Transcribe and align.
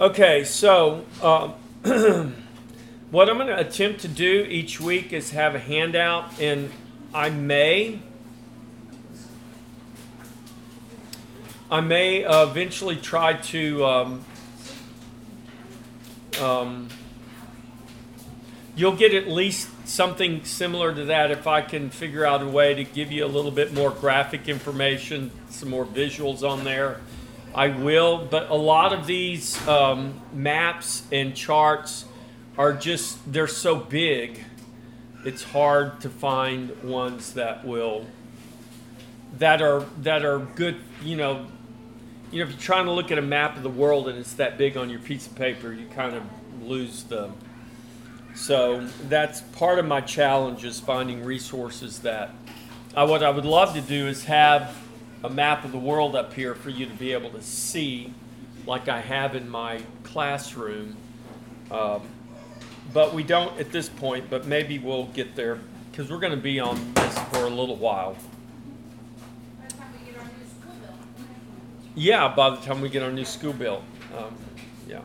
Okay, 0.00 0.44
so 0.44 1.04
um, 1.20 1.54
what 3.10 3.28
I'm 3.28 3.36
going 3.36 3.48
to 3.48 3.58
attempt 3.58 4.02
to 4.02 4.08
do 4.08 4.46
each 4.48 4.80
week 4.80 5.12
is 5.12 5.32
have 5.32 5.56
a 5.56 5.58
handout, 5.58 6.40
and 6.40 6.70
I 7.12 7.30
may. 7.30 7.98
I 11.68 11.80
may 11.80 12.24
uh, 12.24 12.44
eventually 12.44 12.94
try 12.94 13.32
to 13.32 13.84
um, 13.84 14.24
um, 16.40 16.88
you'll 18.76 18.94
get 18.94 19.12
at 19.14 19.26
least 19.26 19.68
something 19.84 20.44
similar 20.44 20.94
to 20.94 21.06
that 21.06 21.32
if 21.32 21.48
I 21.48 21.60
can 21.60 21.90
figure 21.90 22.24
out 22.24 22.40
a 22.40 22.46
way 22.46 22.72
to 22.72 22.84
give 22.84 23.10
you 23.10 23.24
a 23.24 23.26
little 23.26 23.50
bit 23.50 23.74
more 23.74 23.90
graphic 23.90 24.48
information, 24.48 25.32
some 25.50 25.70
more 25.70 25.84
visuals 25.84 26.48
on 26.48 26.62
there. 26.62 27.00
I 27.54 27.68
will, 27.68 28.26
but 28.26 28.50
a 28.50 28.54
lot 28.54 28.92
of 28.92 29.06
these 29.06 29.66
um, 29.66 30.20
maps 30.32 31.04
and 31.10 31.34
charts 31.34 32.04
are 32.56 32.72
just, 32.72 33.32
they're 33.32 33.46
so 33.46 33.76
big, 33.76 34.44
it's 35.24 35.42
hard 35.42 36.00
to 36.02 36.10
find 36.10 36.82
ones 36.82 37.34
that 37.34 37.64
will, 37.64 38.06
that 39.38 39.62
are, 39.62 39.86
that 40.02 40.24
are 40.24 40.38
good, 40.38 40.76
you 41.02 41.16
know, 41.16 41.46
you 42.30 42.38
know, 42.38 42.44
if 42.44 42.50
you're 42.50 42.60
trying 42.60 42.84
to 42.84 42.92
look 42.92 43.10
at 43.10 43.18
a 43.18 43.22
map 43.22 43.56
of 43.56 43.62
the 43.62 43.70
world 43.70 44.08
and 44.08 44.18
it's 44.18 44.34
that 44.34 44.58
big 44.58 44.76
on 44.76 44.90
your 44.90 45.00
piece 45.00 45.26
of 45.26 45.34
paper, 45.34 45.72
you 45.72 45.86
kind 45.86 46.14
of 46.14 46.22
lose 46.62 47.04
the. 47.04 47.30
So 48.34 48.86
that's 49.08 49.40
part 49.40 49.78
of 49.78 49.86
my 49.86 50.00
challenge 50.00 50.64
is 50.64 50.78
finding 50.78 51.24
resources 51.24 52.00
that. 52.00 52.30
Uh, 52.94 53.06
what 53.06 53.22
I 53.22 53.30
would 53.30 53.46
love 53.46 53.74
to 53.74 53.80
do 53.80 54.06
is 54.06 54.24
have 54.24 54.76
a 55.24 55.30
map 55.30 55.64
of 55.64 55.72
the 55.72 55.78
world 55.78 56.14
up 56.14 56.32
here 56.32 56.54
for 56.54 56.70
you 56.70 56.86
to 56.86 56.94
be 56.94 57.12
able 57.12 57.30
to 57.30 57.42
see, 57.42 58.12
like 58.66 58.88
I 58.88 59.00
have 59.00 59.34
in 59.34 59.48
my 59.48 59.82
classroom. 60.04 60.96
Um, 61.70 62.02
but 62.92 63.14
we 63.14 63.22
don't 63.22 63.58
at 63.58 63.72
this 63.72 63.88
point, 63.88 64.30
but 64.30 64.46
maybe 64.46 64.78
we'll 64.78 65.06
get 65.06 65.34
there 65.34 65.58
because 65.90 66.10
we're 66.10 66.20
going 66.20 66.32
to 66.32 66.36
be 66.36 66.60
on 66.60 66.94
this 66.94 67.18
for 67.30 67.44
a 67.44 67.50
little 67.50 67.76
while. 67.76 68.16
Yeah, 71.94 72.32
by 72.34 72.50
the 72.50 72.56
time 72.58 72.80
we 72.80 72.88
get 72.88 73.02
our 73.02 73.10
new 73.10 73.24
school 73.24 73.52
bill. 73.52 73.82
Um, 74.16 74.36
yeah. 74.86 75.00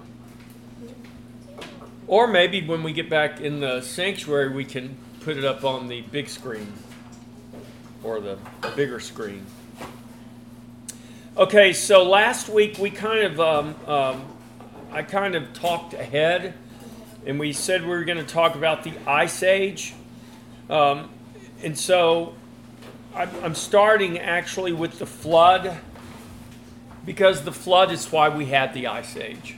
Or 2.06 2.28
maybe 2.28 2.66
when 2.66 2.84
we 2.84 2.94
get 2.94 3.10
back 3.10 3.42
in 3.42 3.60
the 3.60 3.82
sanctuary, 3.82 4.50
we 4.50 4.64
can 4.64 4.96
put 5.22 5.38
it 5.38 5.44
up 5.44 5.64
on 5.64 5.88
the 5.88 6.02
big 6.02 6.30
screen 6.30 6.72
or 8.04 8.20
the 8.20 8.38
bigger 8.76 9.00
screen. 9.00 9.46
Okay, 11.36 11.74
so 11.74 12.04
last 12.04 12.48
week 12.48 12.78
we 12.78 12.92
kind 12.92 13.24
of, 13.24 13.40
um, 13.40 13.76
um, 13.88 14.24
I 14.92 15.02
kind 15.02 15.34
of 15.34 15.52
talked 15.54 15.96
ahead 15.96 16.54
and 17.26 17.40
we 17.40 17.54
said 17.54 17.82
we 17.82 17.88
were 17.88 18.04
going 18.04 18.20
to 18.20 18.24
talk 18.24 18.54
about 18.54 18.84
the 18.84 18.94
Ice 19.08 19.42
Age. 19.42 19.96
Um, 20.70 21.10
and 21.64 21.76
so 21.76 22.36
I'm 23.16 23.56
starting 23.56 24.20
actually 24.20 24.74
with 24.74 25.00
the 25.00 25.08
flood 25.08 25.76
because 27.04 27.42
the 27.42 27.52
flood 27.52 27.92
is 27.92 28.12
why 28.12 28.30
we 28.30 28.46
had 28.46 28.76
the 28.76 28.86
Ice 28.86 29.18
Age. 29.18 29.56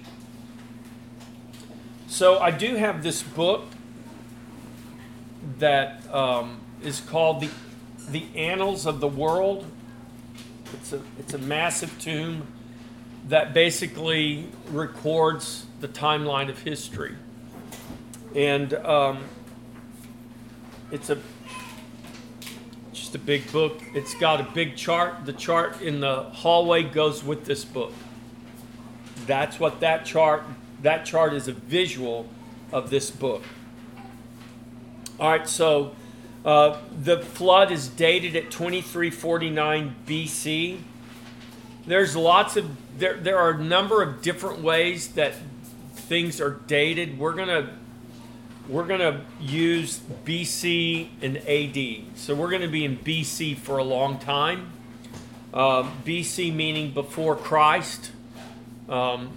So 2.08 2.39
I 2.39 2.52
do 2.52 2.76
have 2.76 3.04
this 3.04 3.22
book 3.22 3.66
that 5.60 6.10
um, 6.14 6.62
is 6.82 7.02
called 7.02 7.42
the 7.42 7.50
the 8.08 8.28
Annals 8.34 8.86
of 8.86 9.02
the 9.02 9.08
World. 9.08 9.66
It's 10.76 10.92
a 10.92 11.02
it's 11.18 11.34
a 11.34 11.38
massive 11.38 11.98
tome 12.02 12.45
that 13.30 13.54
basically 13.54 14.50
records 14.72 15.66
the 15.80 15.88
timeline 15.88 16.50
of 16.50 16.59
history, 16.59 17.16
and 18.36 18.73
um, 18.73 19.23
it's 20.92 21.09
a 21.09 21.17
just 22.92 23.16
a 23.16 23.20
big 23.20 23.49
book. 23.54 23.82
It's 23.94 24.14
got 24.16 24.42
a 24.42 24.52
big 24.52 24.76
chart. 24.76 25.26
The 25.26 25.32
chart 25.32 25.82
in 25.82 26.02
the 26.02 26.23
hallway 26.23 26.83
goes 26.83 27.23
with 27.23 27.45
this 27.45 27.64
book. 27.64 27.94
That's 29.26 29.61
what 29.61 29.80
that 29.80 30.04
chart 30.05 30.44
that 30.82 31.05
chart 31.05 31.33
is 31.33 31.48
a 31.48 31.54
visual 31.54 32.28
of 32.73 32.89
this 32.89 33.11
book. 33.11 33.44
All 35.22 35.30
right, 35.30 35.48
so 35.48 35.95
uh, 36.45 36.78
the 37.04 37.20
flood 37.20 37.72
is 37.72 37.88
dated 37.88 38.36
at 38.36 38.52
2349 38.52 39.95
BC. 40.06 40.78
There's 41.88 42.16
lots 42.16 42.56
of 42.56 42.70
there. 43.00 43.16
There 43.16 43.38
are 43.38 43.52
a 43.52 43.64
number 43.64 44.04
of 44.04 44.22
different 44.22 44.61
ways 44.61 45.10
that 45.10 45.34
things 45.95 46.39
are 46.39 46.60
dated. 46.67 47.17
We're 47.17 47.34
gonna 47.34 47.76
we're 48.70 48.86
gonna 48.86 49.26
use 49.39 50.00
BC 50.23 51.10
and 51.22 51.38
AD. 51.38 52.17
So 52.17 52.36
we're 52.36 52.52
gonna 52.52 52.67
be 52.67 52.86
in 52.86 52.98
BC 52.98 53.58
for 53.58 53.80
a 53.80 53.84
long 53.84 54.20
time. 54.20 54.72
Uh, 55.52 55.89
BC 56.05 56.54
meaning 56.54 56.92
before 56.92 57.36
Christ. 57.36 58.11
Um, 58.88 59.32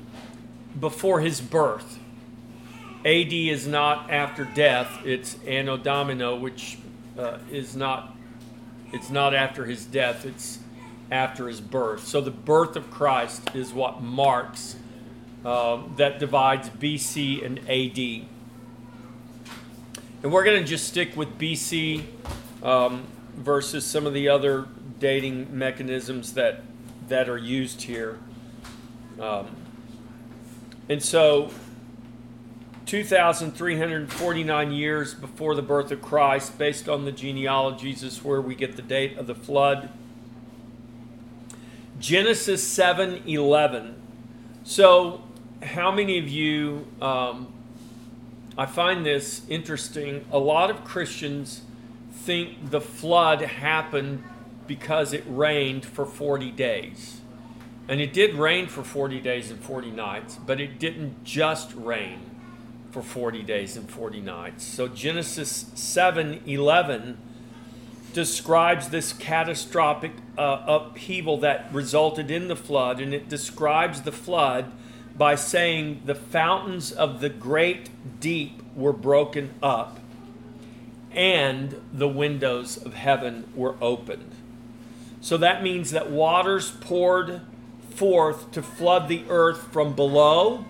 before 0.79 1.21
his 1.21 1.41
birth. 1.41 1.99
AD 3.05 3.33
is 3.33 3.67
not 3.67 4.11
after 4.11 4.45
death, 4.45 5.01
it's 5.05 5.37
Anno 5.47 5.77
Domini, 5.77 6.39
which 6.39 6.77
uh, 7.19 7.39
is 7.51 7.77
not 7.77 8.15
it's 8.93 9.11
not 9.11 9.35
after 9.35 9.67
his 9.67 9.85
death, 9.85 10.25
it's 10.25 10.61
after 11.11 11.49
his 11.49 11.61
birth. 11.61 12.07
So 12.07 12.21
the 12.21 12.31
birth 12.31 12.77
of 12.77 12.91
Christ 12.91 13.55
is 13.55 13.73
what 13.73 14.03
marks 14.03 14.77
uh, 15.45 15.83
that 15.97 16.19
divides 16.19 16.71
BC 16.71 17.45
and 17.45 17.59
AD. 17.69 18.27
And 20.23 20.33
we're 20.33 20.45
going 20.45 20.61
to 20.61 20.67
just 20.67 20.89
stick 20.89 21.17
with 21.17 21.39
BC 21.39 22.05
um, 22.63 23.05
versus 23.37 23.85
some 23.85 24.07
of 24.07 24.15
the 24.15 24.29
other 24.29 24.67
dating 24.99 25.57
mechanisms 25.57 26.33
that 26.33 26.63
that 27.09 27.29
are 27.29 27.39
used 27.39 27.83
here. 27.83 28.19
Um, 29.21 29.49
and 30.89 31.03
so, 31.03 31.51
2,349 32.89 34.73
years 34.73 35.13
before 35.13 35.55
the 35.55 35.61
birth 35.61 35.93
of 35.93 36.01
Christ, 36.01 36.57
based 36.57 36.89
on 36.89 37.05
the 37.05 37.13
genealogies, 37.13 38.03
is 38.03 38.25
where 38.25 38.41
we 38.41 38.55
get 38.55 38.77
the 38.77 38.83
date 38.83 39.19
of 39.19 39.27
the 39.27 39.35
flood. 39.35 39.91
Genesis 42.01 42.67
7 42.67 43.25
11. 43.27 43.95
So, 44.65 45.23
how 45.63 45.91
many 45.91 46.19
of 46.19 46.31
you, 46.31 46.87
um, 47.03 47.53
I 48.57 48.65
find 48.65 49.05
this 49.05 49.43
interesting. 49.51 50.25
A 50.33 50.39
lot 50.39 50.71
of 50.71 50.83
Christians 50.85 51.61
think 52.13 52.71
the 52.71 52.81
flood 52.81 53.43
happened 53.43 54.25
because 54.67 55.13
it 55.13 55.25
rained 55.29 55.85
for 55.85 56.07
40 56.07 56.53
days. 56.53 57.21
And 57.87 58.01
it 58.01 58.15
did 58.15 58.35
rain 58.35 58.67
for 58.67 58.83
40 58.83 59.21
days 59.21 59.51
and 59.51 59.61
40 59.61 59.91
nights, 59.91 60.39
but 60.47 60.59
it 60.59 60.79
didn't 60.79 61.23
just 61.23 61.75
rain 61.75 62.28
for 62.91 63.03
40 63.03 63.43
days 63.43 63.77
and 63.77 63.89
40 63.89 64.21
nights. 64.21 64.65
So 64.65 64.89
Genesis 64.89 65.67
7:11 65.75 67.17
describes 68.13 68.89
this 68.89 69.13
catastrophic 69.13 70.13
uh, 70.37 70.63
upheaval 70.67 71.39
that 71.39 71.69
resulted 71.73 72.31
in 72.31 72.49
the 72.49 72.57
flood, 72.57 73.01
and 73.01 73.13
it 73.13 73.29
describes 73.29 74.03
the 74.03 74.13
flood 74.13 74.73
by 75.17 75.35
saying 75.35 76.03
the 76.07 76.15
fountains 76.15 76.93
of 76.93 77.21
the 77.21 77.29
great 77.29 77.91
deep 78.21 78.63
were 78.75 78.93
broken 78.93 79.53
up 79.63 79.99
and 81.13 81.81
the 81.93 82.09
windows 82.09 82.77
of 82.77 82.95
heaven 82.95 83.51
were 83.55 83.75
opened. 83.81 84.31
So 85.21 85.37
that 85.39 85.63
means 85.63 85.91
that 85.91 86.11
waters 86.11 86.71
poured 86.71 87.41
forth 87.91 88.53
to 88.53 88.63
flood 88.63 89.09
the 89.09 89.25
earth 89.29 89.73
from 89.73 89.95
below 89.95 90.65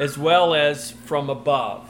as 0.00 0.16
well 0.16 0.54
as 0.54 0.90
from 0.90 1.30
above. 1.30 1.88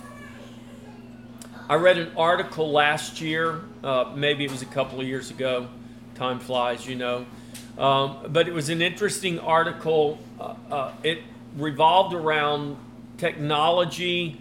I 1.68 1.76
read 1.76 1.98
an 1.98 2.12
article 2.16 2.70
last 2.70 3.20
year, 3.20 3.62
uh, 3.82 4.12
maybe 4.14 4.44
it 4.44 4.50
was 4.50 4.62
a 4.62 4.66
couple 4.66 5.00
of 5.00 5.06
years 5.06 5.30
ago. 5.30 5.68
Time 6.14 6.38
flies, 6.38 6.86
you 6.86 6.96
know. 6.96 7.24
Um, 7.78 8.26
but 8.28 8.48
it 8.48 8.52
was 8.52 8.68
an 8.68 8.82
interesting 8.82 9.38
article. 9.38 10.18
Uh, 10.38 10.54
uh, 10.70 10.92
it 11.02 11.22
revolved 11.56 12.14
around 12.14 12.76
technology 13.16 14.38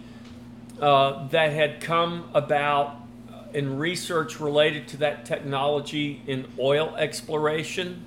uh, 0.80 1.26
that 1.28 1.52
had 1.52 1.80
come 1.80 2.28
about 2.34 2.96
in 3.54 3.78
research 3.78 4.40
related 4.40 4.88
to 4.88 4.96
that 4.98 5.24
technology 5.24 6.20
in 6.26 6.46
oil 6.58 6.94
exploration. 6.96 8.04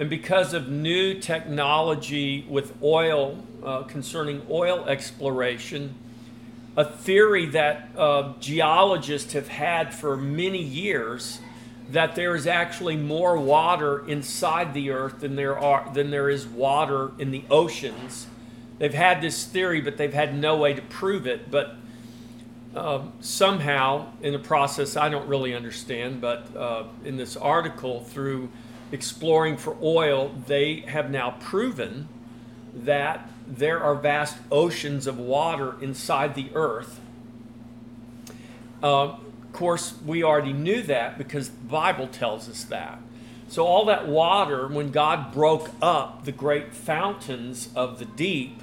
And 0.00 0.08
because 0.08 0.54
of 0.54 0.66
new 0.66 1.20
technology 1.20 2.46
with 2.48 2.72
oil, 2.82 3.36
uh, 3.62 3.82
concerning 3.82 4.40
oil 4.48 4.86
exploration, 4.86 5.94
a 6.74 6.86
theory 6.86 7.44
that 7.50 7.90
uh, 7.94 8.32
geologists 8.40 9.34
have 9.34 9.48
had 9.48 9.92
for 9.92 10.16
many 10.16 10.62
years 10.62 11.38
that 11.90 12.14
there 12.14 12.34
is 12.34 12.46
actually 12.46 12.96
more 12.96 13.36
water 13.36 14.08
inside 14.08 14.72
the 14.72 14.88
earth 14.88 15.20
than 15.20 15.36
there 15.36 15.58
are 15.58 15.92
than 15.92 16.10
there 16.10 16.30
is 16.30 16.46
water 16.46 17.10
in 17.18 17.30
the 17.30 17.44
oceans 17.50 18.26
they've 18.78 18.94
had 18.94 19.20
this 19.20 19.44
theory, 19.44 19.82
but 19.82 19.98
they've 19.98 20.14
had 20.14 20.34
no 20.34 20.56
way 20.56 20.72
to 20.72 20.80
prove 20.80 21.26
it. 21.26 21.50
But 21.50 21.76
uh, 22.74 23.02
somehow, 23.20 24.06
in 24.22 24.32
the 24.32 24.38
process, 24.38 24.96
I 24.96 25.10
don't 25.10 25.28
really 25.28 25.54
understand, 25.54 26.22
but 26.22 26.56
uh, 26.56 26.84
in 27.04 27.18
this 27.18 27.36
article, 27.36 28.00
through 28.00 28.48
exploring 28.92 29.56
for 29.56 29.76
oil, 29.82 30.34
they 30.46 30.80
have 30.80 31.10
now 31.10 31.36
proven 31.40 32.08
that 32.74 33.28
there 33.46 33.82
are 33.82 33.94
vast 33.94 34.36
oceans 34.50 35.06
of 35.06 35.18
water 35.18 35.76
inside 35.80 36.34
the 36.34 36.48
earth. 36.54 37.00
Uh, 38.82 39.16
of 39.50 39.52
course, 39.52 39.94
we 40.04 40.22
already 40.22 40.52
knew 40.52 40.82
that 40.82 41.18
because 41.18 41.50
the 41.50 41.68
Bible 41.68 42.06
tells 42.06 42.48
us 42.48 42.64
that. 42.64 43.00
So, 43.48 43.66
all 43.66 43.86
that 43.86 44.06
water, 44.06 44.68
when 44.68 44.92
God 44.92 45.32
broke 45.32 45.70
up 45.82 46.24
the 46.24 46.32
great 46.32 46.72
fountains 46.72 47.68
of 47.74 47.98
the 47.98 48.04
deep, 48.04 48.60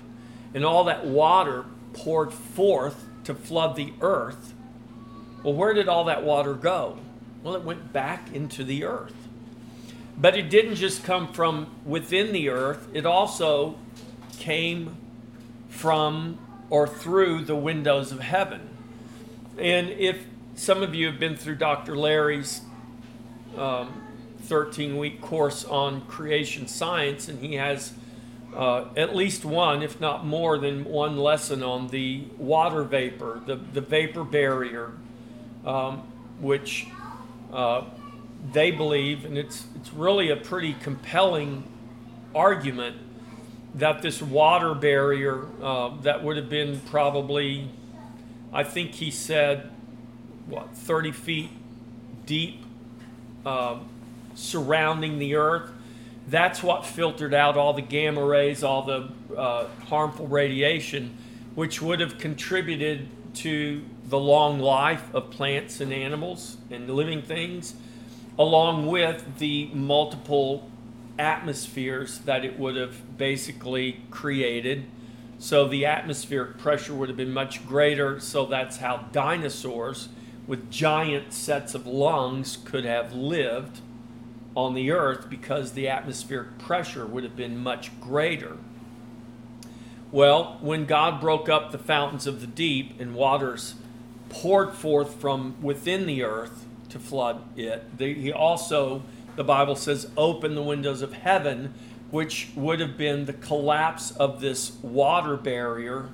and 0.53 0.63
all 0.63 0.85
that 0.85 1.05
water 1.05 1.65
poured 1.91 2.31
forth 2.31 3.05
to 3.25 3.35
flood 3.35 3.75
the 3.75 3.91
earth, 3.99 4.53
well, 5.43 5.53
where 5.53 5.73
did 5.73 5.89
all 5.89 6.05
that 6.05 6.23
water 6.23 6.53
go? 6.53 6.97
Well, 7.43 7.55
it 7.55 7.63
went 7.63 7.91
back 7.91 8.33
into 8.33 8.63
the 8.63 8.85
earth. 8.85 9.26
But 10.17 10.35
it 10.35 10.49
didn't 10.49 10.75
just 10.75 11.03
come 11.03 11.31
from 11.31 11.67
within 11.85 12.33
the 12.33 12.49
earth, 12.49 12.87
it 12.93 13.05
also 13.05 13.75
came 14.39 14.97
from 15.69 16.39
or 16.69 16.87
through 16.87 17.45
the 17.45 17.55
windows 17.55 18.11
of 18.11 18.19
heaven. 18.19 18.69
And 19.57 19.89
if 19.89 20.25
some 20.55 20.83
of 20.83 20.95
you 20.95 21.07
have 21.07 21.19
been 21.19 21.35
through 21.35 21.55
Dr. 21.55 21.95
Larry's 21.95 22.61
um, 23.57 24.01
13 24.41 24.97
week 24.97 25.21
course 25.21 25.63
on 25.65 26.01
creation 26.07 26.67
science, 26.67 27.27
and 27.27 27.39
he 27.39 27.55
has 27.55 27.93
uh, 28.55 28.85
at 28.95 29.15
least 29.15 29.45
one, 29.45 29.83
if 29.83 29.99
not 29.99 30.25
more 30.25 30.57
than 30.57 30.83
one 30.85 31.17
lesson 31.17 31.63
on 31.63 31.87
the 31.89 32.23
water 32.37 32.83
vapor, 32.83 33.41
the, 33.45 33.55
the 33.55 33.81
vapor 33.81 34.23
barrier, 34.23 34.91
um, 35.65 35.99
which 36.39 36.87
uh, 37.53 37.83
they 38.51 38.71
believe, 38.71 39.25
and 39.25 39.37
it's, 39.37 39.65
it's 39.75 39.93
really 39.93 40.29
a 40.29 40.35
pretty 40.35 40.73
compelling 40.73 41.63
argument 42.33 42.97
that 43.75 44.01
this 44.01 44.21
water 44.21 44.73
barrier 44.73 45.45
uh, 45.61 45.89
that 46.01 46.23
would 46.23 46.37
have 46.37 46.49
been 46.49 46.79
probably, 46.81 47.69
I 48.51 48.63
think 48.63 48.95
he 48.95 49.11
said, 49.11 49.69
what, 50.47 50.75
30 50.75 51.11
feet 51.11 51.49
deep 52.25 52.63
uh, 53.45 53.79
surrounding 54.35 55.19
the 55.19 55.35
earth. 55.35 55.71
That's 56.27 56.61
what 56.61 56.85
filtered 56.85 57.33
out 57.33 57.57
all 57.57 57.73
the 57.73 57.81
gamma 57.81 58.23
rays, 58.23 58.63
all 58.63 58.83
the 58.83 59.09
uh, 59.35 59.67
harmful 59.87 60.27
radiation, 60.27 61.17
which 61.55 61.81
would 61.81 61.99
have 61.99 62.17
contributed 62.17 63.07
to 63.35 63.83
the 64.09 64.19
long 64.19 64.59
life 64.59 65.13
of 65.13 65.29
plants 65.31 65.79
and 65.81 65.93
animals 65.93 66.57
and 66.71 66.89
living 66.89 67.21
things, 67.21 67.75
along 68.39 68.87
with 68.87 69.39
the 69.39 69.65
multiple 69.73 70.69
atmospheres 71.17 72.19
that 72.19 72.45
it 72.45 72.59
would 72.59 72.75
have 72.75 73.17
basically 73.17 74.01
created. 74.11 74.85
So 75.39 75.67
the 75.67 75.85
atmospheric 75.85 76.57
pressure 76.57 76.93
would 76.93 77.09
have 77.09 77.17
been 77.17 77.33
much 77.33 77.65
greater. 77.67 78.19
So 78.19 78.45
that's 78.45 78.77
how 78.77 79.07
dinosaurs 79.11 80.09
with 80.45 80.71
giant 80.71 81.33
sets 81.33 81.75
of 81.75 81.85
lungs 81.85 82.57
could 82.63 82.85
have 82.85 83.13
lived 83.13 83.81
on 84.55 84.73
the 84.73 84.91
earth 84.91 85.29
because 85.29 85.73
the 85.73 85.87
atmospheric 85.87 86.57
pressure 86.57 87.05
would 87.05 87.23
have 87.23 87.35
been 87.35 87.57
much 87.57 87.91
greater. 87.99 88.57
Well, 90.11 90.57
when 90.61 90.85
God 90.85 91.19
broke 91.19 91.49
up 91.49 91.71
the 91.71 91.77
fountains 91.77 92.25
of 92.25 92.41
the 92.41 92.47
deep 92.47 92.99
and 92.99 93.13
waters 93.13 93.75
poured 94.29 94.73
forth 94.73 95.15
from 95.15 95.55
within 95.61 96.05
the 96.05 96.23
earth 96.23 96.65
to 96.89 96.99
flood 96.99 97.41
it, 97.57 97.83
he 97.97 98.31
also 98.31 99.03
the 99.37 99.43
Bible 99.43 99.75
says, 99.75 100.09
open 100.17 100.55
the 100.55 100.63
windows 100.63 101.03
of 101.03 101.13
heaven, 101.13 101.73
which 102.09 102.49
would 102.55 102.79
have 102.79 102.97
been 102.97 103.25
the 103.25 103.33
collapse 103.33 104.09
of 104.11 104.41
this 104.41 104.71
water 104.81 105.37
barrier 105.37 106.09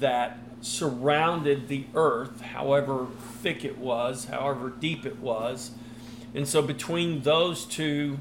that 0.00 0.38
surrounded 0.62 1.68
the 1.68 1.84
earth, 1.94 2.40
however 2.40 3.06
thick 3.42 3.66
it 3.66 3.76
was, 3.76 4.24
however 4.24 4.70
deep 4.70 5.04
it 5.04 5.18
was. 5.18 5.72
And 6.34 6.48
so, 6.48 6.62
between 6.62 7.20
those 7.20 7.66
two 7.66 8.18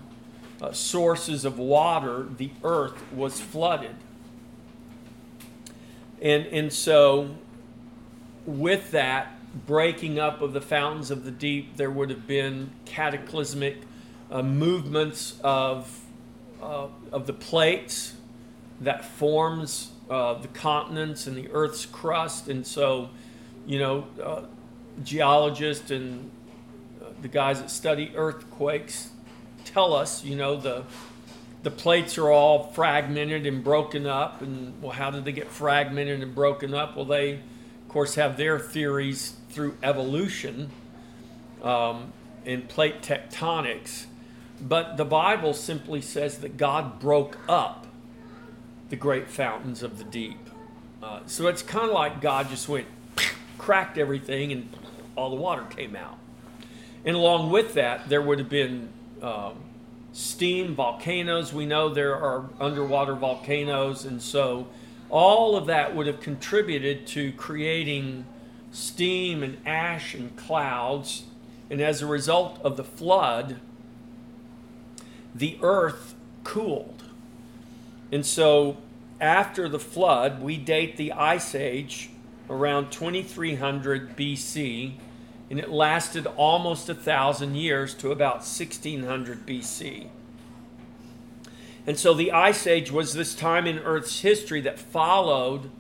uh, 0.62 0.74
sources 0.74 1.46
of 1.46 1.58
water, 1.58 2.28
the 2.38 2.52
earth 2.66 3.02
was 3.14 3.40
flooded. 3.40 3.96
And, 6.22 6.46
and 6.48 6.74
so, 6.74 7.36
with 8.46 8.92
that 8.92 9.37
breaking 9.66 10.20
up 10.20 10.42
of 10.42 10.54
the 10.54 10.62
fountains 10.62 11.12
of 11.12 11.24
the 11.24 11.32
deep, 11.32 11.78
there 11.78 11.90
would 11.90 12.10
have 12.10 12.28
been 12.28 12.72
cataclysmic 12.86 13.78
uh, 14.32 14.42
movements 14.42 15.40
of, 15.44 16.02
uh, 16.62 16.88
of 17.12 17.28
the 17.28 17.34
plates 17.34 18.16
that 18.82 19.06
forms 19.06 19.92
uh, 20.10 20.36
the 20.36 20.48
continents 20.50 21.28
and 21.28 21.38
the 21.38 21.50
Earth's 21.52 21.86
crust. 21.86 22.48
And 22.48 22.66
so, 22.66 23.10
you 23.66 23.80
know, 23.80 24.08
uh, 24.24 24.42
geologists 25.04 25.92
and 25.92 26.30
uh, 27.02 27.06
the 27.22 27.28
guys 27.28 27.62
that 27.62 27.72
study 27.72 28.12
earthquakes 28.16 29.10
tell 29.66 29.94
us, 29.94 30.24
you 30.24 30.36
know, 30.36 30.58
the 30.58 30.84
the 31.64 31.72
plates 31.72 32.18
are 32.18 32.30
all 32.30 32.72
fragmented 32.72 33.46
and 33.46 33.64
broken 33.64 34.06
up. 34.06 34.42
And 34.42 34.82
well, 34.82 34.92
how 34.92 35.10
did 35.10 35.26
they 35.26 35.32
get 35.32 35.50
fragmented 35.50 36.22
and 36.22 36.34
broken 36.34 36.74
up? 36.74 36.96
Well, 36.96 37.06
they, 37.06 37.40
course, 37.98 38.14
have 38.14 38.38
their 38.38 38.60
theories 38.60 39.34
through 39.50 39.76
evolution 39.82 40.70
um, 41.64 42.14
and 42.46 42.70
plate 42.70 43.02
tectonics. 43.02 44.06
But 44.62 44.98
the 44.98 45.04
Bible 45.04 45.56
simply 45.56 46.02
says 46.02 46.38
that 46.42 46.58
God 46.58 47.00
broke 47.00 47.40
up 47.50 47.88
the 48.90 48.96
great 48.96 49.32
fountains 49.32 49.82
of 49.82 49.98
the 49.98 50.04
deep. 50.04 50.38
Uh, 51.02 51.22
so 51.26 51.48
it's 51.48 51.64
kind 51.64 51.88
of 51.88 51.94
like 51.96 52.22
God 52.22 52.50
just 52.50 52.70
went, 52.70 52.86
cracked 53.58 53.98
everything, 53.98 54.52
and 54.52 54.70
all 55.16 55.32
the 55.32 55.36
water 55.36 55.64
came 55.64 55.96
out. 55.96 56.20
And 57.04 57.16
along 57.16 57.50
with 57.50 57.74
that, 57.74 58.10
there 58.10 58.22
would 58.22 58.38
have 58.38 58.50
been 58.50 58.90
um, 59.24 59.56
steam, 60.14 60.76
volcanoes. 60.76 61.52
We 61.52 61.66
know 61.66 61.90
there 61.90 62.16
are 62.16 62.48
underwater 62.60 63.16
volcanoes, 63.16 64.06
and 64.06 64.22
so 64.22 64.68
all 65.10 65.56
of 65.56 65.66
that 65.68 65.96
would 65.96 66.08
have 66.08 66.20
contributed 66.20 67.08
to 67.08 67.32
creating 67.34 68.26
steam 68.72 69.44
and 69.44 69.58
ash 69.66 70.14
and 70.14 70.36
clouds. 70.36 71.24
And 71.70 71.82
as 71.82 72.02
a 72.02 72.06
result 72.06 72.60
of 72.64 72.78
the 72.78 72.84
flood, 72.84 73.58
the 75.34 75.58
earth 75.62 76.16
cooled. 76.44 77.04
And 78.12 78.26
so 78.26 78.78
after 79.20 79.68
the 79.68 79.80
flood, 79.80 80.42
we 80.42 80.58
date 80.58 80.98
the 80.98 81.12
Ice 81.12 81.56
Age 81.56 82.10
around 82.50 82.92
2300 82.92 84.16
BC, 84.16 84.94
and 85.50 85.60
it 85.60 85.70
lasted 85.70 86.26
almost 86.26 86.88
a 86.90 86.96
thousand 86.96 87.56
years 87.56 87.94
to 87.96 88.12
about 88.12 88.38
1600 88.38 89.46
BC. 89.46 90.08
And 91.88 91.98
so 91.98 92.14
the 92.14 92.34
Ice 92.34 92.68
Age 92.68 92.92
was 92.92 93.14
this 93.14 93.34
time 93.34 93.66
in 93.66 93.80
Earth's 93.80 94.20
history 94.20 94.60
that 94.62 94.78
followed 94.78 95.72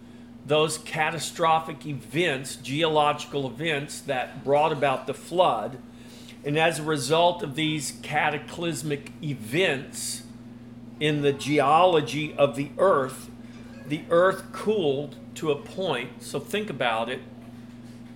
those 0.45 0.77
catastrophic 0.77 1.85
events, 1.85 2.55
geological 2.55 3.45
events 3.45 3.99
that 3.99 4.45
brought 4.45 4.71
about 4.71 5.05
the 5.05 5.13
flood. 5.13 5.77
And 6.45 6.57
as 6.57 6.79
a 6.79 6.83
result 6.83 7.43
of 7.43 7.55
these 7.55 7.99
cataclysmic 8.03 9.11
events 9.21 10.23
in 11.01 11.23
the 11.23 11.33
geology 11.33 12.33
of 12.35 12.55
the 12.55 12.71
earth, 12.77 13.29
the 13.85 14.03
earth 14.09 14.53
cooled 14.53 15.17
to 15.35 15.51
a 15.51 15.55
point. 15.57 16.23
So 16.23 16.39
think 16.39 16.69
about 16.69 17.09
it. 17.09 17.19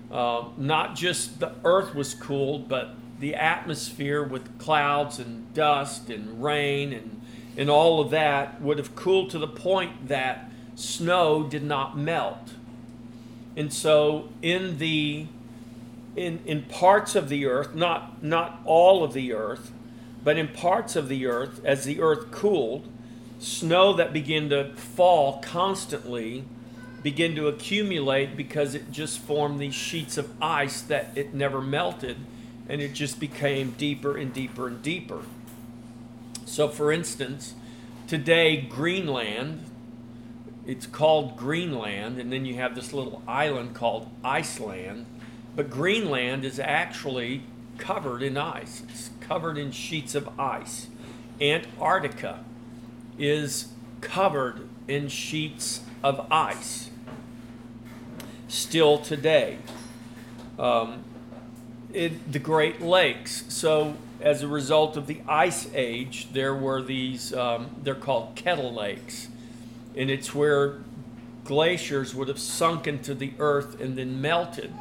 Uh, 0.10 0.46
not 0.58 0.96
just 0.96 1.42
the 1.42 1.52
earth 1.66 1.94
was 1.94 2.14
cooled, 2.14 2.70
but 2.70 2.96
the 3.20 3.36
atmosphere 3.36 4.24
with 4.24 4.58
clouds 4.58 5.20
and 5.20 5.54
dust 5.54 6.10
and 6.10 6.42
rain 6.42 6.94
and, 6.94 7.21
and 7.58 7.70
all 7.70 8.00
of 8.00 8.10
that 8.12 8.62
would 8.62 8.78
have 8.78 8.96
cooled 8.96 9.30
to 9.32 9.40
the 9.40 9.48
point 9.48 10.08
that 10.08 10.50
snow 10.76 11.44
did 11.44 11.64
not 11.64 11.98
melt. 11.98 12.54
And 13.56 13.72
so, 13.74 14.30
in 14.42 14.78
the 14.78 15.28
in, 16.16 16.40
in 16.46 16.64
parts 16.64 17.16
of 17.16 17.30
the 17.30 17.46
earth, 17.46 17.74
not, 17.74 18.24
not 18.24 18.60
all 18.66 19.04
of 19.04 19.14
the 19.14 19.34
earth, 19.34 19.72
but 20.24 20.38
in 20.38 20.48
parts 20.48 20.96
of 20.96 21.08
the 21.08 21.26
earth, 21.26 21.62
as 21.64 21.86
the 21.86 22.02
earth 22.02 22.32
cooled, 22.32 22.88
snow 23.40 23.94
that 23.94 24.14
began 24.14 24.50
to 24.50 24.74
fall 24.76 25.40
constantly 25.42 26.44
began 27.02 27.34
to 27.36 27.48
accumulate 27.48 28.38
because 28.38 28.76
it 28.76 28.92
just 28.92 29.18
formed 29.20 29.60
these 29.60 29.74
sheets 29.74 30.18
of 30.18 30.30
ice 30.40 30.82
that 30.82 31.10
it 31.16 31.34
never 31.34 31.60
melted 31.60 32.16
and 32.70 32.80
it 32.80 32.94
just 32.94 33.20
became 33.20 33.72
deeper 33.72 34.16
and 34.16 34.32
deeper 34.34 34.68
and 34.68 34.84
deeper. 34.84 35.22
So, 36.52 36.68
for 36.68 36.92
instance, 36.92 37.54
today, 38.08 38.58
Greenland, 38.60 39.64
it's 40.68 40.86
called 40.86 41.38
Greenland, 41.38 42.20
and 42.20 42.30
then 42.30 42.44
you 42.44 42.56
have 42.56 42.76
this 42.76 42.92
little 42.92 43.24
island 43.26 43.74
called 43.74 44.10
Iceland. 44.22 45.06
But 45.56 45.70
Greenland 45.70 46.44
is 46.44 46.60
actually 46.60 47.44
covered 47.78 48.22
in 48.22 48.36
ice, 48.36 48.84
it's 48.90 49.12
covered 49.22 49.58
in 49.58 49.72
sheets 49.72 50.14
of 50.14 50.38
ice. 50.38 50.88
Antarctica 51.40 52.44
is 53.18 53.70
covered 54.02 54.68
in 54.90 55.08
sheets 55.08 55.80
of 56.04 56.28
ice 56.30 56.90
still 58.50 58.98
today. 58.98 59.58
Um, 60.60 61.06
it, 61.94 62.30
the 62.30 62.40
Great 62.40 62.82
Lakes. 62.82 63.46
So, 63.48 63.96
as 64.22 64.44
a 64.44 64.48
result 64.48 64.98
of 64.98 65.08
the 65.08 65.22
ice 65.28 65.68
age, 65.74 66.28
there 66.32 66.56
were 66.56 66.82
these, 66.82 67.34
um, 67.34 67.70
they're 67.84 67.96
called 67.96 68.36
kettle 68.36 68.74
lakes. 68.74 69.28
And 69.96 70.10
it's 70.10 70.34
where 70.34 70.80
glaciers 71.44 72.14
would 72.16 72.28
have 72.28 72.40
sunk 72.40 72.88
into 72.88 73.14
the 73.14 73.34
earth 73.40 73.82
and 73.82 73.98
then 73.98 74.22
melted. 74.22 74.74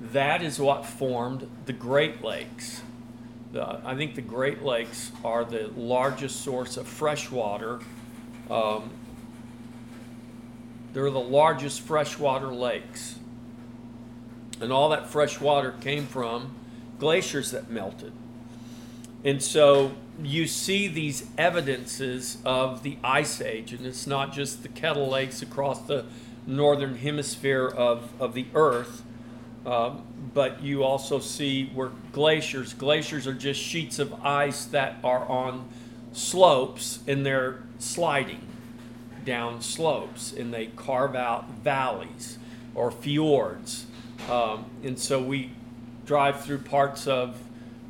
That 0.00 0.42
is 0.42 0.58
what 0.58 0.84
formed 0.84 1.48
the 1.66 1.72
Great 1.72 2.22
Lakes. 2.22 2.82
The, 3.52 3.80
I 3.84 3.94
think 3.94 4.14
the 4.14 4.22
Great 4.22 4.62
Lakes 4.62 5.12
are 5.24 5.44
the 5.44 5.68
largest 5.76 6.42
source 6.42 6.76
of 6.76 6.86
fresh 6.86 7.30
water. 7.30 7.80
Um, 8.50 8.90
they're 10.92 11.10
the 11.10 11.18
largest 11.18 11.80
freshwater 11.80 12.54
lakes. 12.54 13.16
And 14.60 14.72
all 14.72 14.90
that 14.90 15.08
fresh 15.08 15.40
water 15.40 15.74
came 15.80 16.06
from 16.06 16.54
glaciers 16.98 17.50
that 17.50 17.70
melted. 17.70 18.12
And 19.24 19.42
so 19.42 19.92
you 20.22 20.46
see 20.46 20.86
these 20.86 21.26
evidences 21.38 22.38
of 22.44 22.82
the 22.82 22.98
ice 23.02 23.40
age, 23.40 23.72
and 23.72 23.86
it's 23.86 24.06
not 24.06 24.32
just 24.32 24.62
the 24.62 24.68
kettle 24.68 25.08
lakes 25.08 25.40
across 25.40 25.80
the 25.82 26.04
northern 26.46 26.96
hemisphere 26.96 27.66
of, 27.66 28.10
of 28.20 28.34
the 28.34 28.46
earth, 28.54 29.02
um, 29.64 30.02
but 30.34 30.62
you 30.62 30.84
also 30.84 31.20
see 31.20 31.70
where 31.74 31.90
glaciers, 32.12 32.74
glaciers 32.74 33.26
are 33.26 33.32
just 33.32 33.60
sheets 33.60 33.98
of 33.98 34.12
ice 34.22 34.66
that 34.66 34.96
are 35.02 35.24
on 35.26 35.68
slopes 36.12 37.00
and 37.06 37.24
they're 37.24 37.62
sliding 37.78 38.46
down 39.24 39.62
slopes 39.62 40.32
and 40.32 40.52
they 40.52 40.66
carve 40.66 41.14
out 41.14 41.48
valleys 41.50 42.38
or 42.74 42.90
fjords. 42.90 43.86
Um, 44.30 44.66
and 44.82 44.98
so 44.98 45.20
we 45.22 45.50
drive 46.04 46.44
through 46.44 46.58
parts 46.58 47.06
of 47.06 47.36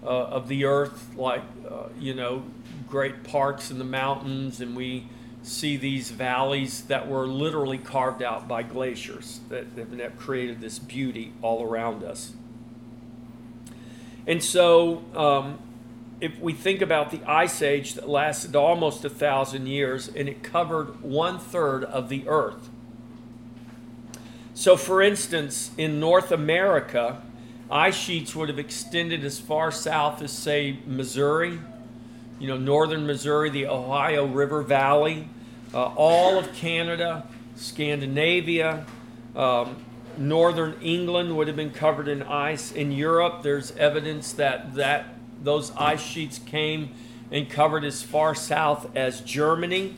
uh, 0.04 0.08
of 0.08 0.48
the 0.48 0.64
earth, 0.64 1.14
like 1.16 1.42
uh, 1.68 1.88
you 1.98 2.14
know, 2.14 2.44
great 2.88 3.24
parks 3.24 3.70
in 3.70 3.78
the 3.78 3.84
mountains, 3.84 4.60
and 4.60 4.76
we 4.76 5.06
see 5.42 5.76
these 5.76 6.10
valleys 6.10 6.82
that 6.84 7.06
were 7.08 7.26
literally 7.26 7.78
carved 7.78 8.22
out 8.22 8.48
by 8.48 8.62
glaciers 8.62 9.40
that, 9.50 9.66
have 9.76 10.18
created 10.18 10.60
this 10.60 10.78
beauty 10.78 11.32
all 11.42 11.62
around 11.62 12.02
us. 12.02 12.32
And 14.26 14.42
so, 14.42 15.02
um, 15.14 15.58
if 16.20 16.38
we 16.38 16.54
think 16.54 16.80
about 16.80 17.10
the 17.10 17.20
ice 17.26 17.60
age 17.60 17.94
that 17.94 18.08
lasted 18.08 18.56
almost 18.56 19.04
a 19.04 19.10
thousand 19.10 19.66
years 19.66 20.08
and 20.08 20.28
it 20.28 20.42
covered 20.42 21.02
one 21.02 21.38
third 21.38 21.84
of 21.84 22.08
the 22.08 22.26
earth. 22.26 22.70
So, 24.54 24.76
for 24.76 25.02
instance, 25.02 25.72
in 25.76 26.00
North 26.00 26.30
America, 26.30 27.20
ice 27.70 27.96
sheets 27.96 28.34
would 28.34 28.48
have 28.48 28.58
extended 28.58 29.24
as 29.24 29.38
far 29.38 29.70
south 29.70 30.22
as, 30.22 30.32
say, 30.32 30.78
Missouri, 30.86 31.58
you 32.38 32.48
know, 32.48 32.56
northern 32.56 33.06
Missouri, 33.06 33.50
the 33.50 33.66
Ohio 33.66 34.26
River 34.26 34.62
Valley, 34.62 35.28
uh, 35.72 35.84
all 35.96 36.38
of 36.38 36.52
Canada, 36.54 37.26
Scandinavia, 37.56 38.84
um, 39.34 39.76
northern 40.16 40.74
England 40.80 41.36
would 41.36 41.46
have 41.48 41.56
been 41.56 41.70
covered 41.70 42.08
in 42.08 42.22
ice. 42.22 42.72
In 42.72 42.92
Europe, 42.92 43.42
there's 43.42 43.72
evidence 43.76 44.32
that, 44.34 44.74
that 44.74 45.06
those 45.42 45.72
ice 45.76 46.02
sheets 46.02 46.38
came 46.38 46.90
and 47.30 47.48
covered 47.50 47.84
as 47.84 48.02
far 48.02 48.34
south 48.34 48.94
as 48.96 49.20
Germany. 49.20 49.94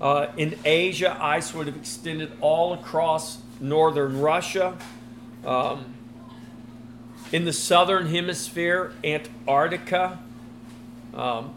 Uh, 0.00 0.28
in 0.36 0.58
Asia, 0.64 1.16
ice 1.20 1.52
would 1.52 1.66
have 1.66 1.76
extended 1.76 2.30
all 2.40 2.72
across 2.72 3.38
northern 3.60 4.20
Russia. 4.20 4.76
Um, 5.44 5.94
in 7.32 7.44
the 7.44 7.52
southern 7.52 8.06
hemisphere, 8.06 8.92
Antarctica 9.04 10.18
um, 11.14 11.54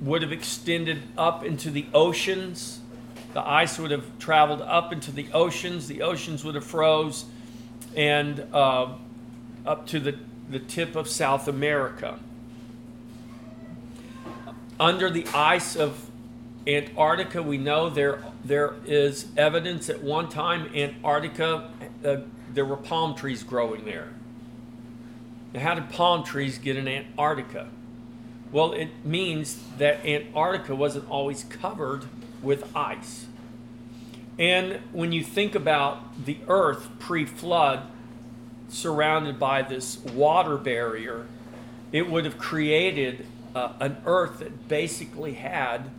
would 0.00 0.22
have 0.22 0.32
extended 0.32 1.02
up 1.16 1.44
into 1.44 1.70
the 1.70 1.86
oceans. 1.94 2.80
The 3.32 3.46
ice 3.46 3.78
would 3.78 3.90
have 3.90 4.18
traveled 4.18 4.62
up 4.62 4.92
into 4.92 5.10
the 5.10 5.28
oceans. 5.32 5.88
The 5.88 6.02
oceans 6.02 6.44
would 6.44 6.54
have 6.54 6.64
froze 6.64 7.24
and 7.96 8.46
uh, 8.52 8.92
up 9.64 9.86
to 9.88 10.00
the, 10.00 10.18
the 10.50 10.58
tip 10.58 10.96
of 10.96 11.08
South 11.08 11.48
America. 11.48 12.18
Under 14.78 15.08
the 15.08 15.26
ice 15.34 15.76
of 15.76 16.10
Antarctica, 16.66 17.42
we 17.42 17.58
know 17.58 17.90
there 17.90 18.22
there 18.44 18.74
is 18.86 19.26
evidence 19.36 19.88
at 19.88 20.02
one 20.02 20.28
time 20.28 20.70
Antarctica 20.74 21.70
uh, 22.04 22.16
there 22.52 22.64
were 22.64 22.76
palm 22.76 23.14
trees 23.14 23.42
growing 23.42 23.84
there. 23.84 24.08
How 25.56 25.74
did 25.74 25.90
palm 25.90 26.24
trees 26.24 26.58
get 26.58 26.76
in 26.76 26.88
Antarctica? 26.88 27.68
Well, 28.50 28.72
it 28.72 29.04
means 29.04 29.60
that 29.78 30.04
Antarctica 30.04 30.74
wasn't 30.74 31.08
always 31.08 31.44
covered 31.44 32.04
with 32.42 32.74
ice. 32.76 33.26
And 34.38 34.80
when 34.92 35.12
you 35.12 35.22
think 35.22 35.54
about 35.54 36.24
the 36.24 36.38
Earth 36.48 36.88
pre 36.98 37.24
flood, 37.24 37.88
surrounded 38.68 39.38
by 39.38 39.62
this 39.62 39.98
water 39.98 40.56
barrier, 40.56 41.26
it 41.92 42.10
would 42.10 42.24
have 42.24 42.38
created 42.38 43.26
uh, 43.54 43.72
an 43.78 43.96
Earth 44.04 44.40
that 44.40 44.68
basically 44.68 45.34
had 45.34 45.90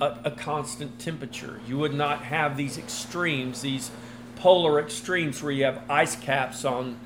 a, 0.00 0.16
a 0.24 0.30
constant 0.30 0.98
temperature. 0.98 1.60
You 1.66 1.78
would 1.78 1.94
not 1.94 2.22
have 2.24 2.56
these 2.56 2.76
extremes, 2.76 3.62
these 3.62 3.90
polar 4.36 4.78
extremes 4.78 5.42
where 5.42 5.52
you 5.52 5.64
have 5.64 5.82
ice 5.88 6.16
caps 6.16 6.64
on 6.64 6.98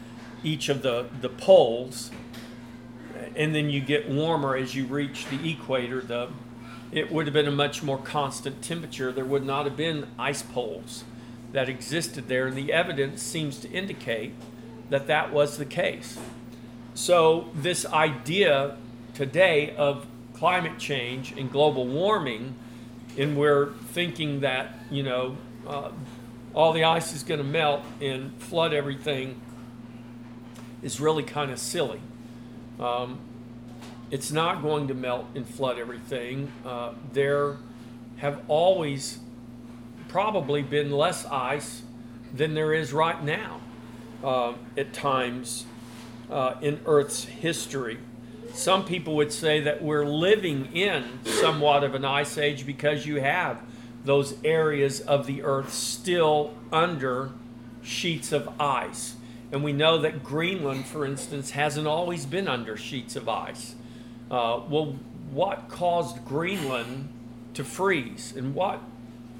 each 0.42 0.68
of 0.68 0.82
the, 0.82 1.06
the 1.20 1.28
poles, 1.28 2.10
and 3.36 3.54
then 3.54 3.70
you 3.70 3.80
get 3.80 4.08
warmer 4.08 4.56
as 4.56 4.74
you 4.74 4.86
reach 4.86 5.26
the 5.26 5.50
equator. 5.50 6.00
The 6.00 6.28
it 6.90 7.12
would 7.12 7.26
have 7.26 7.34
been 7.34 7.48
a 7.48 7.52
much 7.52 7.82
more 7.82 7.98
constant 7.98 8.62
temperature. 8.62 9.12
There 9.12 9.24
would 9.24 9.44
not 9.44 9.64
have 9.66 9.76
been 9.76 10.06
ice 10.18 10.42
poles 10.42 11.04
that 11.52 11.68
existed 11.68 12.28
there, 12.28 12.46
and 12.46 12.56
the 12.56 12.72
evidence 12.72 13.22
seems 13.22 13.58
to 13.60 13.70
indicate 13.70 14.32
that 14.90 15.06
that 15.06 15.32
was 15.32 15.58
the 15.58 15.66
case. 15.66 16.18
So, 16.94 17.48
this 17.54 17.84
idea 17.86 18.76
today 19.14 19.74
of 19.76 20.06
climate 20.34 20.78
change 20.78 21.32
and 21.32 21.50
global 21.50 21.86
warming, 21.86 22.54
and 23.16 23.36
we're 23.36 23.72
thinking 23.92 24.40
that, 24.40 24.78
you 24.90 25.02
know, 25.02 25.36
uh, 25.66 25.90
all 26.54 26.72
the 26.72 26.84
ice 26.84 27.14
is 27.14 27.22
going 27.22 27.38
to 27.38 27.44
melt 27.44 27.82
and 28.00 28.34
flood 28.40 28.72
everything 28.72 29.40
is 30.82 31.00
really 31.00 31.22
kind 31.22 31.50
of 31.50 31.58
silly. 31.58 32.00
Um, 32.78 33.18
it's 34.10 34.30
not 34.30 34.62
going 34.62 34.88
to 34.88 34.94
melt 34.94 35.26
and 35.34 35.46
flood 35.46 35.78
everything. 35.78 36.50
Uh, 36.64 36.92
there 37.12 37.56
have 38.18 38.40
always 38.48 39.18
probably 40.08 40.62
been 40.62 40.90
less 40.90 41.26
ice 41.26 41.82
than 42.34 42.54
there 42.54 42.72
is 42.72 42.92
right 42.92 43.22
now 43.22 43.60
uh, 44.24 44.54
at 44.76 44.92
times 44.92 45.66
uh, 46.30 46.54
in 46.60 46.80
Earth's 46.86 47.24
history. 47.24 47.98
Some 48.52 48.84
people 48.84 49.14
would 49.16 49.32
say 49.32 49.60
that 49.60 49.82
we're 49.82 50.06
living 50.06 50.74
in 50.74 51.04
somewhat 51.24 51.84
of 51.84 51.94
an 51.94 52.04
ice 52.04 52.38
age 52.38 52.66
because 52.66 53.06
you 53.06 53.20
have 53.20 53.60
those 54.04 54.34
areas 54.42 55.00
of 55.00 55.26
the 55.26 55.42
Earth 55.42 55.72
still 55.72 56.54
under 56.72 57.30
sheets 57.82 58.32
of 58.32 58.48
ice. 58.60 59.16
And 59.50 59.64
we 59.64 59.72
know 59.72 59.98
that 59.98 60.22
Greenland, 60.22 60.86
for 60.86 61.06
instance, 61.06 61.50
hasn't 61.50 61.86
always 61.86 62.26
been 62.26 62.48
under 62.48 62.76
sheets 62.76 63.16
of 63.16 63.28
ice. 63.28 63.74
Uh, 64.30 64.60
well, 64.68 64.96
what 65.30 65.68
caused 65.68 66.24
Greenland 66.24 67.08
to 67.54 67.64
freeze? 67.64 68.34
And 68.36 68.54
what, 68.54 68.80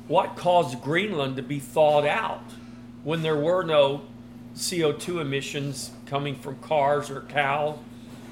what 0.07 0.37
caused 0.37 0.81
Greenland 0.81 1.37
to 1.37 1.43
be 1.43 1.59
thawed 1.59 2.07
out 2.07 2.45
when 3.05 3.23
there 3.23 3.37
were 3.37 3.63
no 3.63 4.03
CO2 4.57 5.21
emissions 5.21 5.91
coming 6.07 6.35
from 6.35 6.59
cars 6.61 7.11
or 7.11 7.21
cow, 7.23 7.79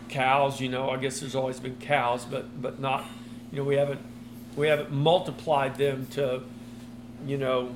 cows? 0.08 0.60
You 0.60 0.70
know, 0.70 0.88
I 0.88 0.96
guess 0.96 1.20
there's 1.20 1.34
always 1.34 1.60
been 1.60 1.76
cows, 1.76 2.24
but, 2.24 2.60
but 2.60 2.80
not, 2.80 3.04
you 3.52 3.58
know, 3.58 3.64
we 3.64 3.76
haven't, 3.76 4.00
we 4.56 4.68
haven't 4.68 4.92
multiplied 4.92 5.76
them 5.76 6.06
to, 6.12 6.42
you 7.26 7.36
know, 7.36 7.74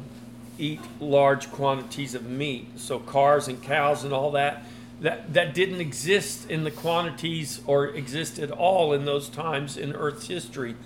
eat 0.60 0.80
large 1.00 1.50
quantities 1.50 2.14
of 2.14 2.26
meat. 2.26 2.78
So 2.78 2.98
cars 2.98 3.48
and 3.48 3.62
cows 3.62 4.04
and 4.04 4.12
all 4.12 4.32
that, 4.32 4.64
that, 5.00 5.32
that 5.32 5.54
didn't 5.54 5.80
exist 5.80 6.50
in 6.50 6.64
the 6.64 6.70
quantities 6.70 7.60
or 7.66 7.86
exist 7.86 8.38
at 8.38 8.50
all 8.50 8.92
in 8.92 9.06
those 9.06 9.28
times 9.28 9.76
in 9.76 9.94
Earth's 9.94 10.28
history. 10.28 10.76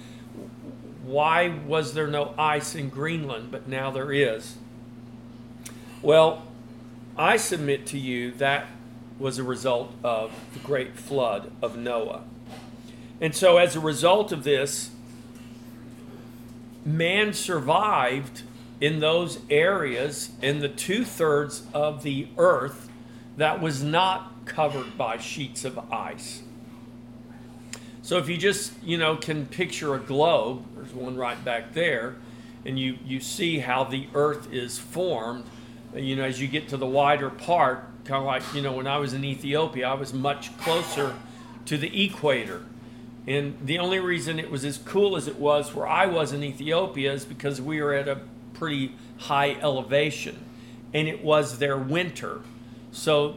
why 1.05 1.49
was 1.67 1.93
there 1.93 2.07
no 2.07 2.35
ice 2.39 2.75
in 2.75 2.89
Greenland, 2.89 3.51
but 3.51 3.69
now 3.69 3.91
there 3.91 4.11
is? 4.11 4.57
Well, 6.01 6.45
I 7.17 7.37
submit 7.37 7.87
to 7.89 7.99
you 7.99 8.33
that 8.33 8.67
was 9.19 9.39
a 9.39 9.45
result 9.45 9.93
of 10.03 10.33
the 10.53 10.59
great 10.61 10.97
flood 10.97 11.51
of 11.63 11.77
Noah. 11.77 12.25
And 13.21 13.35
so, 13.35 13.59
as 13.59 13.77
a 13.77 13.81
result 13.81 14.33
of 14.33 14.45
this, 14.45 14.91
man 16.85 17.33
survived 17.33 18.43
in 18.85 19.01
those 19.01 19.39
areas 19.49 20.29
in 20.43 20.59
the 20.59 20.69
two 20.69 21.07
thirds 21.07 21.63
of 21.73 22.03
the 22.03 22.29
earth 22.37 22.91
that 23.39 23.59
was 23.59 23.83
not 23.83 24.45
covered 24.45 24.99
by 24.99 25.17
sheets 25.17 25.65
of 25.65 25.79
ice. 25.91 26.43
So 28.03 28.19
if 28.19 28.29
you 28.29 28.37
just, 28.37 28.75
you 28.83 28.99
know, 28.99 29.17
can 29.17 29.47
picture 29.47 29.95
a 29.95 29.99
globe, 29.99 30.67
there's 30.77 30.93
one 30.93 31.17
right 31.17 31.43
back 31.43 31.73
there, 31.73 32.17
and 32.67 32.79
you, 32.79 32.99
you 33.07 33.21
see 33.21 33.59
how 33.59 33.85
the 33.85 34.07
earth 34.15 34.53
is 34.53 34.79
formed, 34.79 35.45
you 35.95 36.15
know, 36.15 36.25
as 36.25 36.39
you 36.39 36.47
get 36.47 36.69
to 36.69 36.77
the 36.77 36.87
wider 36.87 37.31
part, 37.31 37.87
kind 38.05 38.19
of 38.19 38.27
like, 38.27 38.43
you 38.53 38.61
know, 38.61 38.73
when 38.73 38.87
I 38.87 38.99
was 38.99 39.15
in 39.15 39.25
Ethiopia, 39.25 39.89
I 39.89 39.95
was 39.95 40.13
much 40.13 40.55
closer 40.59 41.15
to 41.65 41.79
the 41.79 42.05
equator. 42.05 42.61
And 43.27 43.57
the 43.65 43.79
only 43.79 43.99
reason 43.99 44.39
it 44.39 44.51
was 44.51 44.63
as 44.63 44.77
cool 44.77 45.17
as 45.17 45.27
it 45.27 45.37
was 45.37 45.75
where 45.75 45.89
I 45.89 46.05
was 46.05 46.35
in 46.35 46.45
Ethiopia 46.45 47.15
is 47.15 47.25
because 47.25 47.63
we 47.63 47.81
were 47.81 47.95
at 47.95 48.09
a 48.09 48.21
pretty 48.55 48.95
high 49.19 49.57
elevation 49.61 50.45
and 50.93 51.09
it 51.09 51.23
was 51.23 51.59
their 51.59 51.77
winter. 51.77 52.41
So 52.93 53.37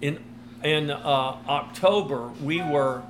in 0.00 0.18
in 0.64 0.90
uh, 0.90 1.36
October 1.48 2.28
we 2.42 2.60
were 2.62 3.02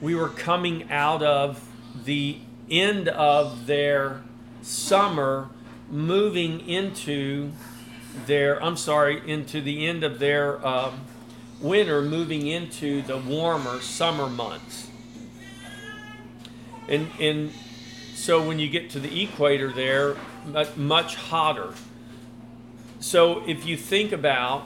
we 0.00 0.14
were 0.14 0.28
coming 0.28 0.90
out 0.90 1.22
of 1.22 1.66
the 2.04 2.38
end 2.70 3.08
of 3.08 3.66
their 3.66 4.22
summer 4.62 5.48
moving 5.90 6.66
into 6.68 7.52
their 8.26 8.62
I'm 8.62 8.76
sorry 8.76 9.22
into 9.28 9.60
the 9.60 9.86
end 9.86 10.04
of 10.04 10.18
their 10.18 10.64
um, 10.66 11.00
winter 11.60 12.02
moving 12.02 12.46
into 12.46 13.02
the 13.02 13.18
warmer 13.18 13.80
summer 13.80 14.28
months 14.28 14.88
and 16.88 17.08
and 17.18 17.52
so 18.20 18.46
when 18.46 18.58
you 18.58 18.68
get 18.68 18.90
to 18.90 19.00
the 19.00 19.22
equator 19.22 19.72
there 19.72 20.16
much 20.76 21.16
hotter. 21.16 21.72
So 23.00 23.42
if 23.48 23.64
you 23.64 23.78
think 23.78 24.12
about 24.12 24.64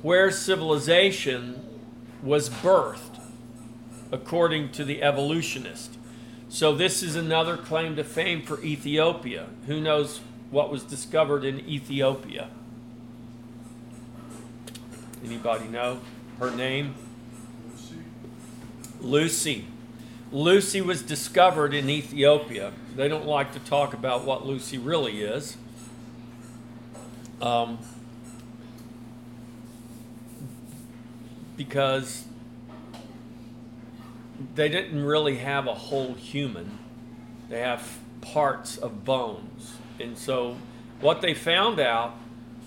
where 0.00 0.30
civilization 0.30 1.60
was 2.22 2.48
birthed 2.48 3.20
according 4.12 4.70
to 4.72 4.84
the 4.84 5.02
evolutionist. 5.02 5.96
So 6.48 6.74
this 6.74 7.02
is 7.02 7.16
another 7.16 7.56
claim 7.56 7.96
to 7.96 8.04
fame 8.04 8.42
for 8.42 8.62
Ethiopia. 8.62 9.46
Who 9.66 9.80
knows 9.80 10.20
what 10.50 10.70
was 10.70 10.82
discovered 10.84 11.44
in 11.44 11.60
Ethiopia? 11.68 12.48
Anybody 15.24 15.66
know 15.66 16.00
her 16.38 16.50
name? 16.50 16.94
Lucy, 17.70 17.96
Lucy. 19.00 19.64
Lucy 20.32 20.80
was 20.80 21.02
discovered 21.02 21.74
in 21.74 21.90
Ethiopia. 21.90 22.72
They 22.94 23.08
don't 23.08 23.26
like 23.26 23.52
to 23.54 23.58
talk 23.58 23.94
about 23.94 24.24
what 24.24 24.46
Lucy 24.46 24.78
really 24.78 25.22
is. 25.22 25.56
Um, 27.42 27.78
because 31.56 32.24
they 34.54 34.68
didn't 34.68 35.02
really 35.02 35.36
have 35.36 35.66
a 35.66 35.74
whole 35.74 36.14
human, 36.14 36.78
they 37.48 37.60
have 37.60 37.98
parts 38.20 38.76
of 38.76 39.04
bones. 39.04 39.74
And 39.98 40.16
so, 40.16 40.56
what 41.00 41.22
they 41.22 41.34
found 41.34 41.80
out 41.80 42.14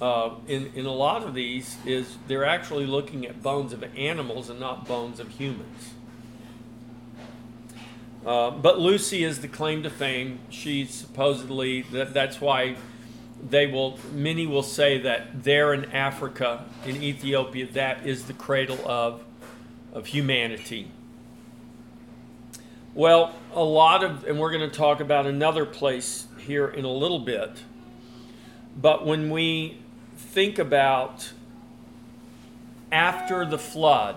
uh, 0.02 0.32
in, 0.48 0.72
in 0.76 0.86
a 0.86 0.92
lot 0.92 1.24
of 1.24 1.34
these 1.34 1.78
is 1.86 2.18
they're 2.28 2.46
actually 2.46 2.86
looking 2.86 3.26
at 3.26 3.42
bones 3.42 3.72
of 3.74 3.84
animals 3.98 4.50
and 4.50 4.60
not 4.60 4.86
bones 4.86 5.20
of 5.20 5.30
humans. 5.30 5.94
Uh, 8.26 8.52
but 8.52 8.80
Lucy 8.80 9.24
is 9.24 9.40
the 9.40 9.48
claim 9.48 9.84
to 9.84 9.90
fame. 9.90 10.40
She's 10.50 10.92
supposedly 10.92 11.82
that 11.92 12.14
that's 12.14 12.40
why 12.40 12.78
they 13.50 13.68
will 13.68 14.00
many 14.14 14.48
will 14.48 14.64
say 14.64 15.00
that 15.00 15.44
there 15.44 15.74
in 15.74 15.92
Africa 15.92 16.64
in 16.86 17.02
Ethiopia 17.04 17.68
that 17.74 18.06
is 18.08 18.24
the 18.26 18.34
cradle 18.34 18.80
of 18.86 19.24
of 19.92 20.06
humanity. 20.08 20.90
Well, 22.94 23.34
a 23.54 23.64
lot 23.64 24.04
of 24.04 24.24
and 24.26 24.40
we're 24.40 24.52
going 24.52 24.70
to 24.70 24.76
talk 24.76 25.02
about 25.02 25.26
another 25.26 25.66
place 25.66 26.28
here 26.38 26.68
in 26.68 26.86
a 26.86 26.92
little 26.92 27.20
bit. 27.20 27.52
But 28.76 29.06
when 29.06 29.30
we 29.30 29.80
think 30.16 30.58
about 30.60 31.34
after 32.92 33.46
the 33.46 33.58
flood, 33.58 34.16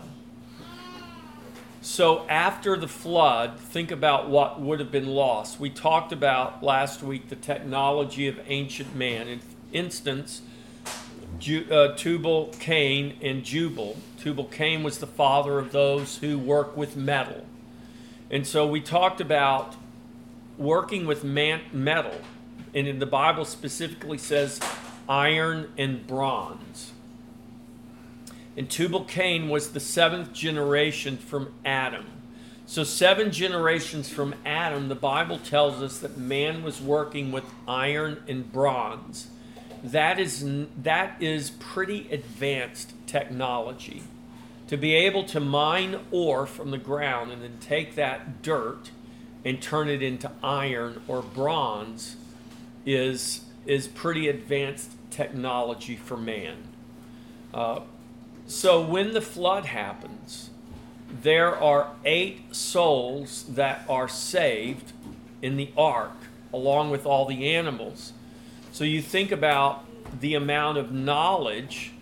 so 1.86 2.26
after 2.28 2.76
the 2.76 2.88
flood, 2.88 3.60
think 3.60 3.92
about 3.92 4.28
what 4.28 4.60
would 4.60 4.80
have 4.80 4.90
been 4.90 5.06
lost. 5.06 5.60
We 5.60 5.70
talked 5.70 6.10
about 6.10 6.60
last 6.60 7.00
week 7.00 7.28
the 7.28 7.36
technology 7.36 8.26
of 8.26 8.40
ancient 8.48 8.96
man. 8.96 9.28
In 9.28 9.40
instance, 9.72 10.42
uh, 11.70 11.94
Tubal 11.94 12.52
Cain 12.58 13.16
and 13.22 13.44
Jubal. 13.44 13.98
Tubal 14.18 14.46
Cain 14.46 14.82
was 14.82 14.98
the 14.98 15.06
father 15.06 15.60
of 15.60 15.70
those 15.70 16.18
who 16.18 16.40
work 16.40 16.76
with 16.76 16.96
metal. 16.96 17.46
And 18.32 18.44
so 18.44 18.66
we 18.66 18.80
talked 18.80 19.20
about 19.20 19.76
working 20.58 21.06
with 21.06 21.22
man- 21.22 21.62
metal. 21.72 22.20
And 22.74 22.88
in 22.88 22.98
the 22.98 23.06
Bible 23.06 23.44
specifically 23.44 24.18
says 24.18 24.58
iron 25.08 25.72
and 25.78 26.04
bronze. 26.04 26.94
And 28.56 28.70
Tubal 28.70 29.04
Cain 29.04 29.48
was 29.48 29.72
the 29.72 29.80
seventh 29.80 30.32
generation 30.32 31.18
from 31.18 31.52
Adam. 31.64 32.06
So, 32.68 32.82
seven 32.82 33.30
generations 33.30 34.08
from 34.08 34.34
Adam, 34.44 34.88
the 34.88 34.96
Bible 34.96 35.38
tells 35.38 35.82
us 35.82 35.98
that 35.98 36.16
man 36.16 36.64
was 36.64 36.80
working 36.80 37.30
with 37.30 37.44
iron 37.68 38.22
and 38.26 38.50
bronze. 38.50 39.28
That 39.84 40.18
is, 40.18 40.44
that 40.82 41.22
is 41.22 41.50
pretty 41.50 42.08
advanced 42.10 42.94
technology. 43.06 44.02
To 44.66 44.76
be 44.76 44.94
able 44.94 45.22
to 45.24 45.38
mine 45.38 46.00
ore 46.10 46.44
from 46.44 46.72
the 46.72 46.78
ground 46.78 47.30
and 47.30 47.40
then 47.40 47.58
take 47.60 47.94
that 47.94 48.42
dirt 48.42 48.90
and 49.44 49.62
turn 49.62 49.88
it 49.88 50.02
into 50.02 50.32
iron 50.42 51.02
or 51.06 51.22
bronze 51.22 52.16
is, 52.84 53.42
is 53.64 53.86
pretty 53.86 54.28
advanced 54.28 54.90
technology 55.10 55.94
for 55.94 56.16
man. 56.16 56.56
Uh, 57.54 57.80
so 58.46 58.80
when 58.80 59.12
the 59.12 59.20
flood 59.20 59.66
happens, 59.66 60.50
there 61.22 61.56
are 61.56 61.90
eight 62.04 62.54
souls 62.54 63.44
that 63.48 63.84
are 63.88 64.08
saved 64.08 64.92
in 65.42 65.56
the 65.56 65.70
ark, 65.76 66.16
along 66.52 66.90
with 66.90 67.06
all 67.06 67.26
the 67.26 67.54
animals. 67.54 68.12
So 68.72 68.84
you 68.84 69.02
think 69.02 69.32
about 69.32 69.84
the 70.20 70.34
amount 70.34 70.78
of 70.78 70.92
knowledge. 70.92 71.92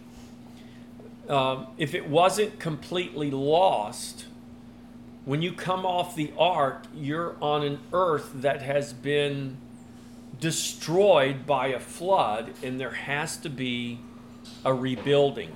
Um, 1.28 1.68
if 1.78 1.94
it 1.94 2.08
wasn't 2.08 2.58
completely 2.58 3.30
lost, 3.30 4.26
when 5.24 5.40
you 5.40 5.52
come 5.52 5.86
off 5.86 6.14
the 6.14 6.30
ark, 6.38 6.84
you're 6.94 7.36
on 7.40 7.62
an 7.62 7.78
earth 7.94 8.30
that 8.34 8.60
has 8.60 8.92
been 8.92 9.56
destroyed 10.38 11.46
by 11.46 11.68
a 11.68 11.80
flood, 11.80 12.52
and 12.62 12.78
there 12.78 12.90
has 12.90 13.38
to 13.38 13.48
be 13.48 14.00
a 14.62 14.74
rebuilding 14.74 15.52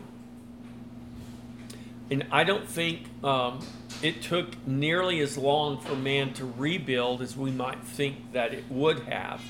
and 2.10 2.26
I 2.30 2.44
don't 2.44 2.66
think 2.66 3.02
um, 3.22 3.60
it 4.02 4.22
took 4.22 4.66
nearly 4.66 5.20
as 5.20 5.36
long 5.36 5.80
for 5.80 5.94
man 5.94 6.32
to 6.34 6.46
rebuild 6.56 7.20
as 7.20 7.36
we 7.36 7.50
might 7.50 7.82
think 7.84 8.32
that 8.32 8.54
it 8.54 8.64
would 8.70 9.00
have. 9.00 9.42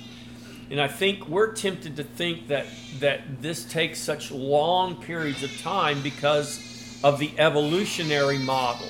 And 0.71 0.81
I 0.81 0.89
think 0.89 1.29
we're 1.29 1.53
tempted 1.53 1.97
to 1.97 2.05
think 2.05 2.49
that 2.49 2.67
that 3.01 3.41
this 3.41 3.65
takes 3.65 4.01
such 4.01 4.31
long 4.31 4.97
periods 4.97 5.43
of 5.43 5.57
time 5.61 6.03
because 6.03 7.01
of 7.03 7.19
the 7.19 7.31
evolutionary 7.39 8.39
model. 8.39 8.89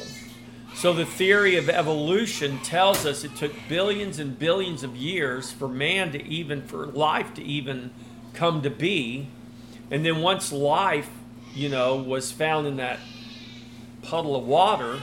So 0.74 0.92
the 0.92 1.04
theory 1.04 1.57
of 1.57 1.68
evolution 1.68 2.59
tells 2.61 3.04
us 3.04 3.22
it 3.22 3.37
took 3.37 3.52
billions 3.68 4.18
and 4.18 4.38
billions 4.38 4.83
of 4.83 4.96
years 4.96 5.52
for 5.52 5.68
man 5.68 6.12
to 6.12 6.24
even 6.24 6.62
for 6.62 6.87
life 6.87 7.35
to 7.35 7.42
even 7.42 7.90
come 8.33 8.62
to 8.62 8.70
be. 8.70 9.28
And 9.90 10.04
then 10.04 10.20
once 10.20 10.52
life, 10.52 11.11
you 11.54 11.68
know, 11.68 11.96
was 11.96 12.33
found 12.33 12.66
in 12.66 12.76
that 12.76 12.98
puddle 14.08 14.36
of 14.36 14.46
water, 14.46 14.98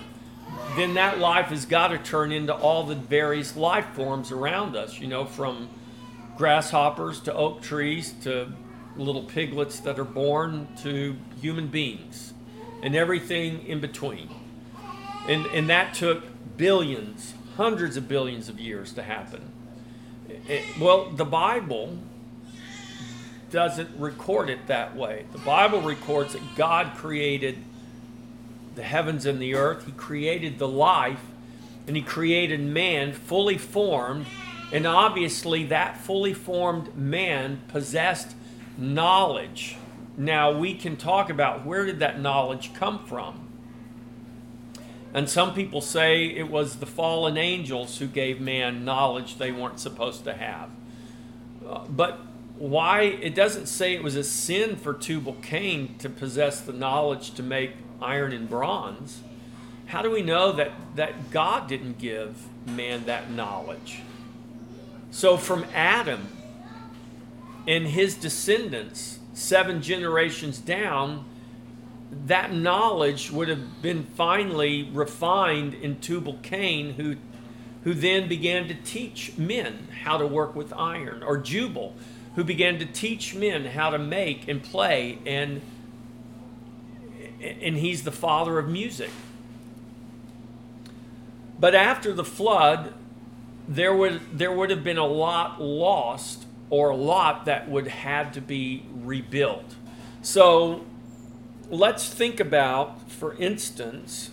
then 0.76 0.96
that 0.96 1.20
life 1.20 1.48
has 1.48 1.66
got 1.66 1.90
to 1.90 1.98
turn 1.98 2.32
into 2.32 2.54
all 2.54 2.84
the 2.84 2.96
various 2.96 3.56
life 3.56 3.86
forms 3.94 4.32
around 4.32 4.76
us, 4.76 5.00
you 5.00 5.08
know, 5.08 5.26
from 5.26 5.70
grasshoppers 6.38 7.22
to 7.22 7.34
oak 7.34 7.62
trees 7.62 8.14
to 8.24 8.52
little 8.98 9.24
piglets 9.24 9.80
that 9.82 10.00
are 10.00 10.06
born 10.06 10.68
to 10.82 11.16
human 11.42 11.68
beings 11.68 12.34
and 12.82 12.96
everything 12.96 13.66
in 13.68 13.80
between. 13.80 14.30
And, 15.28 15.46
and 15.48 15.70
that 15.70 15.94
took 15.94 16.24
billions, 16.58 17.34
hundreds 17.58 17.98
of 17.98 18.08
billions 18.08 18.50
of 18.50 18.60
years 18.60 18.94
to 18.94 19.04
happen. 19.04 19.52
It, 20.48 20.64
well, 20.80 21.10
the 21.12 21.26
Bible 21.26 21.98
doesn't 23.52 23.90
record 24.00 24.50
it 24.50 24.68
that 24.68 24.96
way. 24.96 25.26
The 25.32 25.40
Bible 25.40 25.82
records 25.82 26.34
that 26.34 26.42
God 26.56 26.96
created 26.96 27.58
the 28.76 28.84
heavens 28.84 29.26
and 29.26 29.42
the 29.42 29.56
earth, 29.56 29.86
He 29.86 29.92
created 29.92 30.60
the 30.60 30.68
life, 30.68 31.22
and 31.88 31.96
He 31.96 32.02
created 32.02 32.60
man 32.60 33.14
fully 33.14 33.58
formed. 33.58 34.26
And 34.72 34.86
obviously, 34.86 35.66
that 35.66 35.98
fully 35.98 36.34
formed 36.34 36.96
man 36.96 37.62
possessed 37.68 38.36
knowledge. 38.78 39.78
Now, 40.18 40.58
we 40.58 40.74
can 40.74 40.98
talk 40.98 41.30
about 41.30 41.66
where 41.66 41.86
did 41.86 42.00
that 42.00 42.20
knowledge 42.20 42.74
come 42.74 43.06
from? 43.06 43.48
And 45.14 45.30
some 45.30 45.54
people 45.54 45.80
say 45.80 46.26
it 46.26 46.50
was 46.50 46.78
the 46.78 46.86
fallen 46.86 47.38
angels 47.38 48.00
who 48.00 48.08
gave 48.08 48.42
man 48.42 48.84
knowledge 48.84 49.38
they 49.38 49.52
weren't 49.52 49.80
supposed 49.80 50.26
to 50.26 50.34
have. 50.34 50.70
Uh, 51.66 51.86
but 51.88 52.20
why 52.58 53.02
it 53.02 53.34
doesn't 53.34 53.68
say 53.68 53.94
it 53.94 54.04
was 54.04 54.16
a 54.16 54.24
sin 54.24 54.76
for 54.76 54.94
Tubal 54.94 55.38
Cain 55.42 55.96
to 56.00 56.10
possess 56.10 56.62
the 56.62 56.74
knowledge 56.74 57.32
to 57.32 57.44
make 57.44 57.72
iron 58.02 58.34
and 58.34 58.50
bronze. 58.50 59.22
How 59.88 60.02
do 60.02 60.10
we 60.10 60.22
know 60.22 60.52
that, 60.54 60.72
that 60.96 61.32
God 61.32 61.68
didn't 61.68 61.98
give 61.98 62.36
man 62.66 63.06
that 63.06 63.32
knowledge? 63.32 64.02
So, 65.12 65.38
from 65.38 65.66
Adam 65.74 66.28
and 67.68 67.88
his 67.88 68.16
descendants, 68.16 69.20
seven 69.34 69.82
generations 69.82 70.60
down, 70.60 71.26
that 72.26 72.54
knowledge 72.54 73.32
would 73.32 73.48
have 73.48 73.82
been 73.82 74.04
finally 74.16 74.90
refined 74.92 75.74
in 75.74 76.00
Tubal 76.00 76.40
Cain, 76.42 76.94
who, 76.94 77.16
who 77.84 77.94
then 77.94 78.28
began 78.28 78.68
to 78.68 78.74
teach 78.74 79.38
men 79.38 79.88
how 80.04 80.18
to 80.18 80.26
work 80.26 80.56
with 80.56 80.74
iron, 80.74 81.24
or 81.24 81.38
Jubal, 81.38 81.96
who 82.36 82.44
began 82.44 82.80
to 82.80 82.86
teach 82.86 83.36
men 83.36 83.66
how 83.66 83.90
to 83.90 83.98
make 83.98 84.48
and 84.48 84.62
play, 84.62 85.20
and, 85.26 85.62
and 87.42 87.78
he's 87.78 88.04
the 88.04 88.12
father 88.12 88.58
of 88.60 88.68
music. 88.68 89.10
But 91.60 91.76
after 91.76 92.14
the 92.14 92.26
flood, 92.26 92.94
there 93.68 93.96
would, 93.96 94.38
there 94.38 94.52
would 94.52 94.70
have 94.70 94.84
been 94.84 94.98
a 94.98 95.06
lot 95.06 95.62
lost, 95.62 96.46
or 96.70 96.90
a 96.90 96.96
lot 96.96 97.46
that 97.46 97.70
would 97.70 97.88
have 97.88 98.32
to 98.34 98.42
be 98.42 98.84
rebuilt. 98.92 99.76
So 100.22 100.86
let's 101.70 102.10
think 102.10 102.40
about, 102.40 103.10
for 103.10 103.36
instance, 103.36 104.32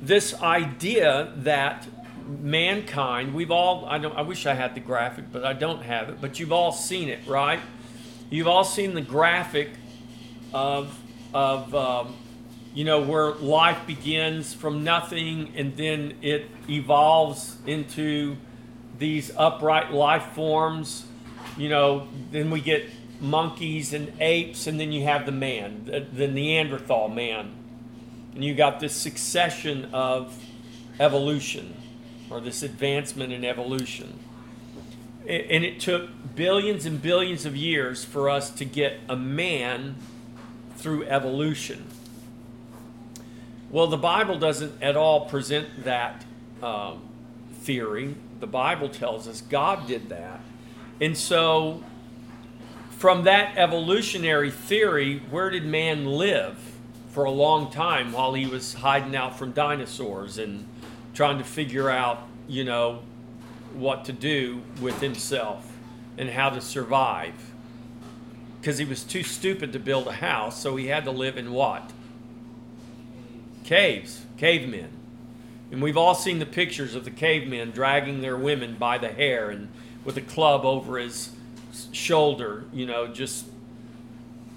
this 0.00 0.34
idea 0.42 1.32
that 1.36 1.86
mankind, 2.26 3.34
we've 3.34 3.50
all, 3.50 3.86
I, 3.86 3.98
don't, 3.98 4.16
I 4.16 4.22
wish 4.22 4.46
I 4.46 4.54
had 4.54 4.74
the 4.74 4.80
graphic, 4.80 5.26
but 5.30 5.44
I 5.44 5.52
don't 5.52 5.82
have 5.82 6.08
it, 6.08 6.20
but 6.20 6.40
you've 6.40 6.52
all 6.52 6.72
seen 6.72 7.08
it, 7.08 7.26
right? 7.26 7.60
You've 8.30 8.48
all 8.48 8.64
seen 8.64 8.94
the 8.94 9.02
graphic 9.02 9.70
of, 10.54 10.98
of 11.34 11.74
um, 11.74 12.14
you 12.74 12.84
know, 12.84 13.02
where 13.02 13.32
life 13.32 13.86
begins 13.86 14.54
from 14.54 14.84
nothing 14.84 15.52
and 15.56 15.76
then 15.76 16.14
it 16.22 16.46
evolves 16.68 17.56
into 17.66 18.36
these 18.98 19.30
upright 19.36 19.92
life 19.92 20.24
forms. 20.34 21.06
You 21.58 21.68
know, 21.68 22.08
then 22.30 22.50
we 22.50 22.60
get 22.60 22.88
monkeys 23.20 23.92
and 23.92 24.12
apes, 24.20 24.66
and 24.66 24.78
then 24.78 24.92
you 24.92 25.04
have 25.04 25.26
the 25.26 25.32
man, 25.32 25.84
the, 25.86 26.00
the 26.00 26.28
Neanderthal 26.28 27.08
man. 27.08 27.52
And 28.34 28.44
you 28.44 28.54
got 28.54 28.80
this 28.80 28.94
succession 28.94 29.86
of 29.92 30.36
evolution, 30.98 31.74
or 32.30 32.40
this 32.40 32.62
advancement 32.62 33.32
in 33.32 33.44
evolution. 33.44 34.18
And 35.26 35.64
it 35.64 35.80
took 35.80 36.10
billions 36.34 36.84
and 36.86 37.00
billions 37.00 37.46
of 37.46 37.56
years 37.56 38.04
for 38.04 38.28
us 38.28 38.50
to 38.50 38.64
get 38.64 38.98
a 39.08 39.16
man 39.16 39.96
through 40.84 41.02
evolution. 41.06 41.82
Well, 43.70 43.86
the 43.86 43.96
Bible 43.96 44.38
doesn't 44.38 44.82
at 44.82 44.98
all 44.98 45.24
present 45.24 45.84
that 45.84 46.26
um, 46.62 47.00
theory. 47.62 48.14
The 48.40 48.46
Bible 48.46 48.90
tells 48.90 49.26
us 49.26 49.40
God 49.40 49.88
did 49.88 50.10
that. 50.10 50.40
And 51.00 51.16
so 51.16 51.82
from 52.90 53.24
that 53.24 53.56
evolutionary 53.56 54.50
theory, 54.50 55.22
where 55.30 55.48
did 55.48 55.64
man 55.64 56.04
live 56.04 56.58
for 57.12 57.24
a 57.24 57.30
long 57.30 57.70
time 57.70 58.12
while 58.12 58.34
he 58.34 58.44
was 58.44 58.74
hiding 58.74 59.16
out 59.16 59.38
from 59.38 59.52
dinosaurs 59.52 60.36
and 60.36 60.68
trying 61.14 61.38
to 61.38 61.44
figure 61.44 61.88
out, 61.88 62.28
you 62.46 62.62
know, 62.62 63.00
what 63.72 64.04
to 64.04 64.12
do 64.12 64.60
with 64.82 65.00
himself 65.00 65.66
and 66.18 66.28
how 66.28 66.50
to 66.50 66.60
survive? 66.60 67.53
Because 68.64 68.78
he 68.78 68.86
was 68.86 69.04
too 69.04 69.22
stupid 69.22 69.74
to 69.74 69.78
build 69.78 70.06
a 70.06 70.12
house, 70.12 70.62
so 70.62 70.76
he 70.76 70.86
had 70.86 71.04
to 71.04 71.10
live 71.10 71.36
in 71.36 71.52
what? 71.52 71.92
Caves, 73.62 74.24
cavemen. 74.38 74.88
And 75.70 75.82
we've 75.82 75.98
all 75.98 76.14
seen 76.14 76.38
the 76.38 76.46
pictures 76.46 76.94
of 76.94 77.04
the 77.04 77.10
cavemen 77.10 77.72
dragging 77.72 78.22
their 78.22 78.38
women 78.38 78.76
by 78.76 78.96
the 78.96 79.10
hair 79.10 79.50
and 79.50 79.68
with 80.02 80.16
a 80.16 80.22
club 80.22 80.64
over 80.64 80.96
his 80.96 81.32
shoulder, 81.92 82.64
you 82.72 82.86
know, 82.86 83.06
just 83.06 83.44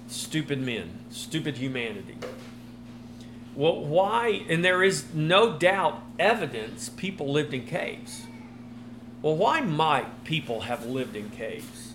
stupid 0.06 0.58
men, 0.58 1.00
stupid 1.10 1.58
humanity. 1.58 2.16
Well, 3.54 3.84
why? 3.84 4.46
And 4.48 4.64
there 4.64 4.82
is 4.82 5.12
no 5.12 5.52
doubt 5.58 6.00
evidence 6.18 6.88
people 6.88 7.30
lived 7.30 7.52
in 7.52 7.66
caves. 7.66 8.22
Well, 9.20 9.36
why 9.36 9.60
might 9.60 10.24
people 10.24 10.62
have 10.62 10.86
lived 10.86 11.14
in 11.14 11.28
caves? 11.28 11.87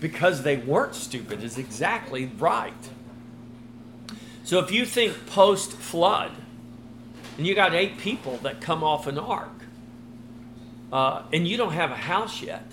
Because 0.00 0.42
they 0.42 0.56
weren't 0.56 0.94
stupid, 0.94 1.42
is 1.42 1.58
exactly 1.58 2.30
right. 2.38 2.88
So 4.44 4.58
if 4.58 4.72
you 4.72 4.84
think 4.84 5.26
post 5.26 5.72
flood, 5.72 6.32
and 7.36 7.46
you 7.46 7.54
got 7.54 7.74
eight 7.74 7.98
people 7.98 8.38
that 8.38 8.60
come 8.60 8.82
off 8.82 9.06
an 9.06 9.18
ark, 9.18 9.62
uh, 10.92 11.22
and 11.32 11.46
you 11.46 11.56
don't 11.56 11.72
have 11.72 11.90
a 11.90 11.96
house 11.96 12.42
yet, 12.42 12.64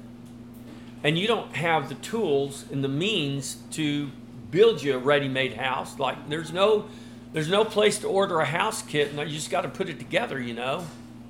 and 1.03 1.17
you 1.17 1.27
don't 1.27 1.55
have 1.55 1.89
the 1.89 1.95
tools 1.95 2.65
and 2.71 2.83
the 2.83 2.89
means 2.89 3.57
to 3.71 4.09
build 4.49 4.81
you 4.81 4.95
a 4.95 4.97
ready-made 4.97 5.53
house, 5.53 5.99
like 5.99 6.29
there's 6.29 6.51
no 6.51 6.85
there's 7.33 7.49
no 7.49 7.65
place 7.65 7.99
to 7.99 8.07
order 8.07 8.39
a 8.39 8.45
house 8.45 8.81
kit, 8.81 9.11
and 9.11 9.19
you 9.19 9.35
just 9.35 9.51
got 9.51 9.61
to 9.61 9.69
put 9.69 9.89
it 9.89 9.99
together, 9.99 10.41
you 10.41 10.53
know, 10.53 10.85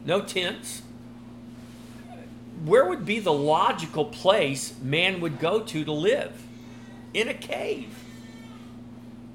no 0.05 0.21
tents. 0.21 0.83
Where 2.65 2.85
would 2.85 3.05
be 3.05 3.19
the 3.19 3.33
logical 3.33 4.05
place 4.05 4.73
man 4.81 5.21
would 5.21 5.39
go 5.39 5.61
to 5.61 5.83
to 5.83 5.91
live? 5.91 6.43
In 7.13 7.27
a 7.27 7.33
cave. 7.33 8.03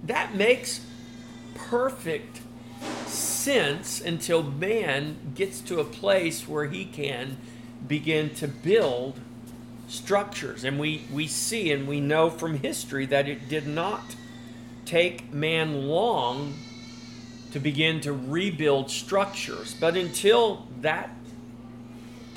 That 0.05 0.35
makes 0.35 0.85
perfect 1.55 2.41
sense 3.07 4.01
until 4.01 4.43
man 4.43 5.33
gets 5.35 5.61
to 5.61 5.81
a 5.81 5.85
place 5.85 6.49
where 6.49 6.67
he 6.67 6.85
can 6.85 7.37
begin 7.87 8.31
to 8.35 8.49
build 8.49 9.21
structures. 9.89 10.65
And 10.65 10.79
we, 10.79 11.03
we 11.13 11.27
see 11.27 11.71
and 11.71 11.87
we 11.87 12.01
know 12.01 12.31
from 12.31 12.59
history 12.59 13.07
that 13.07 13.29
it 13.29 13.49
did 13.49 13.67
not 13.67 14.03
take 14.85 15.33
man 15.33 15.87
long 15.87 16.55
to 17.53 17.61
begin 17.61 18.01
to 18.01 18.13
rebuild 18.13 18.91
structures. 18.91 19.75
But 19.75 19.97
until 19.97 20.67
that 20.81 21.11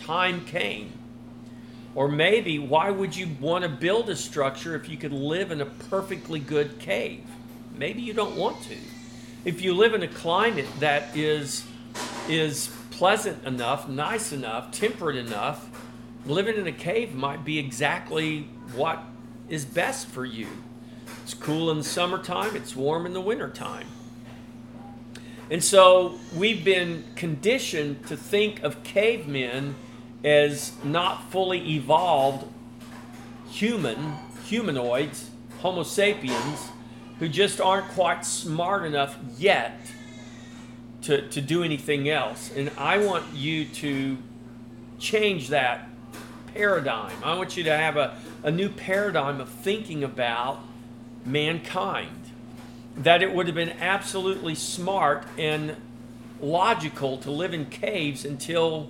time 0.05 0.45
came, 0.45 0.91
or 1.95 2.07
maybe 2.07 2.59
why 2.59 2.91
would 2.91 3.15
you 3.15 3.29
want 3.39 3.63
to 3.63 3.69
build 3.69 4.09
a 4.09 4.15
structure 4.15 4.75
if 4.75 4.89
you 4.89 4.97
could 4.97 5.13
live 5.13 5.51
in 5.51 5.61
a 5.61 5.65
perfectly 5.65 6.39
good 6.39 6.79
cave? 6.79 7.23
Maybe 7.77 8.01
you 8.01 8.13
don't 8.13 8.35
want 8.35 8.61
to 8.63 8.75
if 9.45 9.61
you 9.61 9.73
live 9.73 9.93
in 9.93 10.01
a 10.01 10.07
climate 10.07 10.67
that 10.79 11.15
is 11.15 11.63
is 12.27 12.75
pleasant 12.89 13.45
enough, 13.45 13.87
nice 13.87 14.31
enough, 14.31 14.71
temperate 14.71 15.15
enough, 15.15 15.69
living 16.25 16.55
in 16.55 16.65
a 16.65 16.71
cave 16.71 17.13
might 17.13 17.45
be 17.45 17.59
exactly 17.59 18.47
what 18.73 19.03
is 19.47 19.63
best 19.63 20.07
for 20.07 20.25
you. 20.25 20.47
It's 21.23 21.35
cool 21.35 21.69
in 21.69 21.77
the 21.77 21.83
summertime, 21.83 22.55
it's 22.55 22.75
warm 22.75 23.05
in 23.05 23.13
the 23.13 23.21
wintertime. 23.21 23.85
And 25.51 25.63
so 25.63 26.17
we've 26.35 26.65
been 26.65 27.03
conditioned 27.15 28.07
to 28.07 28.17
think 28.17 28.63
of 28.63 28.81
cavemen 28.83 29.75
as 30.25 30.71
not 30.83 31.31
fully 31.31 31.75
evolved 31.75 32.47
human, 33.47 34.13
humanoids, 34.45 35.29
Homo 35.59 35.83
sapiens, 35.83 36.69
who 37.19 37.29
just 37.29 37.61
aren't 37.61 37.87
quite 37.89 38.25
smart 38.25 38.85
enough 38.85 39.17
yet 39.37 39.79
to, 41.03 41.27
to 41.29 41.39
do 41.39 41.63
anything 41.63 42.09
else. 42.09 42.51
And 42.55 42.71
I 42.77 42.97
want 42.97 43.23
you 43.33 43.65
to 43.65 44.17
change 44.99 45.49
that 45.49 45.87
paradigm. 46.53 47.15
I 47.23 47.37
want 47.37 47.55
you 47.55 47.63
to 47.65 47.77
have 47.77 47.95
a, 47.95 48.17
a 48.43 48.51
new 48.51 48.69
paradigm 48.69 49.39
of 49.39 49.47
thinking 49.49 50.03
about 50.03 50.59
mankind. 51.23 52.31
That 52.97 53.21
it 53.21 53.33
would 53.33 53.45
have 53.45 53.55
been 53.55 53.77
absolutely 53.79 54.55
smart 54.55 55.25
and 55.37 55.75
logical 56.41 57.17
to 57.19 57.31
live 57.31 57.53
in 57.53 57.65
caves 57.67 58.25
until 58.25 58.89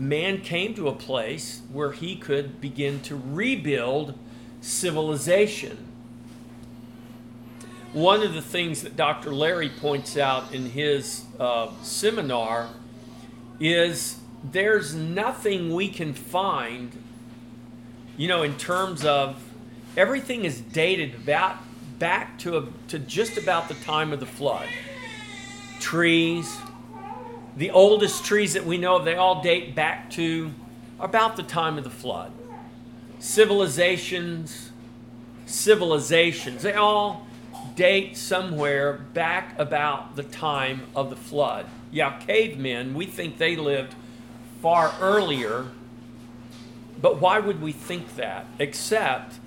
man 0.00 0.40
came 0.40 0.74
to 0.74 0.88
a 0.88 0.94
place 0.94 1.60
where 1.70 1.92
he 1.92 2.16
could 2.16 2.60
begin 2.60 3.00
to 3.02 3.14
rebuild 3.14 4.18
civilization. 4.60 5.86
One 7.92 8.22
of 8.22 8.34
the 8.34 8.42
things 8.42 8.82
that 8.82 8.96
Dr. 8.96 9.32
Larry 9.32 9.68
points 9.68 10.16
out 10.16 10.54
in 10.54 10.70
his 10.70 11.24
uh, 11.38 11.70
seminar 11.82 12.70
is 13.58 14.18
there's 14.42 14.94
nothing 14.94 15.74
we 15.74 15.88
can 15.88 16.14
find, 16.14 16.92
you 18.16 18.26
know, 18.26 18.42
in 18.42 18.56
terms 18.56 19.04
of 19.04 19.42
everything 19.96 20.44
is 20.44 20.60
dated 20.60 21.14
about 21.14 21.56
back 21.98 22.38
to 22.38 22.56
a, 22.56 22.66
to 22.88 22.98
just 22.98 23.36
about 23.36 23.68
the 23.68 23.74
time 23.74 24.12
of 24.12 24.20
the 24.20 24.26
flood. 24.26 24.68
Trees, 25.78 26.56
the 27.56 27.70
oldest 27.70 28.24
trees 28.24 28.54
that 28.54 28.64
we 28.64 28.78
know 28.78 28.96
of, 28.96 29.04
they 29.04 29.16
all 29.16 29.42
date 29.42 29.74
back 29.74 30.10
to 30.10 30.52
about 30.98 31.36
the 31.36 31.42
time 31.42 31.78
of 31.78 31.84
the 31.84 31.90
flood. 31.90 32.32
Civilizations, 33.18 34.70
civilizations, 35.46 36.62
they 36.62 36.74
all 36.74 37.26
date 37.74 38.16
somewhere 38.16 38.94
back 39.14 39.58
about 39.58 40.16
the 40.16 40.22
time 40.22 40.82
of 40.94 41.10
the 41.10 41.16
flood. 41.16 41.66
Yeah, 41.90 42.18
cavemen, 42.18 42.94
we 42.94 43.06
think 43.06 43.38
they 43.38 43.56
lived 43.56 43.94
far 44.62 44.94
earlier, 45.00 45.66
but 47.00 47.20
why 47.20 47.40
would 47.40 47.60
we 47.60 47.72
think 47.72 48.16
that? 48.16 48.46
Except 48.58 49.38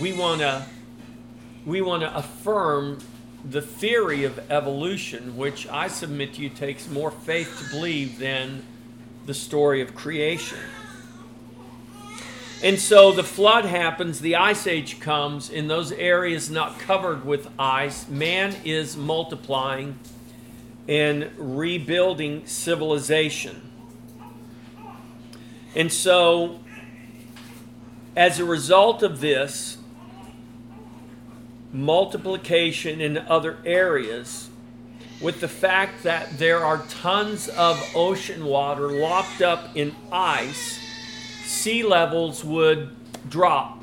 we 0.00 0.12
want 0.12 0.40
to 0.40 0.64
we 1.64 1.80
want 1.80 2.02
to 2.02 2.16
affirm 2.16 2.98
the 3.50 3.62
theory 3.62 4.24
of 4.24 4.50
evolution, 4.50 5.36
which 5.36 5.68
I 5.68 5.88
submit 5.88 6.34
to 6.34 6.42
you 6.42 6.48
takes 6.48 6.88
more 6.88 7.10
faith 7.10 7.62
to 7.62 7.70
believe 7.70 8.18
than 8.18 8.64
the 9.26 9.34
story 9.34 9.80
of 9.80 9.94
creation. 9.94 10.58
And 12.62 12.78
so 12.78 13.12
the 13.12 13.22
flood 13.22 13.66
happens, 13.66 14.20
the 14.20 14.36
ice 14.36 14.66
age 14.66 14.98
comes, 14.98 15.50
in 15.50 15.68
those 15.68 15.92
areas 15.92 16.50
not 16.50 16.78
covered 16.78 17.24
with 17.24 17.48
ice, 17.58 18.08
man 18.08 18.56
is 18.64 18.96
multiplying 18.96 19.98
and 20.88 21.30
rebuilding 21.36 22.46
civilization. 22.46 23.60
And 25.74 25.92
so, 25.92 26.60
as 28.16 28.40
a 28.40 28.44
result 28.44 29.02
of 29.02 29.20
this, 29.20 29.75
multiplication 31.76 33.00
in 33.00 33.18
other 33.18 33.58
areas, 33.64 34.48
with 35.20 35.40
the 35.40 35.48
fact 35.48 36.02
that 36.02 36.38
there 36.38 36.64
are 36.64 36.78
tons 36.88 37.48
of 37.48 37.82
ocean 37.94 38.44
water 38.44 38.90
locked 38.90 39.42
up 39.42 39.68
in 39.74 39.94
ice, 40.10 40.78
sea 41.44 41.82
levels 41.82 42.44
would 42.44 42.94
drop. 43.28 43.82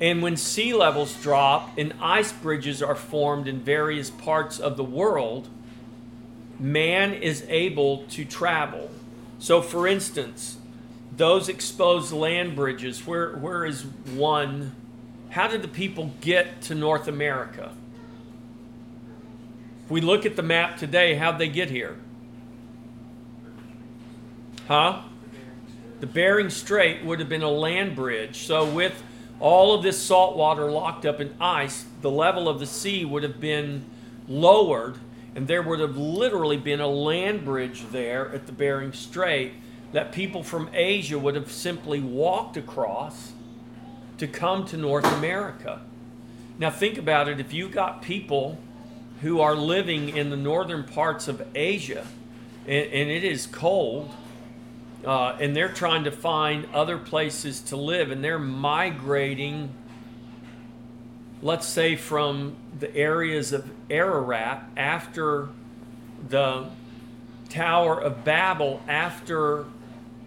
And 0.00 0.22
when 0.22 0.36
sea 0.36 0.74
levels 0.74 1.14
drop 1.22 1.78
and 1.78 1.94
ice 2.00 2.32
bridges 2.32 2.82
are 2.82 2.96
formed 2.96 3.46
in 3.46 3.60
various 3.60 4.10
parts 4.10 4.58
of 4.58 4.76
the 4.76 4.84
world, 4.84 5.48
man 6.58 7.14
is 7.14 7.44
able 7.48 8.04
to 8.08 8.24
travel. 8.24 8.90
So, 9.38 9.62
for 9.62 9.86
instance, 9.86 10.58
those 11.16 11.48
exposed 11.48 12.12
land 12.12 12.56
bridges, 12.56 13.06
where, 13.06 13.36
where 13.36 13.64
is 13.64 13.84
one? 13.84 14.74
How 15.34 15.48
did 15.48 15.62
the 15.62 15.68
people 15.68 16.12
get 16.20 16.60
to 16.62 16.76
North 16.76 17.08
America? 17.08 17.72
If 19.84 19.90
we 19.90 20.00
look 20.00 20.24
at 20.24 20.36
the 20.36 20.44
map 20.44 20.76
today, 20.78 21.16
how'd 21.16 21.40
they 21.40 21.48
get 21.48 21.70
here? 21.70 21.96
Huh? 24.68 25.02
The 25.98 26.06
Bering 26.06 26.50
Strait 26.50 27.04
would 27.04 27.18
have 27.18 27.28
been 27.28 27.42
a 27.42 27.50
land 27.50 27.96
bridge. 27.96 28.46
So, 28.46 28.64
with 28.64 29.02
all 29.40 29.74
of 29.74 29.82
this 29.82 30.00
salt 30.00 30.36
water 30.36 30.70
locked 30.70 31.04
up 31.04 31.20
in 31.20 31.34
ice, 31.40 31.84
the 32.00 32.12
level 32.12 32.48
of 32.48 32.60
the 32.60 32.66
sea 32.66 33.04
would 33.04 33.24
have 33.24 33.40
been 33.40 33.84
lowered, 34.28 34.98
and 35.34 35.48
there 35.48 35.62
would 35.62 35.80
have 35.80 35.96
literally 35.96 36.58
been 36.58 36.80
a 36.80 36.86
land 36.86 37.44
bridge 37.44 37.82
there 37.90 38.32
at 38.32 38.46
the 38.46 38.52
Bering 38.52 38.92
Strait 38.92 39.54
that 39.90 40.12
people 40.12 40.44
from 40.44 40.70
Asia 40.72 41.18
would 41.18 41.34
have 41.34 41.50
simply 41.50 41.98
walked 41.98 42.56
across 42.56 43.32
to 44.18 44.26
come 44.26 44.64
to 44.66 44.76
North 44.76 45.06
America. 45.06 45.80
Now, 46.58 46.70
think 46.70 46.98
about 46.98 47.28
it 47.28 47.40
if 47.40 47.52
you've 47.52 47.72
got 47.72 48.02
people 48.02 48.58
who 49.22 49.40
are 49.40 49.56
living 49.56 50.16
in 50.16 50.30
the 50.30 50.36
northern 50.36 50.84
parts 50.84 51.28
of 51.28 51.46
Asia 51.54 52.06
and, 52.66 52.86
and 52.92 53.10
it 53.10 53.24
is 53.24 53.46
cold, 53.46 54.10
uh, 55.04 55.36
and 55.40 55.54
they're 55.54 55.68
trying 55.68 56.04
to 56.04 56.10
find 56.10 56.66
other 56.72 56.98
places 56.98 57.60
to 57.60 57.76
live, 57.76 58.10
and 58.10 58.24
they're 58.24 58.38
migrating, 58.38 59.70
let's 61.42 61.66
say, 61.66 61.96
from 61.96 62.56
the 62.78 62.94
areas 62.96 63.52
of 63.52 63.70
Ararat 63.90 64.64
after 64.76 65.48
the 66.28 66.66
Tower 67.50 68.00
of 68.00 68.24
Babel, 68.24 68.80
after 68.88 69.66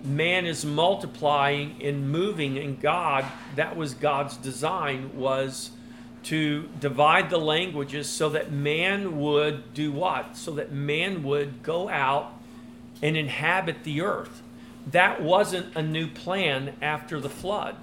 man 0.04 0.46
is 0.46 0.66
multiplying 0.66 1.76
and 1.82 2.10
moving, 2.10 2.58
and 2.58 2.80
God, 2.80 3.26
that 3.56 3.76
was 3.76 3.94
God's 3.94 4.38
design, 4.38 5.18
was 5.18 5.72
to 6.24 6.68
divide 6.80 7.30
the 7.30 7.38
languages 7.38 8.10
so 8.10 8.30
that 8.30 8.52
man 8.52 9.20
would 9.20 9.74
do 9.74 9.92
what? 9.92 10.36
So 10.36 10.52
that 10.52 10.72
man 10.72 11.24
would 11.24 11.64
go 11.64 11.90
out 11.90 12.34
and 13.02 13.16
inhabit 13.16 13.84
the 13.84 14.02
earth. 14.02 14.42
That 14.92 15.22
wasn't 15.22 15.76
a 15.76 15.82
new 15.82 16.08
plan 16.08 16.76
after 16.82 17.20
the 17.20 17.30
flood. 17.30 17.76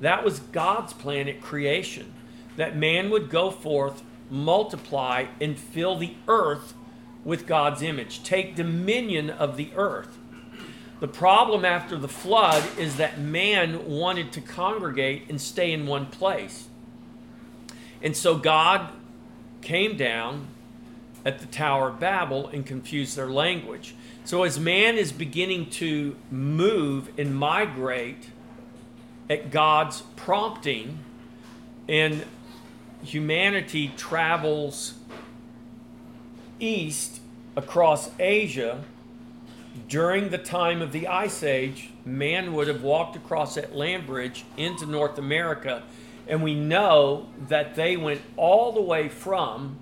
That 0.00 0.24
was 0.24 0.40
God's 0.40 0.92
plan 0.92 1.28
at 1.28 1.40
creation. 1.40 2.12
That 2.56 2.76
man 2.76 3.10
would 3.10 3.30
go 3.30 3.50
forth, 3.50 4.02
multiply, 4.30 5.26
and 5.40 5.58
fill 5.58 5.96
the 5.96 6.14
earth 6.28 6.74
with 7.24 7.46
God's 7.46 7.82
image, 7.82 8.22
take 8.22 8.56
dominion 8.56 9.30
of 9.30 9.56
the 9.56 9.70
earth. 9.76 10.18
The 11.02 11.08
problem 11.08 11.64
after 11.64 11.96
the 11.96 12.06
flood 12.06 12.62
is 12.78 12.98
that 12.98 13.18
man 13.18 13.88
wanted 13.88 14.30
to 14.34 14.40
congregate 14.40 15.24
and 15.28 15.40
stay 15.40 15.72
in 15.72 15.84
one 15.88 16.06
place. 16.06 16.68
And 18.00 18.16
so 18.16 18.38
God 18.38 18.92
came 19.62 19.96
down 19.96 20.46
at 21.24 21.40
the 21.40 21.46
Tower 21.46 21.88
of 21.88 21.98
Babel 21.98 22.46
and 22.46 22.64
confused 22.64 23.16
their 23.16 23.26
language. 23.26 23.96
So 24.24 24.44
as 24.44 24.60
man 24.60 24.96
is 24.96 25.10
beginning 25.10 25.70
to 25.70 26.14
move 26.30 27.10
and 27.18 27.34
migrate 27.34 28.30
at 29.28 29.50
God's 29.50 30.02
prompting, 30.14 31.00
and 31.88 32.24
humanity 33.02 33.92
travels 33.96 34.94
east 36.60 37.20
across 37.56 38.08
Asia, 38.20 38.84
during 39.88 40.30
the 40.30 40.38
time 40.38 40.82
of 40.82 40.92
the 40.92 41.08
Ice 41.08 41.42
Age, 41.42 41.90
man 42.04 42.52
would 42.52 42.68
have 42.68 42.82
walked 42.82 43.16
across 43.16 43.54
that 43.54 43.74
land 43.74 44.06
bridge 44.06 44.44
into 44.56 44.86
North 44.86 45.18
America. 45.18 45.82
And 46.28 46.42
we 46.42 46.54
know 46.54 47.26
that 47.48 47.74
they 47.74 47.96
went 47.96 48.20
all 48.36 48.72
the 48.72 48.80
way 48.80 49.08
from 49.08 49.78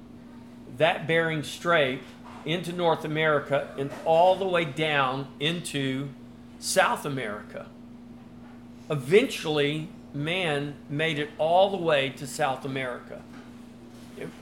that 0.79 1.07
Bering 1.07 1.42
Strait 1.42 2.00
into 2.44 2.72
North 2.72 3.05
America 3.05 3.68
and 3.79 3.90
all 4.05 4.37
the 4.37 4.46
way 4.46 4.64
down 4.64 5.26
into 5.38 6.09
South 6.59 7.05
America. 7.05 7.66
Eventually, 8.88 9.88
man 10.14 10.74
made 10.88 11.18
it 11.18 11.31
all 11.38 11.70
the 11.70 11.76
way 11.76 12.11
to 12.11 12.26
South 12.26 12.64
America. 12.64 13.20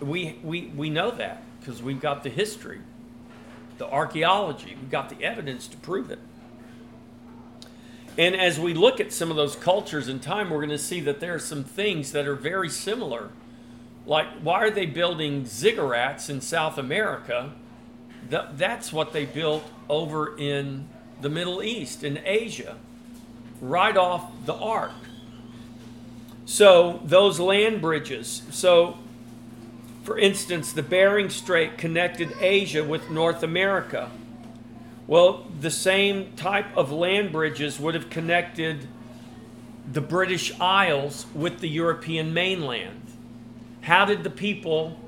We, 0.01 0.39
we, 0.43 0.67
we 0.77 0.91
know 0.91 1.11
that 1.11 1.43
because 1.61 1.83
we've 1.83 2.01
got 2.01 2.23
the 2.23 2.31
history 2.31 2.81
the 3.79 3.89
archaeology. 3.89 4.77
We've 4.79 4.91
got 4.91 5.09
the 5.09 5.25
evidence 5.25 5.69
to 5.69 5.77
prove 5.79 6.11
it. 6.11 6.19
And 8.19 8.35
as 8.35 8.59
we 8.59 8.75
look 8.75 8.99
at 8.99 9.13
some 9.13 9.31
of 9.31 9.37
those 9.37 9.55
cultures 9.55 10.09
in 10.09 10.19
time, 10.19 10.51
we're 10.51 10.59
going 10.59 10.71
to 10.71 10.79
see 10.79 11.01
that 11.01 11.21
there 11.21 11.35
are 11.35 11.39
some 11.39 11.63
things 11.63 12.11
that 12.13 12.27
are 12.27 12.35
very 12.35 12.69
similar. 12.69 13.31
Like, 14.07 14.27
why 14.43 14.65
are 14.65 14.71
they 14.71 14.87
building 14.87 15.45
ziggurats 15.45 16.29
in 16.29 16.41
South 16.41 16.79
America? 16.79 17.53
That's 18.29 18.93
what 18.93 19.13
they 19.13 19.25
built 19.25 19.65
over 19.89 20.37
in 20.37 20.89
the 21.21 21.29
Middle 21.29 21.63
East, 21.63 22.03
in 22.03 22.21
Asia, 22.25 22.77
right 23.61 23.97
off 23.97 24.31
the 24.45 24.55
ark. 24.55 24.93
So, 26.45 27.01
those 27.05 27.39
land 27.39 27.81
bridges. 27.81 28.43
So, 28.51 28.99
for 30.09 30.19
instance, 30.19 30.73
the 30.73 30.83
Bering 30.83 31.29
Strait 31.29 31.77
connected 31.77 32.33
Asia 32.41 32.83
with 32.83 33.11
North 33.11 33.43
America. 33.43 34.11
Well, 35.07 35.47
the 35.61 35.71
same 35.71 36.33
type 36.33 36.75
of 36.75 36.91
land 36.91 37.31
bridges 37.31 37.79
would 37.79 37.93
have 37.93 38.09
connected 38.09 38.89
the 39.93 40.01
British 40.01 40.59
Isles 40.59 41.27
with 41.35 41.61
the 41.61 41.69
European 41.69 42.33
mainland. 42.33 43.03
How 43.83 44.07
did 44.07 44.25
the 44.25 44.31
people 44.31 44.99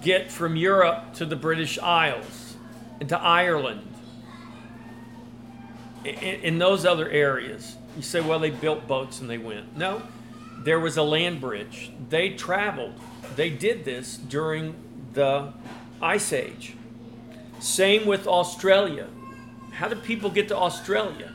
get 0.00 0.30
from 0.30 0.54
Europe 0.54 1.14
to 1.14 1.26
the 1.26 1.34
British 1.34 1.76
Isles 1.80 2.54
and 3.00 3.08
to 3.08 3.20
Ireland? 3.20 3.92
In, 6.04 6.58
those 6.58 6.86
other 6.86 7.10
areas, 7.10 7.74
you 7.96 8.02
say, 8.02 8.20
well, 8.20 8.38
they 8.38 8.50
built 8.50 8.86
boats 8.86 9.20
and 9.20 9.28
they 9.28 9.38
went. 9.38 9.76
No, 9.76 10.02
there 10.58 10.80
was 10.80 10.96
a 10.96 11.02
land 11.02 11.40
bridge. 11.40 11.90
They 12.08 12.30
traveled. 12.30 12.94
They 13.36 13.50
did 13.50 13.84
this 13.84 14.16
during 14.16 14.74
the 15.12 15.52
Ice 16.00 16.32
Age. 16.32 16.74
Same 17.60 18.06
with 18.06 18.26
Australia. 18.26 19.08
How 19.72 19.88
did 19.88 20.02
people 20.02 20.30
get 20.30 20.48
to 20.48 20.56
Australia? 20.56 21.32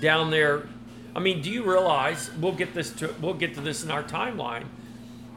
Down 0.00 0.30
there. 0.30 0.68
I 1.14 1.20
mean, 1.20 1.42
do 1.42 1.50
you 1.50 1.68
realize 1.68 2.30
we'll 2.40 2.52
get 2.52 2.74
this 2.74 2.90
to 2.94 3.14
we'll 3.20 3.34
get 3.34 3.54
to 3.54 3.60
this 3.60 3.84
in 3.84 3.90
our 3.90 4.02
timeline. 4.02 4.64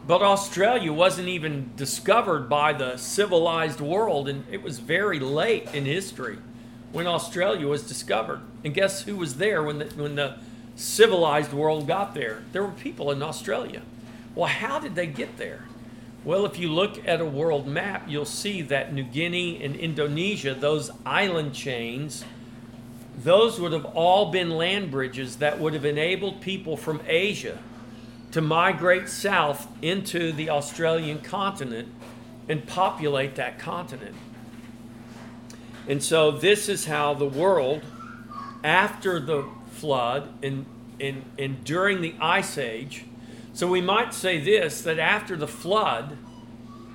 But 0.08 0.21
Australia 0.21 0.93
wasn't 0.93 1.27
even 1.27 1.71
discovered 1.75 2.47
by 2.47 2.71
the 2.73 2.95
civilized 2.95 3.82
world 3.82 4.30
and 4.30 4.45
it 4.49 4.62
was 4.63 4.80
very 4.80 5.19
late 5.19 5.73
in 5.73 5.86
history 5.86 6.38
when 6.93 7.08
Australia 7.08 7.67
was 7.67 7.84
discovered. 7.84 8.39
And 8.63 8.73
guess 8.73 9.03
who 9.03 9.17
was 9.17 9.36
there 9.36 9.62
when 9.62 9.80
the 9.80 9.86
when 9.86 10.15
the 10.15 10.38
civilized 10.78 11.52
world 11.52 11.88
got 11.88 12.13
there? 12.13 12.44
There 12.54 12.63
were 12.63 12.72
people 12.72 13.12
in 13.12 13.22
Australia. 13.22 13.82
Well, 14.36 14.48
how 14.48 14.80
did 14.80 14.96
they 14.96 15.08
get 15.08 15.38
there? 15.38 15.66
Well, 16.24 16.46
if 16.46 16.60
you 16.60 16.70
look 16.70 17.06
at 17.08 17.20
a 17.20 17.26
world 17.26 17.68
map, 17.68 18.04
you'll 18.08 18.26
see 18.26 18.62
that 18.63 18.94
New 18.94 19.04
Guinea 19.04 19.63
and 19.63 19.76
Indonesia, 19.76 20.54
those 20.54 20.92
island 21.06 21.54
chains, 21.54 22.24
those 23.18 23.60
would 23.60 23.72
have 23.72 23.86
all 23.86 24.32
been 24.32 24.52
land 24.52 24.92
bridges 24.92 25.38
that 25.38 25.60
would 25.60 25.74
have 25.74 25.86
enabled 25.86 26.42
people 26.42 26.78
from 26.78 27.02
Asia 27.08 27.58
to 28.32 28.42
migrate 28.42 29.10
south 29.10 29.68
into 29.82 30.32
the 30.32 30.50
Australian 30.50 31.20
continent 31.20 31.88
and 32.48 32.68
populate 32.68 33.36
that 33.36 33.58
continent. 33.58 34.16
And 35.88 36.04
so, 36.04 36.32
this 36.32 36.70
is 36.70 36.86
how 36.86 37.13
the 37.13 37.26
world, 37.26 37.82
after 38.63 39.20
the 39.20 39.50
flood 39.78 40.30
and, 40.44 40.66
and, 41.00 41.63
during 41.63 42.02
the 42.02 42.16
Ice 42.20 42.58
Age, 42.58 43.06
so 43.54 43.68
we 43.68 43.82
might 43.82 44.13
say 44.13 44.40
this 44.40 44.82
that 44.82 45.00
after 45.00 45.36
the 45.36 45.48
flood, 45.48 46.18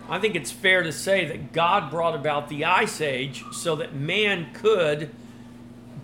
I 0.08 0.18
think 0.18 0.34
it's 0.34 0.50
fair 0.50 0.82
to 0.82 0.92
say 0.92 1.24
that 1.26 1.52
God 1.52 1.90
brought 1.90 2.14
about 2.14 2.48
the 2.48 2.64
ice 2.64 3.00
age 3.00 3.44
so 3.52 3.76
that 3.76 3.94
man 3.94 4.52
could 4.52 5.10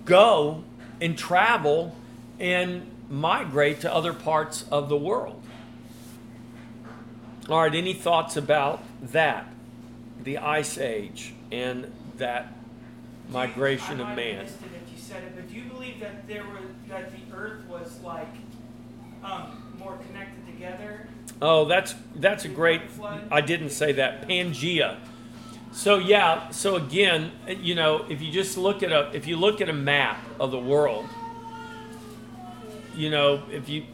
go 0.04 0.64
and 1.00 1.16
travel 1.16 1.94
and 2.40 2.90
migrate 3.10 3.80
to 3.80 3.92
other 3.92 4.12
parts 4.12 4.64
of 4.70 4.88
the 4.88 4.96
world. 4.96 5.42
All 7.48 7.62
right, 7.62 7.74
any 7.74 7.94
thoughts 7.94 8.36
about 8.36 8.82
that? 9.12 9.46
The 10.22 10.38
ice 10.38 10.76
age 10.78 11.34
and 11.50 11.92
that 12.16 12.52
migration 13.30 14.00
of 14.00 14.16
man. 14.16 14.46
Missed 15.08 15.20
it 15.20 15.24
if 15.24 15.24
you 15.24 15.24
said 15.24 15.24
it, 15.24 15.36
but 15.36 15.48
do 15.48 15.54
you 15.54 15.64
believe 15.64 16.00
that 16.00 16.26
there 16.26 16.44
was 16.44 16.64
that 16.88 17.10
the 17.12 17.36
earth 17.36 17.64
was 17.66 18.00
like 18.02 18.28
um, 19.24 19.62
more 19.78 19.96
connected 20.08 20.46
together. 20.46 21.08
Oh, 21.40 21.64
that's 21.64 21.94
that's 22.16 22.44
a 22.44 22.48
great. 22.48 22.82
I 23.30 23.40
didn't 23.40 23.70
say 23.70 23.92
that. 23.92 24.28
Pangea. 24.28 24.98
So 25.72 25.98
yeah. 25.98 26.50
So 26.50 26.76
again, 26.76 27.32
you 27.48 27.74
know, 27.74 28.04
if 28.08 28.20
you 28.20 28.32
just 28.32 28.56
look 28.58 28.82
at 28.82 28.92
a 28.92 29.10
if 29.14 29.26
you 29.26 29.36
look 29.36 29.60
at 29.60 29.68
a 29.68 29.72
map 29.74 30.18
of 30.40 30.50
the 30.50 30.58
world, 30.58 31.06
you 32.94 33.10
know, 33.10 33.42
if 33.50 33.68
you, 33.68 33.84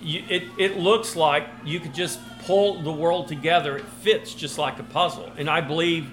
you 0.00 0.24
it 0.28 0.44
it 0.58 0.78
looks 0.78 1.16
like 1.16 1.48
you 1.64 1.80
could 1.80 1.94
just 1.94 2.20
pull 2.40 2.80
the 2.82 2.92
world 2.92 3.28
together. 3.28 3.76
It 3.78 3.84
fits 3.84 4.34
just 4.34 4.58
like 4.58 4.78
a 4.78 4.84
puzzle, 4.84 5.32
and 5.36 5.48
I 5.50 5.60
believe 5.60 6.10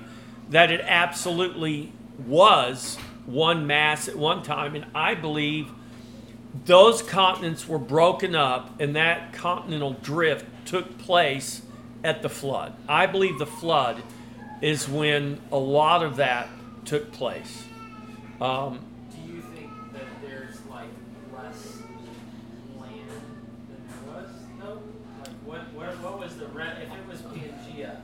that 0.50 0.72
it 0.72 0.82
absolutely 0.82 1.92
was 2.28 2.98
one 3.30 3.68
mass 3.68 4.08
at 4.08 4.16
one 4.16 4.44
time, 4.44 4.76
and 4.76 4.86
I 4.94 5.16
believe 5.16 5.70
those 6.66 7.02
continents 7.02 7.68
were 7.68 7.78
broken 7.78 8.36
up 8.36 8.80
and 8.82 8.96
that 8.96 9.34
continental 9.34 9.94
drift 9.94 10.46
took 10.66 10.98
place 10.98 11.62
at 12.04 12.22
the 12.22 12.30
flood. 12.30 12.74
I 12.88 13.06
believe 13.06 13.38
the 13.38 13.46
flood 13.46 14.02
is 14.62 14.88
when 14.88 15.40
a 15.52 15.58
lot 15.58 16.04
of 16.04 16.18
that 16.18 16.50
took 16.86 17.12
place. 17.12 17.66
Um, 18.42 18.80
Do 19.12 19.34
you 19.34 19.42
think 19.42 19.70
that 19.94 20.04
there's 20.22 20.56
like 20.70 20.88
less 21.36 21.78
land 22.80 23.10
than 23.70 23.88
there 23.88 24.14
was? 24.16 24.30
No. 24.60 24.82
Like 25.20 25.36
what? 25.46 25.74
Where, 25.74 25.92
what 25.98 26.20
was 26.20 26.36
the 26.38 26.48
rent? 26.48 26.80
If 26.82 26.92
it 26.92 27.08
was 27.08 27.22
Pangea. 27.22 27.98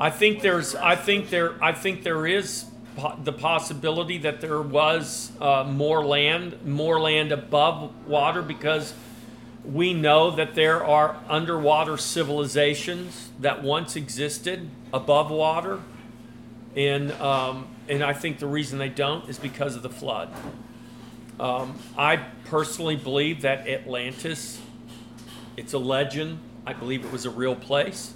I 0.00 0.10
think 0.10 0.40
there's. 0.40 0.74
I 0.74 0.96
think 0.96 1.30
there. 1.30 1.62
I 1.62 1.72
think 1.72 2.04
there 2.04 2.26
is 2.26 2.64
the 3.24 3.32
possibility 3.32 4.18
that 4.18 4.40
there 4.40 4.60
was 4.60 5.32
uh, 5.40 5.64
more 5.64 6.04
land, 6.04 6.64
more 6.66 7.00
land 7.00 7.32
above 7.32 8.06
water, 8.06 8.42
because 8.42 8.92
we 9.64 9.94
know 9.94 10.30
that 10.32 10.54
there 10.54 10.84
are 10.84 11.16
underwater 11.28 11.96
civilizations 11.96 13.30
that 13.40 13.62
once 13.62 13.96
existed 13.96 14.68
above 14.92 15.30
water, 15.30 15.80
and 16.76 17.12
um, 17.12 17.68
and 17.88 18.02
I 18.02 18.12
think 18.12 18.38
the 18.38 18.46
reason 18.46 18.78
they 18.78 18.88
don't 18.88 19.28
is 19.28 19.38
because 19.38 19.76
of 19.76 19.82
the 19.82 19.90
flood. 19.90 20.28
Um, 21.40 21.78
I 21.96 22.16
personally 22.44 22.96
believe 22.96 23.42
that 23.42 23.66
Atlantis, 23.66 24.60
it's 25.56 25.72
a 25.72 25.78
legend. 25.78 26.38
I 26.66 26.72
believe 26.72 27.04
it 27.04 27.10
was 27.10 27.24
a 27.24 27.30
real 27.30 27.56
place 27.56 28.14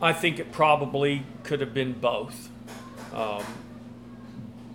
I 0.00 0.12
think 0.12 0.38
it 0.38 0.52
probably 0.52 1.24
could 1.42 1.60
have 1.60 1.72
been 1.72 1.92
both. 1.92 2.50
Um, 3.14 3.42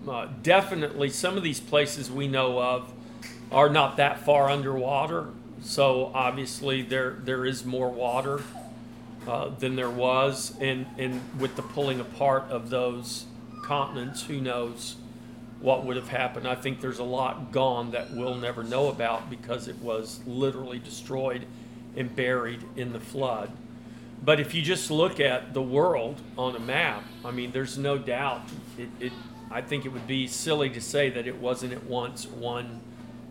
uh, 0.07 0.27
definitely, 0.41 1.09
some 1.09 1.37
of 1.37 1.43
these 1.43 1.59
places 1.59 2.09
we 2.09 2.27
know 2.27 2.59
of 2.59 2.91
are 3.51 3.69
not 3.69 3.97
that 3.97 4.25
far 4.25 4.49
underwater, 4.49 5.27
so 5.61 6.11
obviously 6.15 6.81
there 6.81 7.17
there 7.23 7.45
is 7.45 7.63
more 7.65 7.89
water 7.89 8.41
uh, 9.27 9.49
than 9.49 9.75
there 9.75 9.91
was, 9.91 10.53
and 10.59 10.87
and 10.97 11.21
with 11.39 11.55
the 11.55 11.61
pulling 11.61 11.99
apart 11.99 12.45
of 12.49 12.69
those 12.69 13.25
continents, 13.63 14.23
who 14.23 14.41
knows 14.41 14.95
what 15.59 15.85
would 15.85 15.95
have 15.95 16.09
happened? 16.09 16.47
I 16.47 16.55
think 16.55 16.81
there's 16.81 16.97
a 16.97 17.03
lot 17.03 17.51
gone 17.51 17.91
that 17.91 18.11
we'll 18.11 18.35
never 18.35 18.63
know 18.63 18.89
about 18.89 19.29
because 19.29 19.67
it 19.67 19.77
was 19.77 20.19
literally 20.25 20.79
destroyed 20.79 21.45
and 21.95 22.15
buried 22.15 22.63
in 22.75 22.93
the 22.93 22.99
flood. 22.99 23.51
But 24.23 24.39
if 24.39 24.53
you 24.53 24.61
just 24.61 24.91
look 24.91 25.19
at 25.19 25.53
the 25.53 25.61
world 25.61 26.21
on 26.37 26.55
a 26.55 26.59
map, 26.59 27.03
I 27.25 27.31
mean, 27.31 27.51
there's 27.51 27.77
no 27.77 27.97
doubt. 27.97 28.43
It, 28.77 28.89
it, 28.99 29.13
I 29.49 29.61
think 29.61 29.85
it 29.85 29.89
would 29.89 30.07
be 30.07 30.27
silly 30.27 30.69
to 30.69 30.81
say 30.81 31.09
that 31.09 31.27
it 31.27 31.37
wasn't 31.37 31.73
at 31.73 31.83
once 31.85 32.27
one 32.27 32.81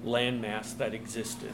landmass 0.04 0.76
that 0.78 0.92
existed. 0.92 1.52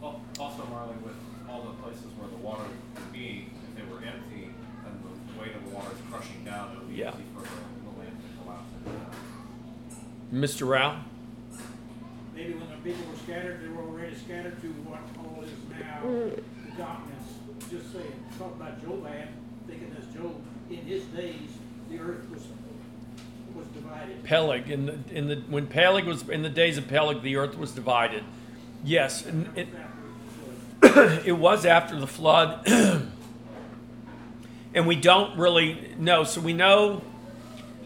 Well, 0.00 0.20
also, 0.38 0.66
Marley, 0.66 0.96
with 1.04 1.14
all 1.48 1.62
the 1.62 1.82
places 1.82 2.06
where 2.18 2.28
the 2.28 2.36
water 2.36 2.64
would 2.64 3.12
be, 3.12 3.48
if 3.70 3.76
they 3.76 3.90
were 3.90 4.02
empty 4.02 4.50
and 4.84 5.00
the 5.00 5.40
weight 5.40 5.54
of 5.54 5.64
the 5.64 5.70
water 5.70 5.90
is 5.94 6.00
crushing 6.10 6.44
down, 6.44 6.72
it 6.72 6.78
would 6.80 6.90
be 6.90 6.96
yeah. 6.96 7.14
easy 7.14 7.22
for 7.34 7.42
the, 7.42 7.48
the 7.48 7.98
land 8.00 8.16
to 8.18 8.42
collapse. 8.42 8.68
Mr. 10.32 10.68
Rao? 10.68 11.00
Maybe 12.34 12.54
when 12.54 12.68
the 12.68 12.76
people 12.82 13.08
were 13.08 13.18
scattered, 13.18 13.62
they 13.62 13.68
were 13.68 13.84
already 13.84 14.16
scattered 14.16 14.60
to 14.60 14.68
what 14.82 14.98
all 14.98 15.06
is 15.06 15.13
now 15.80 16.00
the 16.02 16.42
continents. 16.82 17.32
Just 17.70 17.92
saying, 17.92 18.12
talk 18.38 18.54
about 18.56 18.82
Joab, 18.82 19.28
thinking 19.66 19.96
as 19.98 20.06
Job, 20.14 20.34
in 20.70 20.76
his 20.78 21.04
days, 21.04 21.50
the 21.90 21.98
earth 21.98 22.28
was 22.30 22.42
was 23.54 23.66
divided. 23.68 24.22
Peleg 24.24 24.70
in 24.70 24.86
the 24.86 24.98
in 25.10 25.28
the 25.28 25.36
when 25.48 25.66
Peleg 25.66 26.04
was 26.04 26.28
in 26.28 26.42
the 26.42 26.48
days 26.48 26.78
of 26.78 26.88
Peleg, 26.88 27.22
the 27.22 27.36
earth 27.36 27.56
was 27.56 27.72
divided. 27.72 28.24
Yes, 28.84 29.24
and 29.24 29.48
it, 29.56 29.68
it 31.26 31.38
was 31.38 31.64
after 31.64 31.98
the 31.98 32.06
flood, 32.06 32.66
and 34.74 34.86
we 34.86 34.96
don't 34.96 35.38
really 35.38 35.94
know. 35.98 36.24
So 36.24 36.40
we 36.40 36.52
know 36.52 37.02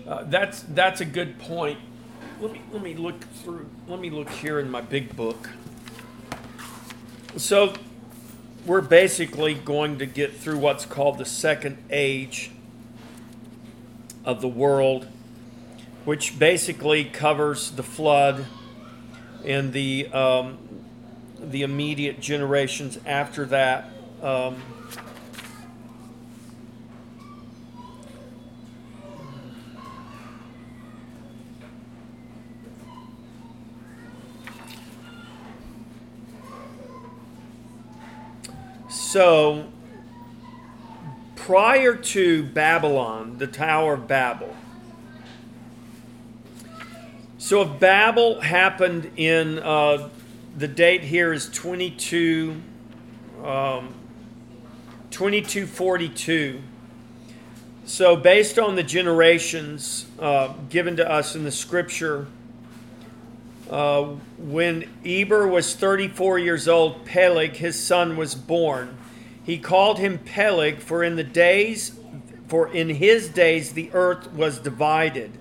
uh, 0.06 0.24
that's 0.24 0.62
that's 0.62 1.00
a 1.00 1.04
good 1.04 1.38
point 1.38 1.78
let 2.40 2.52
me 2.52 2.60
let 2.72 2.82
me 2.82 2.94
look 2.94 3.20
through. 3.42 3.68
Let 3.88 4.00
me 4.00 4.10
look 4.10 4.30
here 4.30 4.60
in 4.60 4.70
my 4.70 4.80
big 4.80 5.16
book. 5.16 5.50
So 7.38 7.72
we're 8.66 8.80
basically 8.80 9.54
going 9.54 10.00
to 10.00 10.06
get 10.06 10.34
through 10.34 10.58
what's 10.58 10.84
called 10.84 11.18
the 11.18 11.24
second 11.24 11.78
age 11.88 12.50
of 14.24 14.40
the 14.40 14.48
world, 14.48 15.06
which 16.04 16.36
basically 16.36 17.04
covers 17.04 17.70
the 17.70 17.84
flood 17.84 18.44
and 19.44 19.72
the 19.72 20.08
um, 20.08 20.58
the 21.38 21.62
immediate 21.62 22.20
generations 22.20 22.98
after 23.06 23.46
that. 23.46 23.88
Um, 24.20 24.60
so 39.10 39.64
prior 41.34 41.96
to 41.96 42.42
Babylon, 42.42 43.38
the 43.38 43.46
Tower 43.46 43.94
of 43.94 44.06
Babel. 44.06 44.54
So 47.38 47.62
if 47.62 47.80
Babel 47.80 48.42
happened 48.42 49.10
in 49.16 49.60
uh, 49.60 50.10
the 50.58 50.68
date 50.68 51.04
here 51.04 51.32
is 51.32 51.48
22, 51.48 52.60
um, 53.42 53.94
2242. 55.10 56.60
So 57.86 58.14
based 58.14 58.58
on 58.58 58.76
the 58.76 58.82
generations 58.82 60.04
uh, 60.18 60.52
given 60.68 60.96
to 60.96 61.10
us 61.10 61.34
in 61.34 61.44
the 61.44 61.50
scripture, 61.50 62.26
uh, 63.70 64.02
when 64.36 64.88
Eber 65.04 65.46
was 65.46 65.74
34 65.74 66.38
years 66.38 66.68
old, 66.68 67.06
Peleg, 67.06 67.56
his 67.56 67.82
son, 67.82 68.14
was 68.18 68.34
born. 68.34 68.97
He 69.48 69.56
called 69.56 69.98
him 69.98 70.18
Peleg, 70.18 70.80
for 70.80 71.02
in 71.02 71.16
the 71.16 71.24
days, 71.24 71.98
for 72.48 72.68
in 72.68 72.90
his 72.90 73.30
days 73.30 73.72
the 73.72 73.88
earth 73.94 74.30
was 74.34 74.58
divided. 74.58 75.38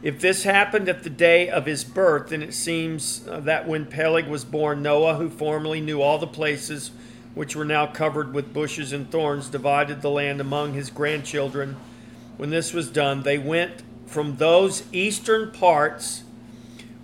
If 0.00 0.20
this 0.20 0.44
happened 0.44 0.88
at 0.88 1.02
the 1.02 1.10
day 1.10 1.48
of 1.48 1.66
his 1.66 1.82
birth, 1.82 2.28
then 2.28 2.40
it 2.40 2.54
seems 2.54 3.26
uh, 3.26 3.40
that 3.40 3.66
when 3.66 3.86
Peleg 3.86 4.28
was 4.28 4.44
born, 4.44 4.80
Noah, 4.80 5.16
who 5.16 5.28
formerly 5.28 5.80
knew 5.80 6.00
all 6.00 6.18
the 6.18 6.28
places 6.28 6.92
which 7.34 7.56
were 7.56 7.64
now 7.64 7.88
covered 7.88 8.32
with 8.32 8.54
bushes 8.54 8.92
and 8.92 9.10
thorns, 9.10 9.48
divided 9.48 10.02
the 10.02 10.10
land 10.10 10.40
among 10.40 10.74
his 10.74 10.88
grandchildren. 10.88 11.74
When 12.36 12.50
this 12.50 12.72
was 12.72 12.88
done, 12.88 13.24
they 13.24 13.38
went 13.38 13.82
from 14.06 14.36
those 14.36 14.84
eastern 14.92 15.50
parts 15.50 16.22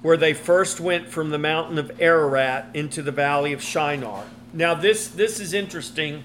where 0.03 0.17
they 0.17 0.35
first 0.35 0.79
went 0.79 1.09
from 1.09 1.31
the 1.31 1.39
mountain 1.39 1.81
of 1.81 1.91
Ararat 2.01 2.67
into 2.75 3.03
the 3.03 3.11
valley 3.11 3.53
of 3.53 3.61
Shinar. 3.61 4.23
Now, 4.53 4.75
this 4.75 5.09
this 5.09 5.41
is 5.41 5.55
interesting. 5.55 6.25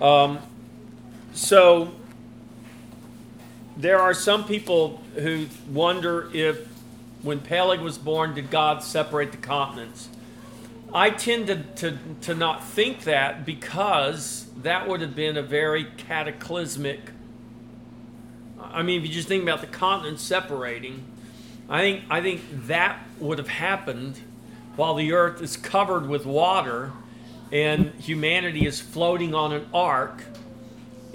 Um, 0.00 0.38
so 1.32 1.92
there 3.76 4.00
are 4.00 4.14
some 4.14 4.44
people 4.44 5.02
who 5.16 5.46
wonder 5.70 6.30
if, 6.32 6.66
when 7.22 7.40
Peleg 7.40 7.80
was 7.80 7.98
born, 7.98 8.34
did 8.34 8.50
God 8.50 8.82
separate 8.82 9.32
the 9.32 9.38
continents? 9.38 10.08
I 10.94 11.10
tend 11.10 11.48
to, 11.48 11.62
to, 11.62 11.98
to 12.22 12.34
not 12.34 12.64
think 12.64 13.04
that 13.04 13.44
because 13.44 14.46
that 14.62 14.88
would 14.88 15.02
have 15.02 15.14
been 15.14 15.36
a 15.36 15.42
very 15.42 15.84
cataclysmic. 15.96 17.00
I 18.58 18.82
mean, 18.82 19.02
if 19.02 19.08
you 19.08 19.12
just 19.12 19.28
think 19.28 19.42
about 19.42 19.60
the 19.60 19.66
continents 19.66 20.22
separating, 20.22 21.04
I 21.68 21.80
think 21.80 22.04
I 22.08 22.22
think 22.22 22.42
that 22.68 22.98
would 23.18 23.38
have 23.38 23.48
happened 23.48 24.18
while 24.76 24.94
the 24.94 25.12
earth 25.12 25.40
is 25.42 25.56
covered 25.56 26.06
with 26.06 26.26
water 26.26 26.92
and 27.50 27.92
humanity 27.94 28.66
is 28.66 28.80
floating 28.80 29.34
on 29.34 29.52
an 29.52 29.66
ark 29.72 30.22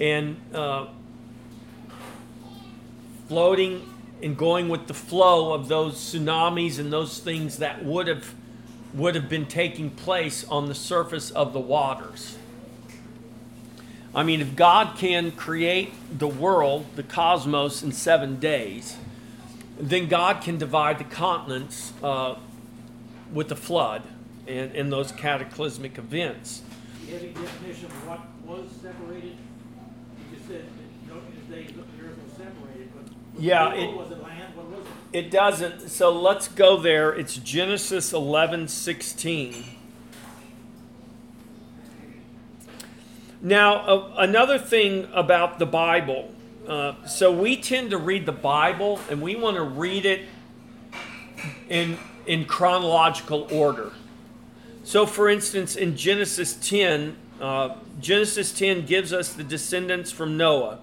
and 0.00 0.36
uh, 0.52 0.86
floating 3.28 3.88
and 4.22 4.36
going 4.36 4.68
with 4.68 4.86
the 4.86 4.94
flow 4.94 5.52
of 5.52 5.68
those 5.68 5.94
tsunamis 5.94 6.78
and 6.78 6.92
those 6.92 7.18
things 7.18 7.58
that 7.58 7.84
would 7.84 8.06
have 8.06 8.34
would 8.94 9.14
have 9.14 9.28
been 9.28 9.46
taking 9.46 9.90
place 9.90 10.44
on 10.48 10.66
the 10.66 10.74
surface 10.74 11.30
of 11.30 11.54
the 11.54 11.60
waters. 11.60 12.36
I 14.14 14.22
mean, 14.22 14.42
if 14.42 14.54
God 14.54 14.98
can 14.98 15.32
create 15.32 15.94
the 16.18 16.28
world, 16.28 16.84
the 16.96 17.02
cosmos, 17.02 17.82
in 17.82 17.92
seven 17.92 18.38
days, 18.38 18.98
then 19.80 20.08
God 20.08 20.42
can 20.42 20.58
divide 20.58 20.98
the 20.98 21.04
continents 21.04 21.94
uh, 22.02 22.34
with 23.32 23.48
the 23.48 23.56
flood 23.56 24.02
and, 24.46 24.74
and 24.74 24.92
those 24.92 25.12
cataclysmic 25.12 25.98
events. 25.98 26.62
Do 27.00 27.06
you 27.06 27.12
have 27.14 27.22
any 27.22 27.32
definition 27.32 27.86
of 27.86 28.08
what 28.08 28.20
was 28.46 28.70
separated? 28.80 29.36
You 30.30 30.36
just 30.36 30.48
said, 30.48 30.64
that, 30.64 31.06
you 31.06 31.14
know, 31.14 31.20
in 31.20 31.76
the 31.76 32.06
earth 32.06 32.18
was 32.22 32.32
separated, 32.32 32.90
but. 32.94 33.42
Yeah, 33.42 33.72
it 33.74 33.84
it- 33.84 33.96
Was 33.96 34.10
it 34.10 34.22
land? 34.22 34.56
What 34.56 34.66
was 34.66 34.86
it? 34.86 35.18
It 35.18 35.30
doesn't. 35.30 35.88
So 35.90 36.10
let's 36.10 36.48
go 36.48 36.76
there. 36.78 37.12
It's 37.12 37.36
Genesis 37.36 38.12
11 38.12 38.68
16. 38.68 39.64
Now, 43.44 43.74
uh, 43.80 44.14
another 44.18 44.56
thing 44.58 45.08
about 45.12 45.58
the 45.58 45.66
Bible. 45.66 46.32
Uh, 46.66 47.04
so 47.06 47.32
we 47.32 47.56
tend 47.56 47.90
to 47.90 47.98
read 47.98 48.24
the 48.24 48.32
Bible 48.32 49.00
and 49.10 49.20
we 49.20 49.34
want 49.34 49.56
to 49.56 49.62
read 49.64 50.06
it 50.06 50.22
in, 51.68 51.98
in 52.26 52.44
chronological 52.44 53.48
order. 53.52 53.92
So, 54.84 55.06
for 55.06 55.28
instance, 55.28 55.76
in 55.76 55.96
Genesis 55.96 56.54
10, 56.54 57.16
uh, 57.40 57.76
Genesis 58.00 58.52
10 58.52 58.86
gives 58.86 59.12
us 59.12 59.32
the 59.32 59.44
descendants 59.44 60.10
from 60.10 60.36
Noah. 60.36 60.78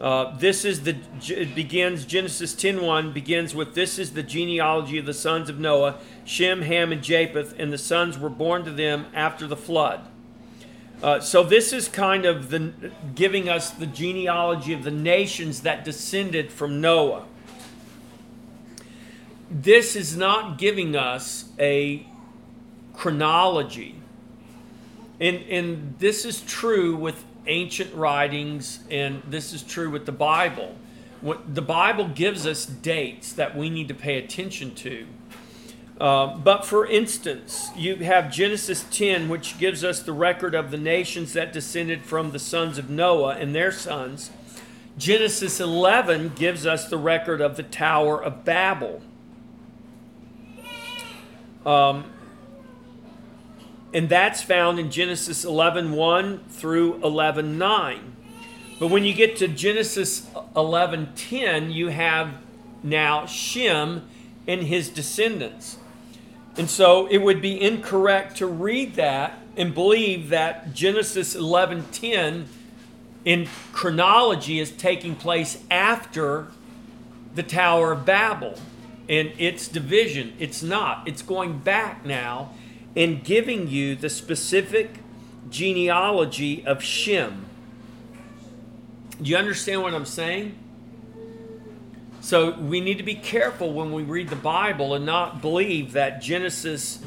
Uh, 0.00 0.36
this 0.36 0.64
is 0.64 0.82
the 0.82 0.96
it 1.28 1.54
begins 1.54 2.04
Genesis 2.04 2.54
10:1 2.54 3.12
begins 3.12 3.54
with 3.54 3.76
this 3.76 4.00
is 4.00 4.14
the 4.14 4.22
genealogy 4.24 4.98
of 4.98 5.06
the 5.06 5.14
sons 5.14 5.48
of 5.48 5.60
Noah, 5.60 5.94
Shem, 6.24 6.62
Ham, 6.62 6.90
and 6.90 7.04
Japheth, 7.04 7.54
and 7.56 7.72
the 7.72 7.78
sons 7.78 8.18
were 8.18 8.28
born 8.28 8.64
to 8.64 8.72
them 8.72 9.06
after 9.14 9.46
the 9.46 9.56
flood. 9.56 10.00
Uh, 11.04 11.20
so 11.20 11.44
this 11.44 11.72
is 11.72 11.86
kind 11.86 12.24
of 12.24 12.50
the 12.50 12.72
giving 13.14 13.48
us 13.48 13.70
the 13.70 13.86
genealogy 13.86 14.72
of 14.72 14.82
the 14.82 14.90
nations 14.90 15.60
that 15.60 15.84
descended 15.84 16.50
from 16.50 16.80
Noah. 16.80 17.24
This 19.52 19.96
is 19.96 20.16
not 20.16 20.56
giving 20.56 20.96
us 20.96 21.44
a 21.58 22.06
chronology. 22.94 23.96
And, 25.20 25.36
and 25.50 25.94
this 25.98 26.24
is 26.24 26.40
true 26.40 26.96
with 26.96 27.22
ancient 27.46 27.94
writings, 27.94 28.80
and 28.90 29.22
this 29.28 29.52
is 29.52 29.62
true 29.62 29.90
with 29.90 30.06
the 30.06 30.12
Bible. 30.12 30.74
What, 31.20 31.54
the 31.54 31.60
Bible 31.60 32.08
gives 32.08 32.46
us 32.46 32.64
dates 32.64 33.34
that 33.34 33.54
we 33.54 33.68
need 33.68 33.88
to 33.88 33.94
pay 33.94 34.16
attention 34.16 34.74
to. 34.76 35.06
Uh, 36.00 36.34
but 36.38 36.64
for 36.64 36.86
instance, 36.86 37.68
you 37.76 37.96
have 37.96 38.32
Genesis 38.32 38.86
10, 38.90 39.28
which 39.28 39.58
gives 39.58 39.84
us 39.84 40.02
the 40.02 40.14
record 40.14 40.54
of 40.54 40.70
the 40.70 40.78
nations 40.78 41.34
that 41.34 41.52
descended 41.52 42.02
from 42.02 42.30
the 42.30 42.38
sons 42.38 42.78
of 42.78 42.88
Noah 42.88 43.34
and 43.34 43.54
their 43.54 43.70
sons. 43.70 44.30
Genesis 44.96 45.60
11 45.60 46.32
gives 46.36 46.66
us 46.66 46.88
the 46.88 46.96
record 46.96 47.42
of 47.42 47.58
the 47.58 47.62
Tower 47.62 48.22
of 48.22 48.46
Babel. 48.46 49.02
Um, 51.64 52.04
and 53.94 54.08
that's 54.08 54.42
found 54.42 54.78
in 54.78 54.90
Genesis 54.90 55.44
11 55.44 55.92
1 55.92 56.44
through 56.48 57.02
11 57.04 57.58
9. 57.58 58.16
But 58.78 58.88
when 58.88 59.04
you 59.04 59.14
get 59.14 59.36
to 59.36 59.48
Genesis 59.48 60.26
11 60.56 61.12
10, 61.14 61.70
you 61.70 61.88
have 61.88 62.38
now 62.82 63.26
Shem 63.26 64.08
and 64.48 64.62
his 64.62 64.88
descendants. 64.88 65.78
And 66.56 66.68
so 66.68 67.06
it 67.06 67.18
would 67.18 67.40
be 67.40 67.60
incorrect 67.60 68.36
to 68.38 68.46
read 68.46 68.94
that 68.96 69.38
and 69.56 69.74
believe 69.74 70.30
that 70.30 70.72
Genesis 70.74 71.34
11 71.34 71.86
10 71.92 72.48
in 73.24 73.48
chronology 73.72 74.58
is 74.58 74.70
taking 74.72 75.14
place 75.14 75.62
after 75.70 76.48
the 77.34 77.42
Tower 77.42 77.92
of 77.92 78.04
Babel 78.04 78.58
and 79.08 79.32
its 79.38 79.68
division. 79.68 80.34
It's 80.38 80.62
not. 80.62 81.06
It's 81.06 81.22
going 81.22 81.58
back 81.58 82.04
now 82.04 82.50
and 82.96 83.24
giving 83.24 83.68
you 83.68 83.96
the 83.96 84.10
specific 84.10 84.96
genealogy 85.50 86.64
of 86.66 86.82
Shem. 86.82 87.46
Do 89.20 89.30
you 89.30 89.36
understand 89.36 89.82
what 89.82 89.94
I'm 89.94 90.06
saying? 90.06 90.58
So 92.20 92.52
we 92.52 92.80
need 92.80 92.98
to 92.98 93.04
be 93.04 93.14
careful 93.14 93.72
when 93.72 93.92
we 93.92 94.04
read 94.04 94.28
the 94.28 94.36
Bible 94.36 94.94
and 94.94 95.04
not 95.04 95.42
believe 95.42 95.92
that 95.92 96.22
Genesis, 96.22 97.02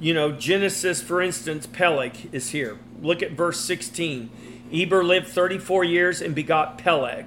you 0.00 0.12
know, 0.12 0.32
Genesis, 0.32 1.00
for 1.00 1.22
instance, 1.22 1.66
Peleg 1.66 2.28
is 2.32 2.50
here. 2.50 2.78
Look 3.00 3.22
at 3.22 3.32
verse 3.32 3.60
16. 3.60 4.30
Eber 4.72 5.04
lived 5.04 5.28
34 5.28 5.84
years 5.84 6.20
and 6.20 6.34
begot 6.34 6.76
Peleg. 6.76 7.26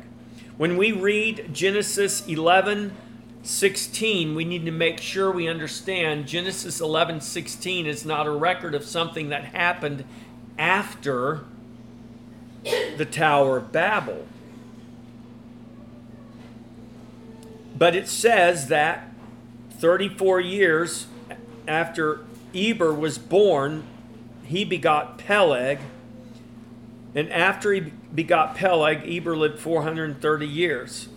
When 0.57 0.75
we 0.75 0.91
read 0.91 1.53
Genesis 1.53 2.27
11, 2.27 2.93
16, 3.43 4.35
we 4.35 4.43
need 4.45 4.65
to 4.65 4.71
make 4.71 4.99
sure 4.99 5.31
we 5.31 5.47
understand 5.47 6.27
Genesis 6.27 6.81
11, 6.81 7.21
16 7.21 7.85
is 7.85 8.05
not 8.05 8.27
a 8.27 8.31
record 8.31 8.75
of 8.75 8.83
something 8.83 9.29
that 9.29 9.45
happened 9.45 10.03
after 10.57 11.41
the 12.97 13.05
Tower 13.05 13.57
of 13.57 13.71
Babel. 13.71 14.27
But 17.77 17.95
it 17.95 18.09
says 18.09 18.67
that 18.67 19.09
34 19.71 20.41
years 20.41 21.07
after 21.67 22.25
Eber 22.53 22.93
was 22.93 23.17
born, 23.17 23.83
he 24.43 24.65
begot 24.65 25.17
Peleg. 25.17 25.79
And 27.15 27.31
after 27.31 27.71
he 27.71 27.79
begot 28.13 28.55
Peleg, 28.55 29.03
Eber 29.07 29.37
lived 29.37 29.59
430 29.59 30.47
years. 30.47 31.08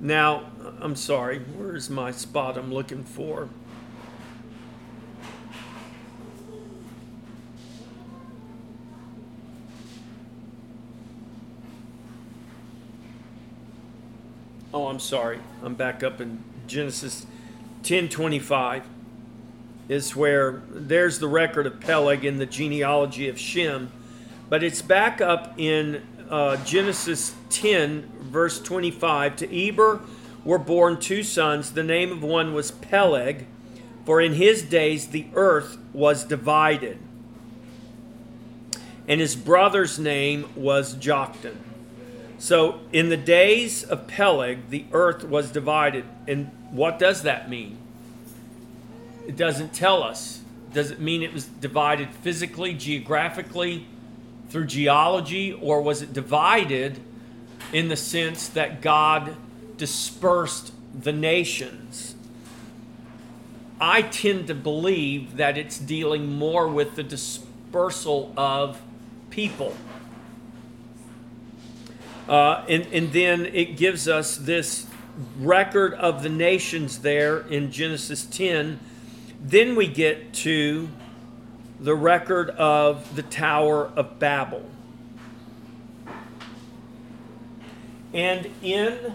Now, 0.00 0.44
I'm 0.80 0.94
sorry, 0.94 1.38
where's 1.38 1.88
my 1.88 2.10
spot 2.10 2.58
I'm 2.58 2.72
looking 2.72 3.02
for? 3.02 3.48
Oh, 14.74 14.88
I'm 14.88 15.00
sorry. 15.00 15.38
I'm 15.62 15.74
back 15.74 16.02
up 16.02 16.20
in 16.20 16.44
Genesis 16.66 17.24
10:25 17.82 18.82
is 19.88 20.14
where 20.14 20.62
there's 20.68 21.18
the 21.18 21.28
record 21.28 21.66
of 21.66 21.80
Peleg 21.80 22.26
in 22.26 22.36
the 22.36 22.44
genealogy 22.44 23.28
of 23.28 23.38
Shem, 23.38 23.90
but 24.50 24.62
it's 24.62 24.82
back 24.82 25.22
up 25.22 25.54
in 25.56 26.02
uh, 26.28 26.56
Genesis 26.64 27.34
10 27.48 28.10
verse 28.36 28.60
25 28.60 29.34
to 29.34 29.66
Eber 29.66 29.98
were 30.44 30.58
born 30.58 31.00
two 31.00 31.22
sons. 31.22 31.72
The 31.72 31.82
name 31.82 32.12
of 32.12 32.22
one 32.22 32.52
was 32.52 32.70
Peleg, 32.70 33.46
for 34.04 34.20
in 34.20 34.34
his 34.34 34.60
days 34.60 35.06
the 35.06 35.24
earth 35.34 35.78
was 35.94 36.22
divided. 36.22 36.98
And 39.08 39.22
his 39.22 39.34
brother's 39.34 39.98
name 39.98 40.50
was 40.54 40.96
Joktan. 40.96 41.56
So 42.36 42.80
in 42.92 43.08
the 43.08 43.16
days 43.16 43.82
of 43.82 44.06
Peleg, 44.06 44.68
the 44.68 44.84
earth 44.92 45.24
was 45.24 45.50
divided. 45.50 46.04
And 46.28 46.50
what 46.70 46.98
does 46.98 47.22
that 47.22 47.48
mean? 47.48 47.78
It 49.26 49.36
doesn't 49.36 49.72
tell 49.72 50.02
us. 50.02 50.42
Does 50.74 50.90
it 50.90 51.00
mean 51.00 51.22
it 51.22 51.32
was 51.32 51.46
divided 51.46 52.10
physically, 52.10 52.74
geographically, 52.74 53.86
through 54.50 54.66
geology, 54.66 55.54
or 55.54 55.80
was 55.80 56.02
it 56.02 56.12
divided 56.12 57.00
in 57.72 57.88
the 57.88 57.96
sense 57.96 58.48
that 58.48 58.80
God 58.80 59.36
dispersed 59.76 60.72
the 60.98 61.12
nations? 61.12 62.14
I 63.80 64.02
tend 64.02 64.46
to 64.46 64.54
believe 64.54 65.36
that 65.36 65.58
it's 65.58 65.78
dealing 65.78 66.32
more 66.32 66.66
with 66.66 66.96
the 66.96 67.02
dispersal 67.02 68.32
of 68.36 68.80
people. 69.30 69.74
Uh, 72.28 72.64
and, 72.68 72.86
and 72.92 73.12
then 73.12 73.46
it 73.46 73.76
gives 73.76 74.08
us 74.08 74.36
this 74.36 74.86
record 75.38 75.94
of 75.94 76.22
the 76.22 76.28
nations 76.28 77.00
there 77.00 77.38
in 77.38 77.70
Genesis 77.70 78.24
10. 78.24 78.80
Then 79.40 79.76
we 79.76 79.86
get 79.86 80.32
to 80.34 80.88
the 81.78 81.94
record 81.94 82.50
of 82.50 83.14
the 83.14 83.22
Tower 83.22 83.86
of 83.94 84.18
Babel. 84.18 84.64
And 88.16 88.50
in 88.62 89.14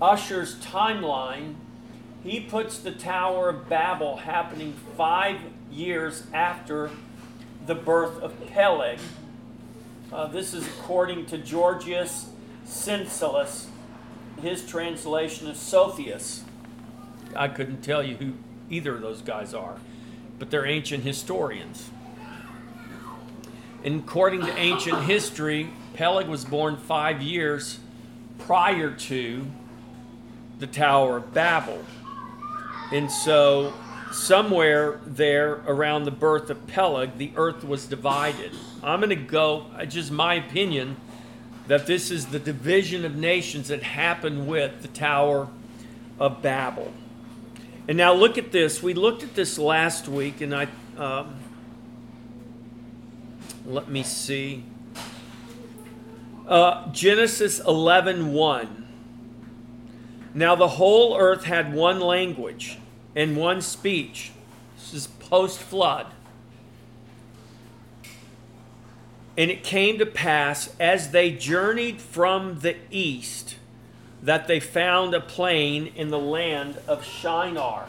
Ussher's 0.00 0.54
timeline, 0.60 1.56
he 2.22 2.38
puts 2.38 2.78
the 2.78 2.92
Tower 2.92 3.48
of 3.48 3.68
Babel 3.68 4.18
happening 4.18 4.74
five 4.96 5.40
years 5.68 6.22
after 6.32 6.90
the 7.66 7.74
birth 7.74 8.22
of 8.22 8.46
Peleg. 8.46 9.00
Uh, 10.12 10.28
this 10.28 10.54
is 10.54 10.64
according 10.64 11.26
to 11.26 11.38
Georgius 11.38 12.26
Syncellus, 12.64 13.66
his 14.40 14.64
translation 14.64 15.48
of 15.48 15.56
Sophius. 15.56 16.42
I 17.34 17.48
couldn't 17.48 17.82
tell 17.82 18.04
you 18.04 18.14
who 18.14 18.34
either 18.70 18.94
of 18.94 19.00
those 19.00 19.22
guys 19.22 19.54
are, 19.54 19.78
but 20.38 20.52
they're 20.52 20.66
ancient 20.66 21.02
historians. 21.02 21.90
According 23.84 24.42
to 24.42 24.56
ancient 24.56 25.02
history, 25.02 25.68
Peleg 25.94 26.28
was 26.28 26.44
born 26.44 26.76
five 26.76 27.20
years 27.20 27.80
prior 28.38 28.92
to 28.92 29.44
the 30.60 30.68
Tower 30.68 31.16
of 31.16 31.34
Babel. 31.34 31.84
And 32.92 33.10
so, 33.10 33.74
somewhere 34.12 35.00
there 35.04 35.62
around 35.66 36.04
the 36.04 36.12
birth 36.12 36.48
of 36.48 36.64
Peleg, 36.68 37.18
the 37.18 37.32
earth 37.34 37.64
was 37.64 37.86
divided. 37.86 38.52
I'm 38.84 39.00
going 39.00 39.10
to 39.10 39.16
go, 39.16 39.66
just 39.88 40.12
my 40.12 40.34
opinion, 40.34 40.96
that 41.66 41.86
this 41.86 42.12
is 42.12 42.26
the 42.26 42.38
division 42.38 43.04
of 43.04 43.16
nations 43.16 43.68
that 43.68 43.82
happened 43.82 44.46
with 44.46 44.82
the 44.82 44.88
Tower 44.88 45.48
of 46.20 46.40
Babel. 46.40 46.92
And 47.88 47.96
now 47.96 48.12
look 48.12 48.38
at 48.38 48.52
this. 48.52 48.80
We 48.80 48.94
looked 48.94 49.24
at 49.24 49.34
this 49.34 49.58
last 49.58 50.06
week, 50.06 50.40
and 50.40 50.54
I. 50.54 50.68
Um, 50.96 51.41
let 53.66 53.88
me 53.88 54.02
see. 54.02 54.64
Uh, 56.46 56.90
Genesis 56.92 57.60
11 57.60 58.32
1. 58.32 58.88
Now 60.34 60.54
the 60.54 60.68
whole 60.68 61.16
earth 61.16 61.44
had 61.44 61.72
one 61.72 62.00
language 62.00 62.78
and 63.14 63.36
one 63.36 63.60
speech. 63.60 64.32
This 64.76 64.94
is 64.94 65.06
post 65.06 65.60
flood. 65.60 66.06
And 69.36 69.50
it 69.50 69.62
came 69.62 69.98
to 69.98 70.06
pass 70.06 70.74
as 70.78 71.10
they 71.10 71.30
journeyed 71.30 72.00
from 72.00 72.60
the 72.60 72.76
east 72.90 73.56
that 74.22 74.46
they 74.46 74.60
found 74.60 75.14
a 75.14 75.20
plain 75.20 75.92
in 75.96 76.10
the 76.10 76.18
land 76.18 76.78
of 76.86 77.04
Shinar. 77.04 77.86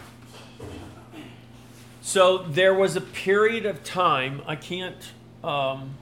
So 2.01 2.39
there 2.39 2.73
was 2.73 2.95
a 2.95 3.01
period 3.01 3.65
of 3.65 3.83
time, 3.83 4.41
I 4.45 4.55
can't. 4.55 5.11
Um, 5.43 5.93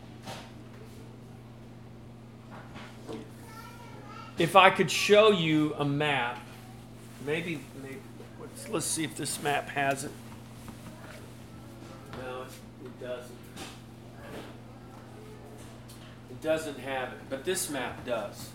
if 4.37 4.55
I 4.55 4.69
could 4.69 4.91
show 4.91 5.31
you 5.31 5.73
a 5.79 5.85
map, 5.85 6.39
maybe, 7.25 7.59
maybe 7.81 7.97
let's, 8.39 8.69
let's 8.69 8.85
see 8.85 9.03
if 9.03 9.17
this 9.17 9.41
map 9.41 9.69
has 9.69 10.03
it. 10.03 10.11
No, 12.21 12.43
it 12.85 13.01
doesn't. 13.01 13.35
It 16.29 16.41
doesn't 16.41 16.79
have 16.79 17.09
it, 17.13 17.19
but 17.29 17.43
this 17.43 17.69
map 17.69 18.05
does. 18.05 18.49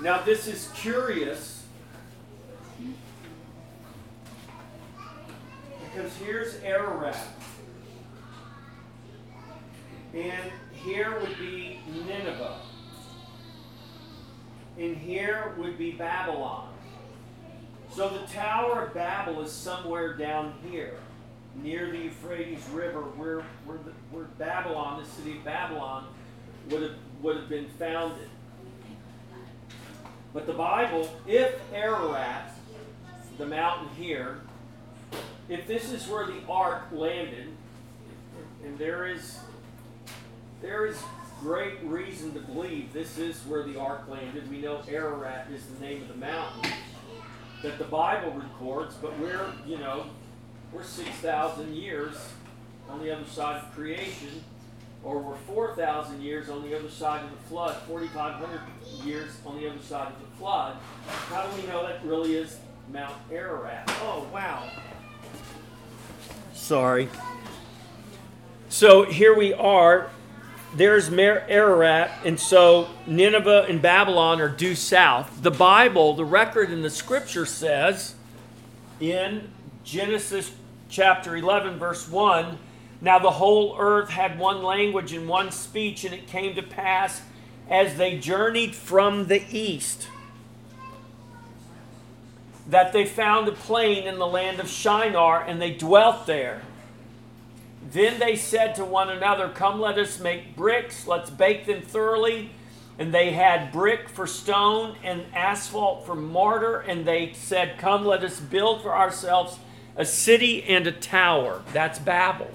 Now, 0.00 0.22
this 0.22 0.46
is 0.46 0.70
curious 0.74 1.59
because 5.92 6.16
here's 6.16 6.56
Ararat. 6.62 7.16
And 10.14 10.50
here 10.72 11.18
would 11.20 11.38
be 11.38 11.80
Nineveh. 12.06 12.58
And 14.78 14.96
here 14.96 15.54
would 15.58 15.78
be 15.78 15.92
Babylon. 15.92 16.72
So 17.92 18.08
the 18.08 18.26
Tower 18.32 18.86
of 18.86 18.94
Babel 18.94 19.42
is 19.42 19.50
somewhere 19.50 20.14
down 20.16 20.54
here, 20.70 20.94
near 21.56 21.90
the 21.90 21.98
Euphrates 21.98 22.66
River, 22.72 23.00
where, 23.00 23.40
where, 23.64 23.78
the, 23.78 23.90
where 24.10 24.24
Babylon, 24.38 25.02
the 25.02 25.08
city 25.08 25.38
of 25.38 25.44
Babylon, 25.44 26.06
would 26.70 26.82
have, 26.82 26.94
would 27.20 27.36
have 27.36 27.48
been 27.48 27.68
founded. 27.78 28.28
But 30.32 30.46
the 30.46 30.52
Bible, 30.52 31.10
if 31.26 31.58
Ararat, 31.74 32.52
the 33.38 33.46
mountain 33.46 33.88
here, 33.96 34.40
if 35.50 35.66
this 35.66 35.92
is 35.92 36.06
where 36.06 36.26
the 36.26 36.40
ark 36.48 36.84
landed, 36.92 37.48
and 38.64 38.78
there 38.78 39.06
is 39.06 39.38
there 40.62 40.86
is 40.86 40.96
great 41.40 41.82
reason 41.82 42.32
to 42.34 42.40
believe 42.40 42.92
this 42.92 43.18
is 43.18 43.36
where 43.46 43.64
the 43.64 43.78
ark 43.78 44.02
landed. 44.08 44.48
We 44.50 44.58
know 44.58 44.82
Ararat 44.88 45.48
is 45.50 45.64
the 45.66 45.84
name 45.84 46.02
of 46.02 46.08
the 46.08 46.14
mountain 46.14 46.70
that 47.62 47.78
the 47.78 47.84
Bible 47.84 48.32
records, 48.32 48.94
but 48.96 49.18
we're, 49.18 49.46
you 49.66 49.78
know, 49.78 50.06
we're 50.72 50.84
6,000 50.84 51.74
years 51.74 52.14
on 52.88 53.02
the 53.02 53.10
other 53.10 53.24
side 53.24 53.62
of 53.62 53.74
creation, 53.74 54.44
or 55.02 55.18
we're 55.18 55.36
4,000 55.36 56.20
years 56.20 56.50
on 56.50 56.62
the 56.62 56.78
other 56.78 56.90
side 56.90 57.24
of 57.24 57.30
the 57.30 57.48
flood, 57.48 57.76
4,500 57.88 58.60
years 59.04 59.30
on 59.46 59.58
the 59.58 59.68
other 59.68 59.80
side 59.80 60.12
of 60.12 60.20
the 60.20 60.36
flood. 60.36 60.76
How 61.06 61.46
do 61.46 61.60
we 61.60 61.66
know 61.66 61.86
that 61.86 62.04
really 62.04 62.36
is 62.36 62.58
Mount 62.92 63.16
Ararat? 63.32 63.90
Oh, 64.02 64.26
wow. 64.32 64.70
Sorry. 66.60 67.08
So 68.68 69.04
here 69.04 69.34
we 69.34 69.52
are 69.54 70.10
there's 70.76 71.10
Mer- 71.10 71.44
Ararat, 71.48 72.12
and 72.24 72.38
so 72.38 72.88
Nineveh 73.04 73.66
and 73.68 73.82
Babylon 73.82 74.40
are 74.40 74.48
due 74.48 74.76
south. 74.76 75.42
The 75.42 75.50
Bible, 75.50 76.14
the 76.14 76.24
record 76.24 76.70
in 76.70 76.82
the 76.82 76.90
scripture 76.90 77.44
says 77.44 78.14
in 79.00 79.50
Genesis 79.82 80.52
chapter 80.88 81.36
11, 81.36 81.78
verse 81.78 82.08
1 82.08 82.56
Now 83.00 83.18
the 83.18 83.32
whole 83.32 83.76
earth 83.80 84.10
had 84.10 84.38
one 84.38 84.62
language 84.62 85.12
and 85.12 85.28
one 85.28 85.50
speech, 85.50 86.04
and 86.04 86.14
it 86.14 86.28
came 86.28 86.54
to 86.54 86.62
pass 86.62 87.22
as 87.68 87.96
they 87.96 88.18
journeyed 88.18 88.76
from 88.76 89.26
the 89.26 89.42
east 89.50 90.06
that 92.70 92.92
they 92.92 93.04
found 93.04 93.48
a 93.48 93.52
plain 93.52 94.06
in 94.06 94.18
the 94.18 94.26
land 94.26 94.60
of 94.60 94.68
Shinar, 94.68 95.42
and 95.42 95.60
they 95.60 95.72
dwelt 95.72 96.26
there. 96.26 96.62
Then 97.92 98.20
they 98.20 98.36
said 98.36 98.76
to 98.76 98.84
one 98.84 99.10
another, 99.10 99.48
Come, 99.48 99.80
let 99.80 99.98
us 99.98 100.20
make 100.20 100.54
bricks, 100.54 101.06
let's 101.06 101.30
bake 101.30 101.66
them 101.66 101.82
thoroughly. 101.82 102.50
And 102.98 103.12
they 103.14 103.32
had 103.32 103.72
brick 103.72 104.08
for 104.08 104.26
stone 104.26 104.96
and 105.02 105.24
asphalt 105.34 106.04
for 106.06 106.14
mortar. 106.14 106.80
And 106.80 107.06
they 107.06 107.32
said, 107.32 107.78
Come, 107.78 108.04
let 108.04 108.22
us 108.22 108.38
build 108.38 108.82
for 108.82 108.94
ourselves 108.94 109.58
a 109.96 110.04
city 110.04 110.62
and 110.64 110.86
a 110.86 110.92
tower. 110.92 111.62
That's 111.72 111.98
Babel. 111.98 112.50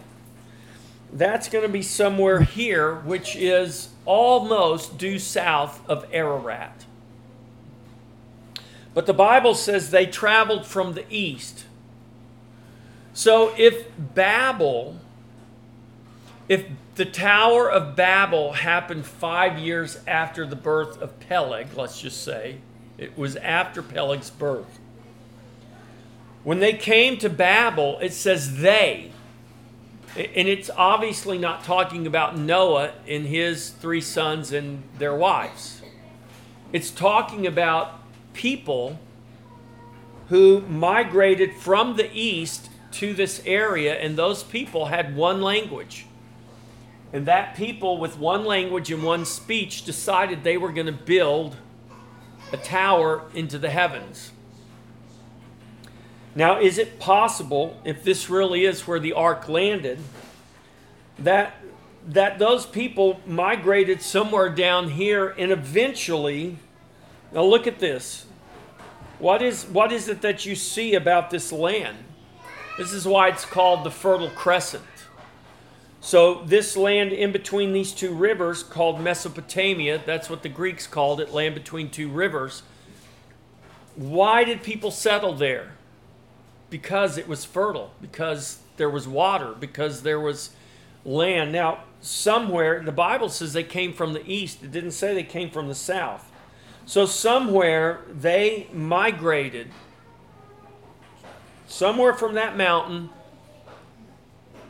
that's 1.11 1.49
going 1.49 1.65
to 1.65 1.71
be 1.71 1.81
somewhere 1.81 2.41
here, 2.41 2.95
which 2.95 3.35
is 3.35 3.89
almost 4.05 4.97
due 4.97 5.19
south 5.19 5.87
of 5.89 6.05
Ararat. 6.11 6.84
But 8.95 9.05
the 9.05 9.13
Bible 9.13 9.53
says 9.53 9.91
they 9.91 10.07
traveled 10.07 10.65
from 10.65 10.93
the 10.93 11.05
east. 11.13 11.65
So 13.13 13.53
if 13.57 13.85
Babel, 13.99 14.97
if 16.47 16.65
the 16.95 17.05
Tower 17.05 17.69
of 17.69 17.97
Babel 17.97 18.53
happened 18.53 19.05
five 19.05 19.59
years 19.59 19.99
after 20.07 20.47
the 20.47 20.55
birth 20.55 21.01
of 21.01 21.19
Peleg, 21.19 21.67
let's 21.75 22.01
just 22.01 22.23
say, 22.23 22.59
it 22.97 23.17
was 23.17 23.35
after 23.35 23.83
Peleg's 23.83 24.29
birth. 24.29 24.79
When 26.45 26.59
they 26.59 26.73
came 26.73 27.17
to 27.17 27.29
Babel, 27.29 27.99
it 27.99 28.13
says 28.13 28.59
they, 28.59 29.11
and 30.15 30.47
it's 30.47 30.69
obviously 30.69 31.37
not 31.37 31.65
talking 31.65 32.07
about 32.07 32.37
Noah 32.37 32.93
and 33.05 33.25
his 33.25 33.71
three 33.71 33.99
sons 33.99 34.53
and 34.53 34.83
their 34.99 35.15
wives. 35.15 35.81
It's 36.71 36.91
talking 36.91 37.45
about 37.45 37.99
people 38.35 38.99
who 40.29 40.61
migrated 40.61 41.55
from 41.55 41.95
the 41.95 42.09
east 42.13 42.69
to 42.91 43.13
this 43.13 43.41
area, 43.45 43.95
and 43.95 44.17
those 44.17 44.43
people 44.43 44.85
had 44.85 45.15
one 45.15 45.41
language. 45.41 46.05
And 47.11 47.25
that 47.25 47.55
people 47.55 47.97
with 47.97 48.17
one 48.17 48.45
language 48.45 48.91
and 48.91 49.03
one 49.03 49.25
speech 49.25 49.85
decided 49.85 50.43
they 50.43 50.57
were 50.57 50.71
going 50.71 50.87
to 50.87 50.91
build 50.91 51.55
a 52.51 52.57
tower 52.57 53.23
into 53.33 53.57
the 53.57 53.69
heavens. 53.69 54.31
Now, 56.35 56.59
is 56.59 56.77
it 56.77 56.99
possible, 56.99 57.79
if 57.85 58.03
this 58.03 58.29
really 58.29 58.65
is 58.65 58.85
where 58.87 58.99
the 58.99 59.13
ark 59.13 59.47
landed, 59.47 59.99
that 61.19 61.55
that 62.07 62.37
those 62.37 62.67
people 62.67 63.19
migrated 63.25 64.01
somewhere 64.01 64.49
down 64.49 64.89
here 64.89 65.29
and 65.39 65.51
eventually 65.51 66.57
now 67.35 67.43
look 67.43 67.67
at 67.67 67.77
this. 67.77 68.25
What 69.19 69.43
is 69.43 69.65
what 69.65 69.91
is 69.91 70.07
it 70.07 70.21
that 70.21 70.45
you 70.47 70.55
see 70.55 70.95
about 70.95 71.29
this 71.29 71.51
land? 71.51 71.97
This 72.79 72.91
is 72.91 73.07
why 73.07 73.29
it's 73.29 73.45
called 73.45 73.83
the 73.83 73.91
fertile 73.91 74.31
crescent. 74.31 74.83
So 76.01 76.43
this 76.45 76.75
land 76.75 77.13
in 77.13 77.31
between 77.31 77.73
these 77.73 77.91
two 77.91 78.13
rivers 78.13 78.63
called 78.63 78.99
mesopotamia 78.99 80.01
that's 80.03 80.29
what 80.29 80.41
the 80.41 80.49
greeks 80.49 80.87
called 80.87 81.21
it 81.21 81.31
land 81.31 81.53
between 81.55 81.89
two 81.89 82.09
rivers 82.09 82.63
why 83.95 84.43
did 84.43 84.61
people 84.61 84.91
settle 84.91 85.33
there? 85.33 85.71
Because 86.69 87.17
it 87.17 87.27
was 87.27 87.45
fertile 87.45 87.91
because 88.01 88.59
there 88.77 88.89
was 88.89 89.07
water 89.07 89.53
because 89.57 90.03
there 90.03 90.19
was 90.19 90.51
land. 91.05 91.51
Now, 91.51 91.83
somewhere, 92.01 92.81
the 92.81 92.91
Bible 92.91 93.29
says 93.29 93.53
they 93.53 93.63
came 93.63 93.93
from 93.93 94.13
the 94.13 94.25
east, 94.29 94.63
it 94.63 94.71
didn't 94.71 94.91
say 94.91 95.13
they 95.13 95.23
came 95.23 95.49
from 95.49 95.67
the 95.67 95.75
south. 95.75 96.29
So, 96.87 97.05
somewhere 97.07 98.01
they 98.09 98.67
migrated, 98.71 99.71
somewhere 101.67 102.13
from 102.13 102.35
that 102.35 102.55
mountain, 102.55 103.09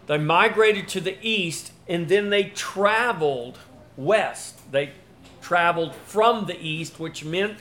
they 0.08 0.18
migrated 0.18 0.88
to 0.90 1.02
the 1.02 1.18
east, 1.22 1.74
and 1.88 2.08
then 2.08 2.30
they 2.30 2.46
traveled 2.46 3.60
west. 3.98 4.72
They 4.72 4.92
traveled 5.42 5.94
from 5.94 6.46
the 6.46 6.60
east, 6.60 7.00
which 7.00 7.26
meant 7.26 7.58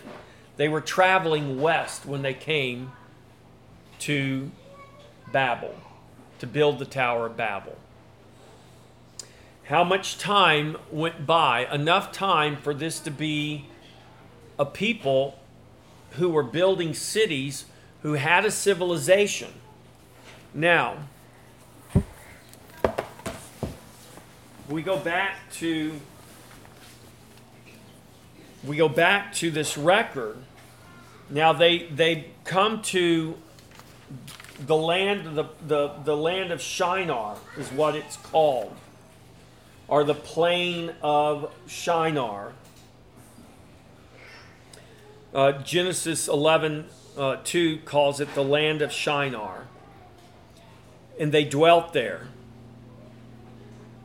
they 0.56 0.68
were 0.68 0.80
traveling 0.80 1.60
west 1.60 2.06
when 2.06 2.22
they 2.22 2.34
came 2.34 2.92
to 4.00 4.50
Babel, 5.32 5.74
to 6.38 6.46
build 6.46 6.78
the 6.78 6.84
Tower 6.84 7.26
of 7.26 7.36
Babel. 7.36 7.76
How 9.64 9.82
much 9.82 10.18
time 10.18 10.76
went 10.92 11.26
by, 11.26 11.66
enough 11.72 12.12
time 12.12 12.56
for 12.56 12.72
this 12.72 13.00
to 13.00 13.10
be 13.10 13.66
a 14.58 14.64
people 14.64 15.38
who 16.12 16.28
were 16.28 16.42
building 16.42 16.94
cities 16.94 17.64
who 18.02 18.14
had 18.14 18.44
a 18.44 18.50
civilization. 18.50 19.50
Now, 20.52 20.98
we 24.68 24.82
go 24.82 24.96
back 24.96 25.50
to 25.54 26.00
we 28.64 28.76
go 28.76 28.88
back 28.88 29.34
to 29.34 29.50
this 29.50 29.76
record. 29.76 30.36
Now 31.28 31.52
they 31.52 31.86
they 31.86 32.30
come 32.44 32.82
to 32.82 33.36
the 34.66 34.76
land 34.76 35.36
the, 35.36 35.44
the, 35.66 35.94
the 36.04 36.16
land 36.16 36.52
of 36.52 36.60
Shinar 36.60 37.36
is 37.58 37.70
what 37.72 37.96
it's 37.96 38.16
called 38.16 38.74
or 39.88 40.04
the 40.04 40.14
plain 40.14 40.92
of 41.02 41.52
Shinar. 41.66 42.52
Uh, 45.34 45.50
Genesis 45.50 46.28
11 46.28 46.86
uh, 47.18 47.36
2 47.42 47.78
calls 47.78 48.20
it 48.20 48.32
the 48.34 48.44
land 48.44 48.80
of 48.82 48.92
Shinar. 48.92 49.66
And 51.18 51.32
they 51.32 51.44
dwelt 51.44 51.92
there. 51.92 52.28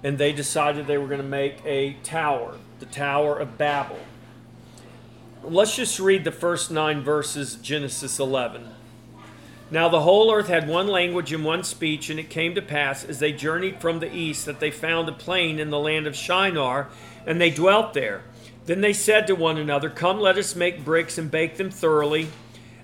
And 0.03 0.17
they 0.17 0.31
decided 0.31 0.87
they 0.87 0.97
were 0.97 1.07
going 1.07 1.21
to 1.21 1.27
make 1.27 1.63
a 1.65 1.93
tower, 2.01 2.57
the 2.79 2.87
Tower 2.87 3.37
of 3.37 3.59
Babel. 3.59 3.99
Let's 5.43 5.75
just 5.75 5.99
read 5.99 6.23
the 6.23 6.31
first 6.31 6.71
nine 6.71 7.01
verses, 7.01 7.55
Genesis 7.55 8.17
11. 8.17 8.67
Now 9.69 9.87
the 9.87 10.01
whole 10.01 10.33
earth 10.33 10.47
had 10.47 10.67
one 10.67 10.87
language 10.87 11.31
and 11.31 11.45
one 11.45 11.63
speech, 11.63 12.09
and 12.09 12.19
it 12.19 12.31
came 12.31 12.55
to 12.55 12.61
pass 12.61 13.03
as 13.03 13.19
they 13.19 13.33
journeyed 13.33 13.79
from 13.79 13.99
the 13.99 14.11
east 14.11 14.47
that 14.47 14.59
they 14.59 14.71
found 14.71 15.07
a 15.07 15.11
plain 15.11 15.59
in 15.59 15.69
the 15.69 15.79
land 15.79 16.07
of 16.07 16.15
Shinar, 16.15 16.89
and 17.27 17.39
they 17.39 17.51
dwelt 17.51 17.93
there. 17.93 18.23
Then 18.69 18.81
they 18.81 18.93
said 18.93 19.25
to 19.25 19.33
one 19.33 19.57
another, 19.57 19.89
Come, 19.89 20.19
let 20.19 20.37
us 20.37 20.55
make 20.55 20.85
bricks 20.85 21.17
and 21.17 21.31
bake 21.31 21.57
them 21.57 21.71
thoroughly. 21.71 22.27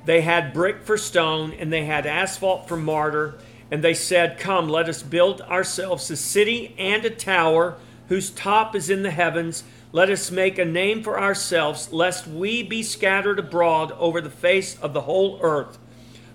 They 0.06 0.22
had 0.22 0.52
brick 0.52 0.82
for 0.82 0.98
stone, 0.98 1.54
and 1.54 1.72
they 1.72 1.86
had 1.86 2.08
asphalt 2.08 2.68
for 2.68 2.76
mortar. 2.76 3.36
And 3.70 3.84
they 3.84 3.94
said, 3.94 4.40
Come, 4.40 4.68
let 4.68 4.90
us 4.90 5.04
build 5.04 5.42
ourselves 5.42 6.10
a 6.10 6.18
city 6.18 6.74
and 6.80 7.06
a 7.06 7.12
tower 7.12 7.78
whose 8.10 8.32
top 8.32 8.76
is 8.76 8.90
in 8.90 9.04
the 9.04 9.12
heavens. 9.12 9.64
Let 9.92 10.10
us 10.10 10.32
make 10.32 10.58
a 10.58 10.66
name 10.66 11.04
for 11.04 11.22
ourselves, 11.22 11.94
lest 11.94 12.26
we 12.26 12.64
be 12.64 12.82
scattered 12.82 13.38
abroad 13.38 13.92
over 13.92 14.22
the 14.22 14.32
face 14.32 14.80
of 14.80 14.94
the 14.94 15.02
whole 15.02 15.38
earth. 15.44 15.78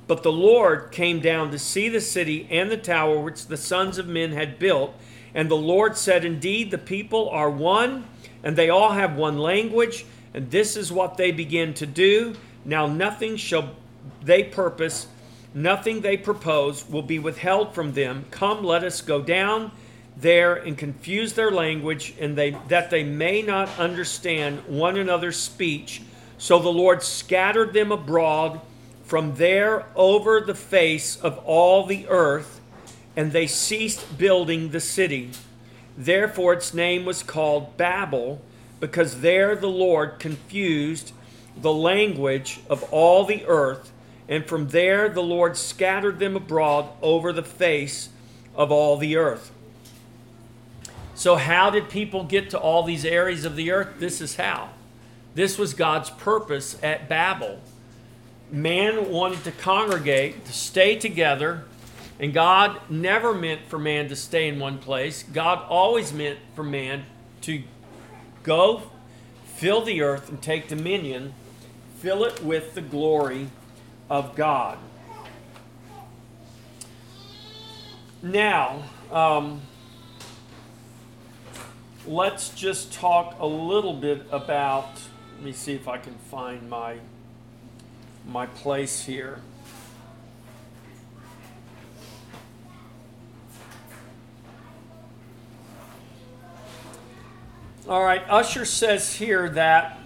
But 0.06 0.22
the 0.22 0.30
Lord 0.30 0.92
came 0.92 1.18
down 1.18 1.50
to 1.50 1.58
see 1.58 1.88
the 1.88 2.00
city 2.00 2.46
and 2.52 2.70
the 2.70 2.76
tower 2.76 3.18
which 3.18 3.48
the 3.48 3.56
sons 3.56 3.98
of 3.98 4.06
men 4.06 4.30
had 4.30 4.60
built. 4.60 4.94
And 5.34 5.50
the 5.50 5.56
Lord 5.56 5.96
said, 5.96 6.24
Indeed, 6.24 6.70
the 6.70 6.78
people 6.78 7.28
are 7.30 7.50
one, 7.50 8.04
and 8.42 8.56
they 8.56 8.70
all 8.70 8.92
have 8.92 9.16
one 9.16 9.38
language, 9.38 10.04
and 10.34 10.50
this 10.50 10.76
is 10.76 10.92
what 10.92 11.16
they 11.16 11.32
begin 11.32 11.74
to 11.74 11.86
do. 11.86 12.34
Now 12.64 12.86
nothing 12.86 13.36
shall 13.36 13.70
they 14.22 14.44
purpose, 14.44 15.06
nothing 15.54 16.00
they 16.00 16.16
propose 16.16 16.88
will 16.88 17.02
be 17.02 17.18
withheld 17.18 17.74
from 17.74 17.92
them. 17.92 18.24
Come, 18.30 18.64
let 18.64 18.84
us 18.84 19.00
go 19.00 19.22
down 19.22 19.72
there 20.16 20.54
and 20.54 20.76
confuse 20.76 21.32
their 21.32 21.50
language, 21.50 22.14
and 22.20 22.36
they 22.36 22.56
that 22.68 22.90
they 22.90 23.04
may 23.04 23.42
not 23.42 23.68
understand 23.78 24.60
one 24.66 24.96
another's 24.98 25.38
speech. 25.38 26.02
So 26.38 26.58
the 26.58 26.72
Lord 26.72 27.02
scattered 27.02 27.72
them 27.72 27.92
abroad 27.92 28.60
from 29.04 29.34
there 29.36 29.86
over 29.96 30.40
the 30.40 30.54
face 30.54 31.16
of 31.16 31.38
all 31.38 31.84
the 31.84 32.06
earth, 32.08 32.60
and 33.16 33.32
they 33.32 33.46
ceased 33.46 34.18
building 34.18 34.70
the 34.70 34.80
city. 34.80 35.30
Therefore, 35.96 36.54
its 36.54 36.72
name 36.72 37.04
was 37.04 37.22
called 37.22 37.76
Babel, 37.76 38.40
because 38.78 39.20
there 39.20 39.54
the 39.54 39.68
Lord 39.68 40.18
confused 40.18 41.12
the 41.56 41.72
language 41.72 42.60
of 42.68 42.82
all 42.92 43.24
the 43.24 43.44
earth, 43.46 43.92
and 44.28 44.46
from 44.46 44.68
there 44.68 45.08
the 45.08 45.22
Lord 45.22 45.56
scattered 45.56 46.18
them 46.18 46.36
abroad 46.36 46.88
over 47.02 47.32
the 47.32 47.42
face 47.42 48.08
of 48.54 48.70
all 48.70 48.96
the 48.96 49.16
earth. 49.16 49.50
So, 51.14 51.36
how 51.36 51.68
did 51.68 51.90
people 51.90 52.24
get 52.24 52.50
to 52.50 52.58
all 52.58 52.82
these 52.82 53.04
areas 53.04 53.44
of 53.44 53.56
the 53.56 53.70
earth? 53.70 53.98
This 53.98 54.20
is 54.20 54.36
how. 54.36 54.70
This 55.34 55.58
was 55.58 55.74
God's 55.74 56.08
purpose 56.08 56.78
at 56.82 57.08
Babel 57.08 57.60
man 58.52 59.10
wanted 59.10 59.44
to 59.44 59.52
congregate, 59.52 60.44
to 60.44 60.52
stay 60.52 60.96
together, 60.96 61.64
and 62.20 62.34
God 62.34 62.78
never 62.90 63.32
meant 63.32 63.62
for 63.66 63.78
man 63.78 64.10
to 64.10 64.14
stay 64.14 64.46
in 64.46 64.60
one 64.60 64.76
place. 64.76 65.22
God 65.22 65.64
always 65.70 66.12
meant 66.12 66.38
for 66.54 66.62
man 66.62 67.04
to 67.40 67.62
go 68.42 68.82
fill 69.46 69.82
the 69.82 70.02
earth 70.02 70.28
and 70.28 70.40
take 70.42 70.68
dominion, 70.68 71.32
fill 71.98 72.24
it 72.24 72.44
with 72.44 72.74
the 72.74 72.82
glory 72.82 73.48
of 74.10 74.36
God. 74.36 74.76
Now, 78.22 78.82
um, 79.10 79.62
let's 82.06 82.50
just 82.50 82.92
talk 82.92 83.36
a 83.40 83.46
little 83.46 83.94
bit 83.94 84.26
about. 84.30 84.90
Let 85.36 85.44
me 85.46 85.52
see 85.52 85.72
if 85.72 85.88
I 85.88 85.96
can 85.96 86.14
find 86.30 86.68
my 86.68 86.98
my 88.26 88.44
place 88.44 89.04
here. 89.04 89.40
All 97.90 98.04
right, 98.04 98.22
Ussher 98.28 98.64
says 98.64 99.14
here 99.14 99.48
that 99.48 99.98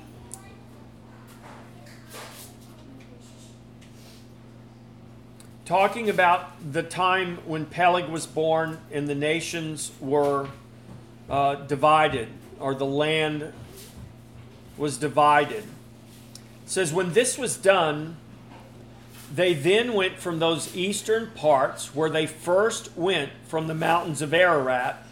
talking 5.67 6.09
about 6.09 6.73
the 6.73 6.83
time 6.83 7.37
when 7.45 7.67
Peleg 7.67 8.09
was 8.09 8.27
born 8.27 8.79
and 8.91 9.07
the 9.07 9.15
nations 9.15 9.93
were 10.01 10.49
uh, 11.29 11.57
divided, 11.57 12.29
or 12.59 12.75
the 12.75 12.87
land 12.87 13.53
was 14.79 14.97
divided. 14.97 15.65
Says, 16.65 16.91
When 16.91 17.13
this 17.13 17.37
was 17.37 17.55
done, 17.59 18.17
they 19.31 19.53
then 19.53 19.93
went 19.93 20.19
from 20.19 20.39
those 20.39 20.75
eastern 20.75 21.33
parts 21.33 21.95
where 21.95 22.09
they 22.09 22.25
first 22.27 22.97
went 22.97 23.31
from 23.47 23.67
the 23.67 23.75
mountains 23.75 24.23
of 24.23 24.33
Ararat. 24.33 25.05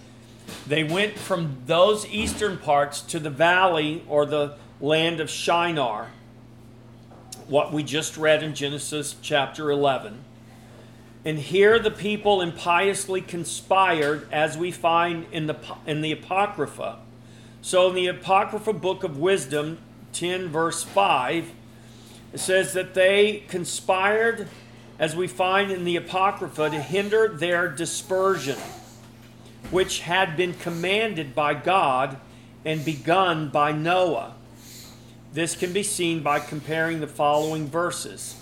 They 0.66 0.84
went 0.84 1.18
from 1.18 1.59
those 1.66 2.07
eastern 2.07 2.59
parts 2.59 3.00
to 3.03 3.18
the 3.18 3.30
valley 3.30 4.05
or 4.09 4.26
the 4.26 4.57
land 4.80 5.20
of 5.20 5.30
Shinar, 5.30 6.11
what 7.46 7.72
we 7.72 7.82
just 7.82 8.16
read 8.16 8.42
in 8.42 8.55
Genesis 8.55 9.14
chapter 9.22 9.70
11. 9.70 10.24
And 11.24 11.38
here 11.38 11.78
the 11.78 11.90
people 11.90 12.40
impiously 12.40 13.20
conspired, 13.20 14.26
as 14.32 14.59
we 14.59 14.72
find 14.72 15.26
in 15.30 15.46
the, 15.46 15.57
in 15.86 16.00
the 16.00 16.12
Apocrypha. 16.12 16.98
So, 17.61 17.88
in 17.88 17.94
the 17.94 18.09
Apocrypha 18.09 18.72
book 18.72 19.05
of 19.05 19.18
Wisdom, 19.18 19.78
10 20.14 20.48
verse 20.48 20.82
5, 20.82 21.53
it 22.32 22.40
says 22.40 22.72
that 22.72 22.94
they 22.94 23.44
conspired, 23.48 24.48
as 24.98 25.14
we 25.14 25.28
find 25.28 25.70
in 25.70 25.84
the 25.84 25.94
Apocrypha, 25.96 26.70
to 26.70 26.82
hinder 26.82 27.28
their 27.28 27.68
dispersion, 27.68 28.59
which 29.70 30.00
had 30.00 30.36
been 30.36 30.54
commanded 30.54 31.34
by 31.34 31.54
God 31.54 32.18
and 32.64 32.84
begun 32.84 33.48
by 33.48 33.72
Noah. 33.72 34.34
This 35.32 35.56
can 35.56 35.72
be 35.72 35.82
seen 35.82 36.22
by 36.22 36.40
comparing 36.40 37.00
the 37.00 37.06
following 37.06 37.66
verses. 37.66 38.36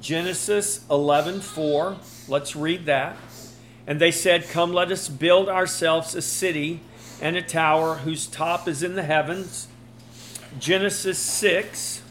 Genesis 0.00 0.84
11:4. 0.90 1.96
Let's 2.28 2.56
read 2.56 2.86
that. 2.86 3.16
And 3.86 4.00
they 4.00 4.10
said, 4.10 4.50
"Come, 4.50 4.72
let 4.72 4.90
us 4.90 5.08
build 5.08 5.48
ourselves 5.48 6.14
a 6.14 6.22
city 6.22 6.80
and 7.22 7.36
a 7.36 7.42
tower 7.42 7.96
whose 7.98 8.26
top 8.26 8.66
is 8.66 8.82
in 8.82 8.96
the 8.96 9.04
heavens." 9.04 9.68
Genesis 10.58 11.18
6 11.18 12.02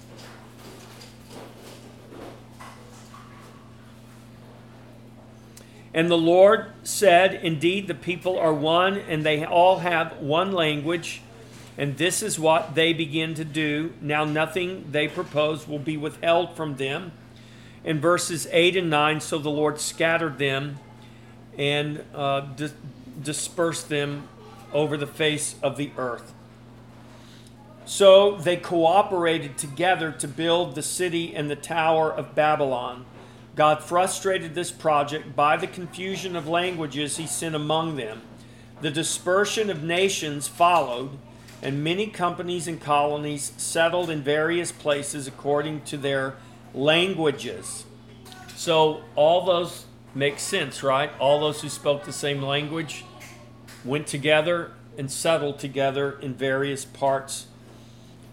And 5.96 6.12
the 6.12 6.18
Lord 6.18 6.74
said, 6.84 7.36
Indeed, 7.36 7.88
the 7.88 7.96
people 7.96 8.38
are 8.38 8.54
one, 8.54 8.98
and 8.98 9.26
they 9.26 9.46
all 9.46 9.80
have 9.80 10.18
one 10.18 10.52
language, 10.52 11.22
and 11.78 11.98
this 11.98 12.22
is 12.22 12.38
what 12.38 12.76
they 12.76 12.92
begin 12.92 13.34
to 13.36 13.46
do. 13.46 13.94
Now, 14.02 14.26
nothing 14.26 14.90
they 14.92 15.08
propose 15.08 15.70
will 15.70 15.80
be 15.80 15.96
withheld 15.96 16.58
from 16.58 16.76
them. 16.76 17.14
In 17.86 18.02
verses 18.02 18.46
8 18.52 18.76
and 18.76 18.90
9, 18.90 19.22
so 19.22 19.38
the 19.38 19.50
Lord 19.50 19.80
scattered 19.80 20.38
them 20.38 20.80
and 21.58 22.04
uh, 22.14 22.42
di- 22.42 22.72
dispersed 23.24 23.88
them 23.88 24.28
over 24.74 24.98
the 24.98 25.08
face 25.08 25.56
of 25.64 25.78
the 25.78 25.92
earth. 25.98 26.34
So 27.86 28.36
they 28.36 28.58
cooperated 28.58 29.58
together 29.58 30.12
to 30.12 30.28
build 30.28 30.76
the 30.76 30.82
city 30.82 31.34
and 31.34 31.50
the 31.50 31.56
tower 31.56 32.12
of 32.12 32.36
Babylon. 32.36 33.06
God 33.56 33.82
frustrated 33.82 34.54
this 34.54 34.72
project 34.72 35.36
by 35.36 35.56
the 35.56 35.68
confusion 35.68 36.36
of 36.36 36.48
languages 36.48 37.18
he 37.18 37.26
sent 37.26 37.56
among 37.56 37.96
them. 37.96 38.22
The 38.82 38.92
dispersion 38.92 39.70
of 39.70 39.82
nations 39.82 40.50
followed, 40.50 41.12
and 41.62 41.82
many 41.82 42.08
companies 42.08 42.68
and 42.68 42.82
colonies 42.82 43.54
settled 43.56 44.10
in 44.10 44.22
various 44.22 44.74
places 44.74 45.26
according 45.26 45.82
to 45.84 45.98
their 45.98 46.36
languages. 46.74 47.86
So, 48.56 49.04
all 49.16 49.46
those 49.46 49.86
make 50.14 50.40
sense, 50.40 50.84
right? 50.84 51.12
All 51.20 51.40
those 51.40 51.62
who 51.62 51.70
spoke 51.70 52.04
the 52.04 52.14
same 52.14 52.42
language 52.42 53.06
went 53.86 54.08
together 54.08 54.72
and 54.98 55.10
settled 55.10 55.60
together 55.60 56.20
in 56.22 56.34
various 56.34 56.84
parts 56.84 57.48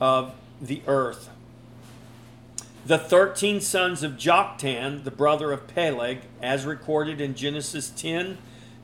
of 0.00 0.34
the 0.60 0.82
earth. 0.86 1.28
The 2.84 2.98
13 2.98 3.60
sons 3.60 4.02
of 4.02 4.14
Joktan, 4.14 5.04
the 5.04 5.12
brother 5.12 5.52
of 5.52 5.68
Peleg, 5.68 6.22
as 6.42 6.66
recorded 6.66 7.20
in 7.20 7.36
Genesis 7.36 7.90
10 7.90 8.38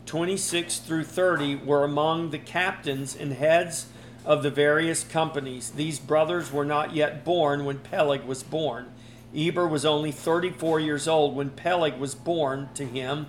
26 0.07 0.78
through 0.78 1.03
30, 1.03 1.57
were 1.57 1.82
among 1.82 2.30
the 2.30 2.38
captains 2.38 3.16
and 3.16 3.32
heads 3.32 3.86
of 4.24 4.44
the 4.44 4.53
various 4.53 5.03
companies. 5.03 5.70
These 5.70 5.99
brothers 5.99 6.53
were 6.53 6.64
not 6.64 6.94
yet 6.94 7.24
born 7.24 7.64
when 7.64 7.80
Peleg 7.80 8.22
was 8.22 8.44
born. 8.44 8.86
Eber 9.34 9.66
was 9.66 9.84
only 9.84 10.12
34 10.12 10.78
years 10.78 11.09
old 11.09 11.34
when 11.34 11.51
Peleg 11.51 11.99
was 11.99 12.14
born 12.14 12.68
to 12.74 12.86
him. 12.86 13.26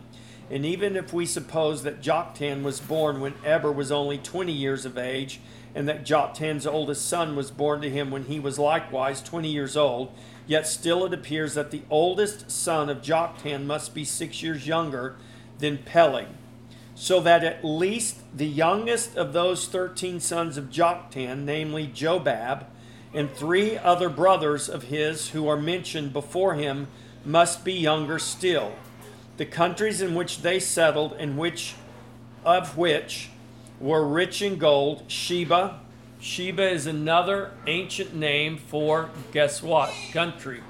And 0.51 0.67
even 0.67 0.95
if 0.95 1.11
we 1.11 1.25
suppose 1.25 1.81
that 1.81 2.01
Joktan 2.01 2.61
was 2.61 2.79
born 2.79 3.19
when 3.19 3.33
Eber 3.43 3.71
was 3.71 3.91
only 3.91 4.19
20 4.19 4.53
years 4.53 4.85
of 4.85 4.99
age, 4.99 5.39
and 5.75 5.87
that 5.87 6.05
Joktan's 6.05 6.65
oldest 6.65 7.07
son 7.07 7.35
was 7.35 7.51
born 7.51 7.81
to 7.81 7.89
him 7.89 8.11
when 8.11 8.25
he 8.25 8.39
was 8.39 8.59
likewise 8.59 9.21
20 9.21 9.49
years 9.49 9.77
old, 9.77 10.11
Yet 10.49 10.65
still 10.65 11.05
it 11.05 11.13
appears 11.13 11.53
that 11.53 11.69
the 11.69 11.83
oldest 11.91 12.49
son 12.49 12.89
of 12.89 13.03
Joktan 13.03 13.67
must 13.67 13.93
be 13.93 14.03
six 14.03 14.41
years 14.41 14.65
younger 14.65 15.15
than 15.59 15.77
Peleg, 15.77 16.25
so 16.95 17.19
that 17.21 17.43
at 17.43 17.63
least 17.63 18.17
the 18.35 18.47
youngest 18.47 19.15
of 19.15 19.31
those 19.31 19.67
thirteen 19.67 20.19
sons 20.19 20.57
of 20.57 20.71
Joktan, 20.71 21.45
namely 21.45 21.85
Jobab, 21.85 22.65
and 23.13 23.31
three 23.31 23.77
other 23.77 24.09
brothers 24.09 24.67
of 24.67 24.85
his 24.85 25.29
who 25.29 25.47
are 25.47 25.55
mentioned 25.55 26.13
before 26.13 26.55
him, 26.55 26.87
must 27.23 27.63
be 27.63 27.73
younger 27.73 28.17
still. 28.17 28.73
The 29.37 29.45
countries 29.45 30.01
in 30.01 30.15
which 30.15 30.41
they 30.41 30.59
settled, 30.59 31.13
and 31.19 31.37
which 31.37 31.75
of 32.43 32.75
which 32.75 33.29
were 33.79 34.05
rich 34.05 34.41
in 34.41 34.57
gold, 34.57 35.03
Sheba, 35.07 35.79
Sheba 36.21 36.69
is 36.69 36.85
another 36.85 37.51
ancient 37.65 38.13
name 38.13 38.57
for, 38.57 39.09
guess 39.31 39.63
what, 39.63 39.93
country? 40.11 40.61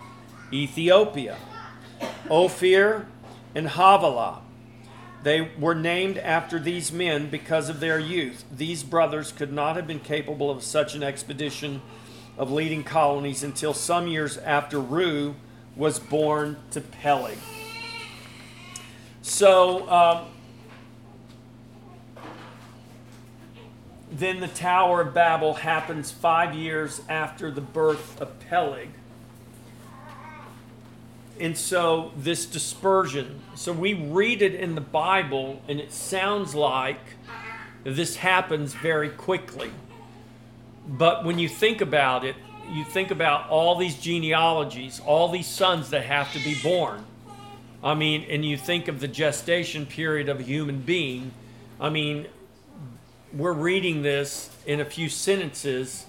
Ethiopia. 0.54 1.38
Ophir 2.30 3.08
and 3.56 3.68
Havilah. 3.68 4.42
They 5.24 5.42
were 5.60 5.76
named 5.76 6.18
after 6.20 6.60
these 6.60 6.92
men 6.92 7.30
because 7.30 7.68
of 7.68 7.80
their 7.80 8.00
youth. 8.00 8.46
These 8.56 8.84
brothers 8.84 9.32
could 9.32 9.52
not 9.52 9.76
have 9.76 9.88
been 9.88 10.00
capable 10.00 10.52
of 10.52 10.64
such 10.64 10.94
an 10.94 11.04
expedition 11.04 11.82
of 12.38 12.52
leading 12.52 12.84
colonies 12.84 13.44
until 13.44 13.74
some 13.74 14.08
years 14.08 14.38
after 14.38 14.78
Reu 14.78 15.34
was 15.76 16.00
born 16.00 16.58
to 16.72 16.80
Peleg. 16.80 17.38
So, 19.22 19.90
um, 19.90 20.28
then 24.12 24.40
the 24.40 24.48
Tower 24.48 25.02
of 25.02 25.14
Babel 25.14 25.54
happens 25.56 26.12
five 26.12 26.56
years 26.56 27.02
after 27.08 27.52
the 27.52 27.62
birth 27.62 28.20
of 28.20 28.40
Peleg. 28.40 28.90
And 31.40 31.58
so 31.58 32.12
this 32.18 32.46
dispersion, 32.46 33.40
so 33.56 33.72
we 33.72 33.94
read 33.94 34.42
it 34.42 34.56
in 34.56 34.76
the 34.76 34.82
Bible, 34.82 35.62
and 35.68 35.80
it 35.80 35.94
sounds 35.94 36.54
like 36.54 37.00
this 37.84 38.18
happens 38.18 38.74
very 38.74 39.10
quickly. 39.10 39.72
But 40.88 41.24
when 41.24 41.40
you 41.40 41.48
think 41.48 41.82
about 41.82 42.26
it, 42.26 42.36
you 42.70 42.84
think 42.84 43.12
about 43.12 43.50
all 43.50 43.78
these 43.78 43.96
genealogies, 43.96 45.00
all 45.06 45.30
these 45.30 45.48
sons 45.48 45.92
that 45.92 46.06
have 46.06 46.34
to 46.34 46.40
be 46.40 46.60
born. 46.62 47.06
I 47.84 47.94
mean, 47.94 48.26
and 48.30 48.44
you 48.44 48.58
think 48.58 48.88
of 48.88 49.00
the 49.00 49.08
gestation 49.08 49.86
period 49.86 50.28
of 50.30 50.40
a 50.40 50.44
human 50.44 50.82
being. 50.82 51.32
I 51.80 51.90
mean, 51.90 52.28
we're 53.34 53.54
reading 53.54 54.02
this 54.02 54.50
in 54.66 54.80
a 54.80 54.86
few 54.86 55.10
sentences, 55.10 56.06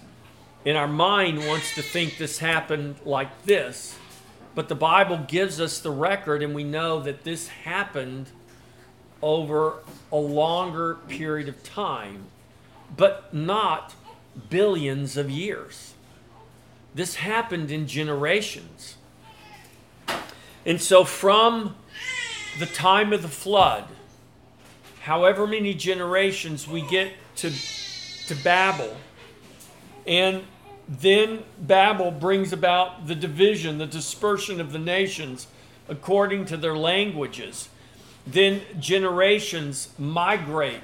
and 0.65 0.77
our 0.77 0.89
mind 0.89 1.47
wants 1.47 1.75
to 1.75 1.83
think 1.83 2.17
this 2.19 2.39
happened 2.39 2.97
like 3.05 3.43
this. 3.45 3.97
But 4.55 4.69
the 4.69 4.75
Bible 4.75 5.19
gives 5.29 5.61
us 5.61 5.81
the 5.81 5.91
record, 5.91 6.43
and 6.43 6.55
we 6.55 6.65
know 6.65 7.01
that 7.01 7.25
this 7.25 7.49
happened 7.49 8.29
over 9.23 9.75
a 10.11 10.17
longer 10.17 10.95
period 11.09 11.49
of 11.49 11.63
time, 11.63 12.25
but 12.97 13.33
not 13.33 13.95
billions 14.49 15.17
of 15.17 15.31
years. 15.31 15.95
This 16.95 17.17
happened 17.17 17.71
in 17.71 17.87
generations. 17.87 18.97
And 20.67 20.81
so, 20.81 21.05
from 21.05 21.77
the 22.59 22.67
time 22.67 23.13
of 23.13 23.23
the 23.23 23.29
flood, 23.29 23.85
however 25.01 25.47
many 25.47 25.75
generations 25.75 26.69
we 26.69 26.83
get 26.83 27.13
to, 27.37 27.51
to 28.27 28.35
Babel, 28.43 28.97
and 30.07 30.45
then 30.89 31.45
Babel 31.59 32.11
brings 32.11 32.53
about 32.53 33.07
the 33.07 33.15
division, 33.15 33.79
the 33.79 33.87
dispersion 33.87 34.61
of 34.61 34.73
the 34.73 34.79
nations 34.79 35.47
according 35.89 36.47
to 36.47 36.57
their 36.57 36.77
languages. 36.77 37.69
Then 38.27 38.63
generations 38.79 39.89
migrate 39.99 40.83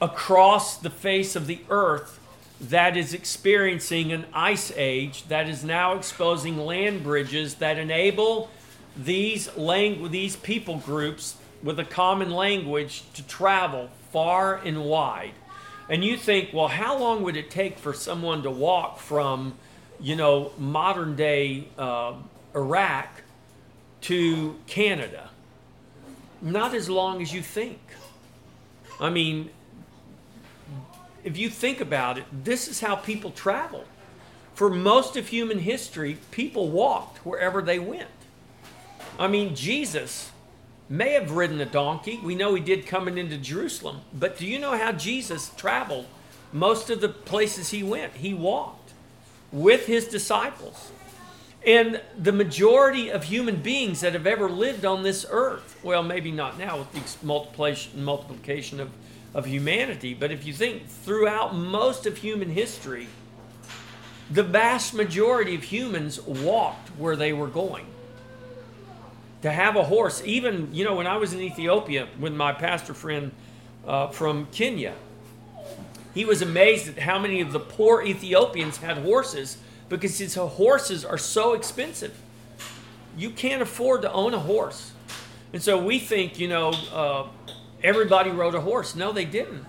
across 0.00 0.76
the 0.76 0.90
face 0.90 1.34
of 1.34 1.46
the 1.46 1.60
earth 1.70 2.20
that 2.60 2.96
is 2.96 3.14
experiencing 3.14 4.12
an 4.12 4.26
ice 4.32 4.72
age 4.76 5.26
that 5.28 5.48
is 5.48 5.64
now 5.64 5.94
exposing 5.94 6.58
land 6.58 7.02
bridges 7.02 7.56
that 7.56 7.78
enable 7.78 8.50
these 8.96 9.54
lang- 9.56 10.10
these 10.10 10.36
people 10.36 10.78
groups 10.78 11.36
with 11.62 11.78
a 11.78 11.84
common 11.84 12.30
language 12.30 13.02
to 13.14 13.26
travel 13.26 13.90
far 14.12 14.56
and 14.56 14.84
wide. 14.84 15.34
And 15.88 16.04
you 16.04 16.16
think, 16.16 16.52
well, 16.52 16.68
how 16.68 16.98
long 16.98 17.22
would 17.22 17.36
it 17.36 17.50
take 17.50 17.78
for 17.78 17.94
someone 17.94 18.42
to 18.42 18.50
walk 18.50 18.98
from, 18.98 19.54
you 20.00 20.16
know, 20.16 20.52
modern 20.58 21.16
day 21.16 21.68
uh, 21.78 22.14
Iraq 22.54 23.08
to 24.02 24.56
Canada? 24.66 25.30
Not 26.40 26.74
as 26.74 26.88
long 26.88 27.22
as 27.22 27.32
you 27.32 27.42
think. 27.42 27.80
I 29.00 29.10
mean, 29.10 29.50
if 31.24 31.36
you 31.36 31.48
think 31.48 31.80
about 31.80 32.18
it, 32.18 32.24
this 32.44 32.68
is 32.68 32.80
how 32.80 32.96
people 32.96 33.30
travel. 33.30 33.84
For 34.54 34.70
most 34.70 35.16
of 35.16 35.28
human 35.28 35.60
history, 35.60 36.18
people 36.30 36.68
walked 36.68 37.24
wherever 37.24 37.62
they 37.62 37.78
went. 37.78 38.08
I 39.18 39.28
mean, 39.28 39.54
Jesus 39.54 40.30
may 40.88 41.12
have 41.12 41.32
ridden 41.32 41.60
a 41.60 41.66
donkey. 41.66 42.18
We 42.22 42.34
know 42.34 42.54
he 42.54 42.62
did 42.62 42.86
coming 42.86 43.18
into 43.18 43.36
Jerusalem. 43.36 44.00
But 44.12 44.38
do 44.38 44.46
you 44.46 44.58
know 44.58 44.76
how 44.76 44.92
Jesus 44.92 45.50
traveled 45.56 46.06
most 46.52 46.90
of 46.90 47.00
the 47.00 47.08
places 47.08 47.70
he 47.70 47.82
went? 47.82 48.14
He 48.14 48.32
walked 48.32 48.92
with 49.52 49.86
his 49.86 50.06
disciples. 50.06 50.90
And 51.66 52.00
the 52.16 52.32
majority 52.32 53.10
of 53.10 53.24
human 53.24 53.56
beings 53.56 54.00
that 54.00 54.14
have 54.14 54.26
ever 54.26 54.48
lived 54.48 54.84
on 54.84 55.02
this 55.02 55.26
earth, 55.28 55.78
well, 55.82 56.02
maybe 56.02 56.30
not 56.30 56.58
now 56.58 56.78
with 56.78 56.92
the 56.92 57.28
multiplication, 57.98 58.80
of, 58.80 58.90
of 59.34 59.44
humanity, 59.44 60.14
but 60.14 60.30
if 60.30 60.46
you 60.46 60.52
think 60.52 60.86
throughout 60.86 61.54
most 61.54 62.06
of 62.06 62.16
human 62.16 62.50
history, 62.50 63.08
the 64.30 64.42
vast 64.42 64.94
majority 64.94 65.54
of 65.54 65.64
humans 65.64 66.20
walked 66.22 66.88
where 66.90 67.16
they 67.16 67.32
were 67.32 67.48
going 67.48 67.86
to 69.42 69.50
have 69.50 69.76
a 69.76 69.84
horse, 69.84 70.22
even, 70.24 70.74
you 70.74 70.84
know, 70.84 70.94
when 70.94 71.06
I 71.06 71.16
was 71.16 71.32
in 71.32 71.40
Ethiopia 71.40 72.08
with 72.18 72.34
my 72.34 72.52
pastor 72.52 72.94
friend 72.94 73.32
uh, 73.86 74.08
from 74.08 74.46
Kenya, 74.52 74.94
he 76.14 76.24
was 76.24 76.42
amazed 76.42 76.88
at 76.88 76.98
how 76.98 77.18
many 77.18 77.40
of 77.40 77.52
the 77.52 77.60
poor 77.60 78.02
Ethiopians 78.02 78.78
had 78.78 78.98
horses 78.98 79.58
because 79.88 80.18
his 80.18 80.34
horses 80.34 81.04
are 81.04 81.18
so 81.18 81.54
expensive. 81.54 82.16
You 83.16 83.30
can't 83.30 83.62
afford 83.62 84.02
to 84.02 84.12
own 84.12 84.34
a 84.34 84.38
horse. 84.38 84.92
And 85.52 85.62
so 85.62 85.82
we 85.82 85.98
think, 85.98 86.38
you 86.38 86.48
know, 86.48 86.70
uh, 86.92 87.26
everybody 87.82 88.30
rode 88.30 88.54
a 88.54 88.60
horse. 88.60 88.94
No, 88.94 89.12
they 89.12 89.24
didn't. 89.24 89.64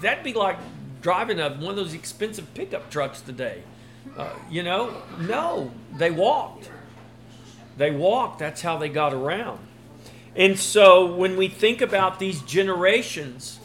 That'd 0.00 0.24
be 0.24 0.32
like 0.32 0.56
driving 1.02 1.38
a, 1.38 1.50
one 1.50 1.70
of 1.70 1.76
those 1.76 1.94
expensive 1.94 2.52
pickup 2.54 2.90
trucks 2.90 3.20
today. 3.20 3.62
Uh, 4.16 4.30
you 4.50 4.62
know, 4.62 5.02
no, 5.20 5.70
they 5.96 6.10
walked. 6.10 6.70
They 7.76 7.90
walked, 7.90 8.38
that's 8.38 8.62
how 8.62 8.78
they 8.78 8.88
got 8.88 9.12
around. 9.12 9.58
And 10.36 10.58
so 10.58 11.06
when 11.06 11.36
we 11.36 11.48
think 11.48 11.80
about 11.80 12.18
these 12.18 12.42
generations 12.42 13.60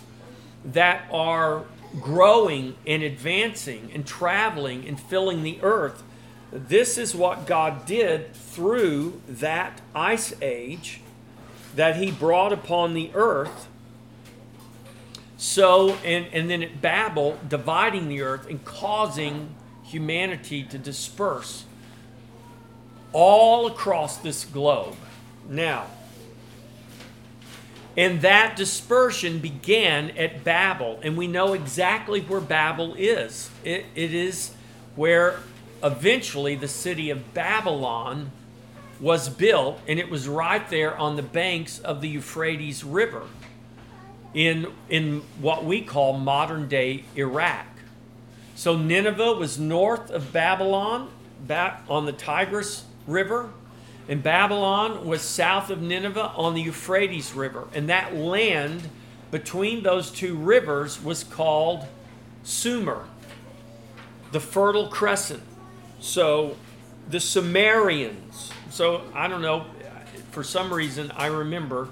that 0.64 1.04
are 1.12 1.64
growing 2.00 2.76
and 2.86 3.02
advancing 3.02 3.92
and 3.94 4.06
traveling 4.06 4.88
and 4.88 5.00
filling 5.00 5.44
the 5.44 5.60
earth, 5.62 6.04
this 6.52 6.98
is 6.98 7.16
what 7.16 7.46
God 7.46 7.86
did 7.86 8.34
through 8.34 9.22
that 9.28 9.82
ice 9.96 10.34
age 10.42 11.02
that 11.76 11.96
He 11.96 12.12
brought 12.12 12.54
upon 12.54 12.94
the 12.94 13.12
earth. 13.14 13.68
So, 15.38 15.92
and, 16.04 16.28
and 16.34 16.50
then 16.50 16.62
at 16.62 16.82
Babel, 16.82 17.40
dividing 17.48 18.10
the 18.10 18.22
earth 18.22 18.48
and 18.48 18.64
causing 18.66 19.56
humanity 19.84 20.64
to 20.64 20.78
disperse 20.78 21.66
all 23.14 23.68
across 23.68 24.18
this 24.18 24.46
globe. 24.46 24.96
Now, 25.48 25.88
and 27.98 28.22
that 28.22 28.56
dispersion 28.56 29.40
began 29.40 30.12
at 30.12 30.44
Babel, 30.44 31.00
and 31.04 31.18
we 31.18 31.28
know 31.28 31.54
exactly 31.54 32.22
where 32.22 32.40
Babel 32.40 32.94
is. 32.96 33.50
It, 33.64 33.86
it 33.96 34.14
is 34.14 34.52
where 34.96 35.40
eventually 35.84 36.56
the 36.56 36.68
city 36.68 37.10
of 37.10 37.34
Babylon 37.34 38.32
was 39.00 39.30
built, 39.30 39.80
and 39.88 40.00
it 40.00 40.10
was 40.10 40.28
right 40.28 40.70
there 40.70 40.98
on 40.98 41.16
the 41.16 41.24
banks 41.24 41.80
of 41.80 42.02
the 42.02 42.10
Euphrates 42.10 42.84
River 42.84 43.24
in, 44.34 44.68
in 44.90 45.22
what 45.40 45.66
we 45.66 45.82
call 45.82 46.18
modern 46.18 46.68
day 46.68 47.06
Iraq. 47.16 47.66
So 48.56 48.78
Nineveh 48.78 49.34
was 49.34 49.58
north 49.58 50.12
of 50.12 50.32
Babylon, 50.34 51.10
back 51.48 51.84
on 51.90 52.06
the 52.06 52.12
Tigris 52.12 52.84
River, 53.10 53.50
and 54.08 54.24
Babylon 54.24 55.06
was 55.06 55.22
south 55.22 55.70
of 55.70 55.82
Nineveh 55.82 56.32
on 56.36 56.54
the 56.54 56.62
Euphrates 56.62 57.34
River. 57.34 57.68
And 57.74 57.90
that 57.90 58.16
land 58.16 58.90
between 59.32 59.84
those 59.84 60.10
two 60.12 60.36
rivers 60.36 61.04
was 61.04 61.24
called 61.24 61.86
Sumer, 62.44 63.06
the 64.32 64.40
Fertile 64.40 64.88
Crescent. 64.88 65.44
So 66.00 66.56
the 67.10 67.20
Sumerians, 67.20 68.52
so 68.70 69.04
I 69.14 69.28
don't 69.28 69.42
know, 69.42 69.66
for 70.32 70.44
some 70.44 70.74
reason 70.74 71.12
I 71.16 71.28
remember 71.28 71.90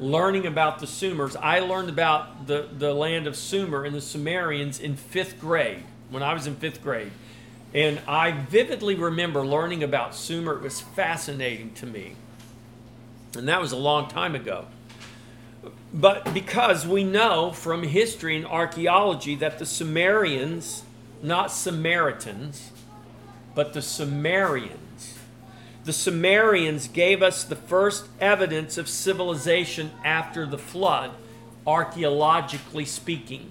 learning 0.00 0.46
about 0.46 0.78
the 0.78 0.86
Sumers. 0.86 1.36
I 1.40 1.58
learned 1.60 1.88
about 1.88 2.46
the, 2.46 2.68
the 2.76 2.94
land 2.94 3.26
of 3.26 3.36
Sumer 3.36 3.84
and 3.84 3.94
the 3.94 4.00
Sumerians 4.00 4.78
in 4.78 4.96
fifth 4.96 5.40
grade, 5.40 5.82
when 6.10 6.22
I 6.22 6.32
was 6.32 6.46
in 6.46 6.54
fifth 6.56 6.82
grade. 6.82 7.10
And 7.74 8.00
I 8.08 8.32
vividly 8.32 8.94
remember 8.94 9.44
learning 9.44 9.82
about 9.82 10.14
Sumer. 10.14 10.54
It 10.54 10.62
was 10.62 10.80
fascinating 10.80 11.72
to 11.74 11.86
me. 11.86 12.14
And 13.36 13.46
that 13.48 13.60
was 13.60 13.72
a 13.72 13.76
long 13.76 14.08
time 14.08 14.34
ago. 14.34 14.66
But 15.92 16.32
because 16.32 16.86
we 16.86 17.04
know 17.04 17.50
from 17.52 17.82
history 17.82 18.36
and 18.36 18.46
archaeology 18.46 19.34
that 19.36 19.58
the 19.58 19.66
Sumerians, 19.66 20.82
not 21.22 21.50
Samaritans, 21.50 22.70
but 23.54 23.74
the 23.74 23.82
Sumerians, 23.82 25.18
the 25.84 25.92
Sumerians 25.92 26.88
gave 26.88 27.22
us 27.22 27.44
the 27.44 27.56
first 27.56 28.06
evidence 28.20 28.76
of 28.76 28.88
civilization 28.88 29.90
after 30.04 30.46
the 30.46 30.58
flood, 30.58 31.10
archaeologically 31.66 32.84
speaking. 32.84 33.50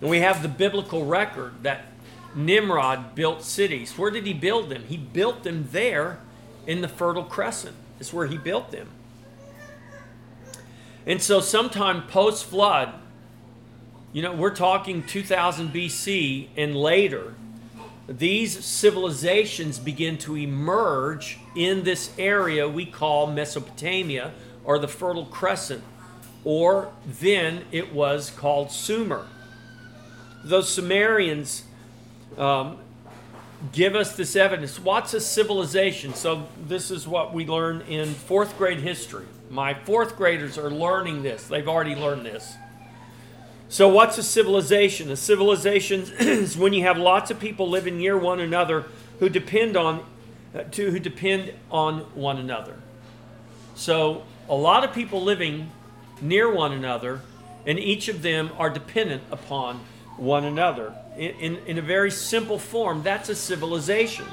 And 0.00 0.10
we 0.10 0.20
have 0.20 0.42
the 0.42 0.48
biblical 0.48 1.06
record 1.06 1.62
that 1.62 1.93
Nimrod 2.34 3.14
built 3.14 3.42
cities. 3.42 3.96
Where 3.96 4.10
did 4.10 4.26
he 4.26 4.34
build 4.34 4.68
them? 4.68 4.84
He 4.84 4.96
built 4.96 5.44
them 5.44 5.68
there 5.72 6.18
in 6.66 6.80
the 6.80 6.88
Fertile 6.88 7.24
Crescent, 7.24 7.76
is 8.00 8.12
where 8.12 8.26
he 8.26 8.38
built 8.38 8.70
them. 8.70 8.88
And 11.06 11.20
so, 11.20 11.40
sometime 11.40 12.06
post 12.06 12.46
flood, 12.46 12.94
you 14.12 14.22
know, 14.22 14.32
we're 14.32 14.54
talking 14.54 15.02
2000 15.02 15.70
BC 15.70 16.48
and 16.56 16.74
later, 16.74 17.34
these 18.06 18.64
civilizations 18.64 19.78
begin 19.78 20.18
to 20.18 20.36
emerge 20.36 21.38
in 21.56 21.84
this 21.84 22.10
area 22.18 22.68
we 22.68 22.86
call 22.86 23.26
Mesopotamia 23.26 24.32
or 24.64 24.78
the 24.78 24.88
Fertile 24.88 25.26
Crescent, 25.26 25.82
or 26.44 26.92
then 27.06 27.64
it 27.72 27.92
was 27.92 28.30
called 28.30 28.70
Sumer. 28.70 29.26
Those 30.42 30.68
Sumerians 30.68 31.64
um, 32.38 32.78
give 33.72 33.94
us 33.94 34.16
this 34.16 34.36
evidence. 34.36 34.78
What's 34.78 35.14
a 35.14 35.20
civilization? 35.20 36.14
So, 36.14 36.46
this 36.66 36.90
is 36.90 37.06
what 37.06 37.32
we 37.32 37.46
learn 37.46 37.82
in 37.82 38.14
fourth 38.14 38.56
grade 38.58 38.80
history. 38.80 39.26
My 39.50 39.74
fourth 39.74 40.16
graders 40.16 40.58
are 40.58 40.70
learning 40.70 41.22
this, 41.22 41.46
they've 41.46 41.68
already 41.68 41.94
learned 41.94 42.26
this. 42.26 42.56
So, 43.68 43.88
what's 43.88 44.18
a 44.18 44.22
civilization? 44.22 45.10
A 45.10 45.16
civilization 45.16 46.02
is 46.18 46.56
when 46.56 46.72
you 46.72 46.82
have 46.82 46.98
lots 46.98 47.30
of 47.30 47.40
people 47.40 47.68
living 47.68 47.98
near 47.98 48.16
one 48.16 48.40
another 48.40 48.84
who 49.18 49.28
depend 49.28 49.76
on 49.76 50.04
uh, 50.54 50.62
to 50.70 50.90
who 50.90 51.00
depend 51.00 51.52
on 51.70 52.00
one 52.14 52.38
another. 52.38 52.76
So, 53.74 54.24
a 54.48 54.54
lot 54.54 54.84
of 54.84 54.92
people 54.92 55.22
living 55.22 55.70
near 56.20 56.52
one 56.52 56.72
another, 56.72 57.20
and 57.66 57.78
each 57.78 58.08
of 58.08 58.22
them 58.22 58.50
are 58.58 58.70
dependent 58.70 59.22
upon 59.30 59.80
one 60.16 60.44
another. 60.44 60.94
In, 61.16 61.56
in, 61.66 61.78
a 61.78 61.82
very 61.82 62.10
simple 62.10 62.58
form, 62.58 63.02
that's 63.02 63.28
a 63.28 63.36
civilization. 63.36 64.26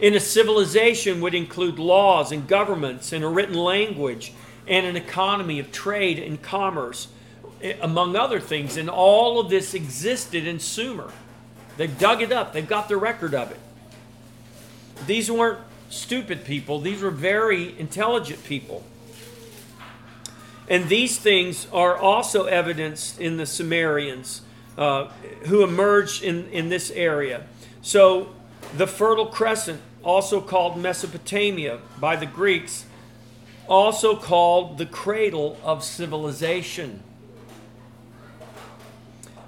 In 0.00 0.14
a 0.14 0.20
civilization 0.20 1.20
would 1.20 1.34
include 1.34 1.78
laws 1.78 2.30
and 2.30 2.46
governments 2.46 3.12
and 3.12 3.24
a 3.24 3.28
written 3.28 3.56
language 3.56 4.32
and 4.68 4.86
an 4.86 4.96
economy 4.96 5.58
of 5.58 5.72
trade 5.72 6.20
and 6.20 6.40
commerce, 6.40 7.08
eh, 7.62 7.74
among 7.80 8.14
other 8.14 8.38
things. 8.38 8.76
And 8.76 8.88
all 8.88 9.40
of 9.40 9.50
this 9.50 9.74
existed 9.74 10.46
in 10.46 10.60
Sumer. 10.60 11.10
They've 11.76 11.98
dug 11.98 12.22
it 12.22 12.30
up, 12.30 12.52
they've 12.52 12.68
got 12.68 12.88
the 12.88 12.96
record 12.96 13.34
of 13.34 13.50
it. 13.50 13.58
These 15.06 15.30
weren't 15.30 15.60
stupid 15.90 16.44
people, 16.44 16.80
these 16.80 17.02
were 17.02 17.10
very 17.10 17.78
intelligent 17.78 18.44
people. 18.44 18.84
And 20.68 20.88
these 20.88 21.18
things 21.18 21.66
are 21.72 21.96
also 21.96 22.44
evidenced 22.44 23.20
in 23.20 23.36
the 23.38 23.46
Sumerians 23.46 24.42
uh, 24.78 25.08
who 25.46 25.62
emerged 25.62 26.22
in, 26.22 26.48
in 26.50 26.68
this 26.68 26.90
area. 26.92 27.44
So, 27.82 28.34
the 28.76 28.86
Fertile 28.86 29.26
Crescent, 29.26 29.80
also 30.04 30.40
called 30.40 30.78
Mesopotamia 30.78 31.80
by 32.00 32.16
the 32.16 32.26
Greeks, 32.26 32.86
also 33.68 34.16
called 34.16 34.78
the 34.78 34.86
cradle 34.86 35.58
of 35.62 35.84
civilization. 35.84 37.02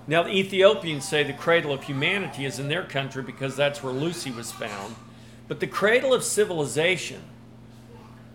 Now, 0.06 0.24
the 0.24 0.30
Ethiopians 0.30 1.08
say 1.08 1.22
the 1.22 1.32
cradle 1.32 1.72
of 1.72 1.84
humanity 1.84 2.44
is 2.44 2.58
in 2.58 2.68
their 2.68 2.82
country 2.82 3.22
because 3.22 3.56
that's 3.56 3.82
where 3.82 3.92
Lucy 3.92 4.32
was 4.32 4.50
found. 4.50 4.96
But 5.46 5.60
the 5.60 5.68
cradle 5.68 6.12
of 6.12 6.24
civilization 6.24 7.22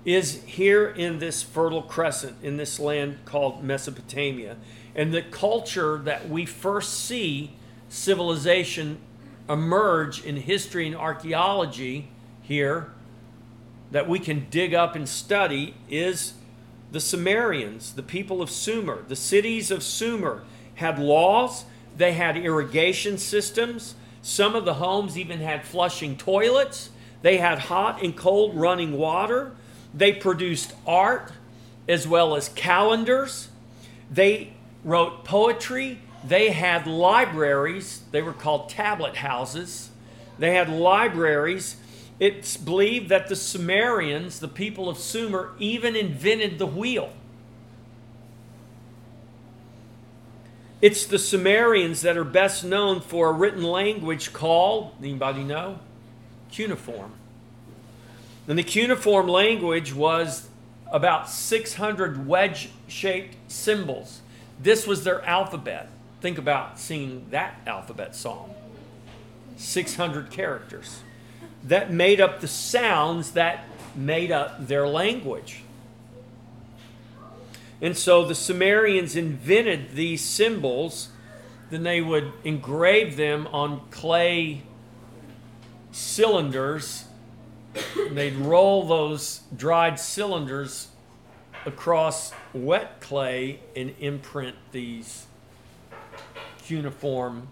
is 0.05 0.43
here 0.43 0.87
in 0.87 1.19
this 1.19 1.43
fertile 1.43 1.81
crescent, 1.81 2.37
in 2.41 2.57
this 2.57 2.79
land 2.79 3.17
called 3.25 3.63
Mesopotamia. 3.63 4.55
And 4.95 5.13
the 5.13 5.21
culture 5.21 5.97
that 5.99 6.29
we 6.29 6.45
first 6.45 6.93
see 6.93 7.51
civilization 7.89 8.99
emerge 9.49 10.23
in 10.23 10.37
history 10.37 10.87
and 10.87 10.95
archaeology 10.95 12.07
here 12.41 12.91
that 13.91 14.07
we 14.09 14.19
can 14.19 14.47
dig 14.49 14.73
up 14.73 14.95
and 14.95 15.07
study 15.07 15.75
is 15.89 16.33
the 16.91 16.99
Sumerians, 16.99 17.93
the 17.93 18.03
people 18.03 18.41
of 18.41 18.49
Sumer. 18.49 19.03
The 19.07 19.15
cities 19.15 19.69
of 19.69 19.83
Sumer 19.83 20.43
had 20.75 20.97
laws, 20.97 21.65
they 21.97 22.13
had 22.13 22.37
irrigation 22.37 23.17
systems. 23.17 23.95
Some 24.21 24.55
of 24.55 24.65
the 24.65 24.75
homes 24.75 25.17
even 25.17 25.39
had 25.39 25.65
flushing 25.65 26.17
toilets. 26.17 26.89
They 27.21 27.37
had 27.37 27.59
hot 27.59 28.01
and 28.03 28.15
cold 28.15 28.55
running 28.55 28.97
water. 28.97 29.51
They 29.93 30.13
produced 30.13 30.73
art 30.85 31.31
as 31.87 32.07
well 32.07 32.35
as 32.35 32.49
calendars. 32.49 33.49
They 34.11 34.54
wrote 34.85 35.25
poetry. 35.25 35.99
They 36.23 36.51
had 36.51 36.87
libraries. 36.87 38.03
They 38.11 38.21
were 38.21 38.31
called 38.31 38.69
tablet 38.69 39.17
houses. 39.17 39.89
They 40.39 40.53
had 40.53 40.69
libraries. 40.69 41.75
It's 42.19 42.55
believed 42.55 43.09
that 43.09 43.27
the 43.27 43.35
Sumerians, 43.35 44.39
the 44.39 44.47
people 44.47 44.87
of 44.87 44.97
Sumer, 44.97 45.51
even 45.59 45.97
invented 45.97 46.59
the 46.59 46.65
wheel. 46.65 47.11
It's 50.81 51.05
the 51.05 51.19
Sumerians 51.19 52.01
that 52.01 52.15
are 52.15 52.23
best 52.23 52.63
known 52.63 53.01
for 53.01 53.29
a 53.29 53.33
written 53.33 53.63
language 53.63 54.31
called, 54.31 54.91
anybody 55.01 55.43
know? 55.43 55.79
Cuneiform. 56.51 57.11
And 58.47 58.57
the 58.59 58.63
cuneiform 58.63 59.27
language 59.27 59.93
was 59.93 60.47
about 60.91 61.29
600 61.29 62.27
wedge 62.27 62.69
shaped 62.87 63.35
symbols. 63.47 64.21
This 64.65 64.87
was 64.87 65.03
their 65.03 65.23
alphabet. 65.25 65.89
Think 66.21 66.39
about 66.39 66.79
seeing 66.79 67.27
that 67.29 67.61
alphabet 67.67 68.15
song 68.15 68.51
600 69.57 70.31
characters 70.31 71.03
that 71.65 71.91
made 71.91 72.19
up 72.19 72.41
the 72.41 72.47
sounds 72.47 73.33
that 73.33 73.65
made 73.95 74.31
up 74.31 74.67
their 74.67 74.87
language. 74.87 75.61
And 77.79 77.95
so 77.95 78.25
the 78.25 78.33
Sumerians 78.33 79.15
invented 79.15 79.91
these 79.93 80.23
symbols, 80.23 81.09
then 81.69 81.83
they 81.83 82.01
would 82.01 82.33
engrave 82.43 83.17
them 83.17 83.45
on 83.51 83.81
clay 83.91 84.63
cylinders. 85.91 87.05
And 87.95 88.17
they'd 88.17 88.35
roll 88.35 88.87
those 88.87 89.41
dried 89.55 89.99
cylinders 89.99 90.87
across 91.65 92.33
wet 92.53 93.01
clay 93.01 93.59
and 93.75 93.93
imprint 93.99 94.55
these 94.71 95.25
cuneiform 96.59 97.47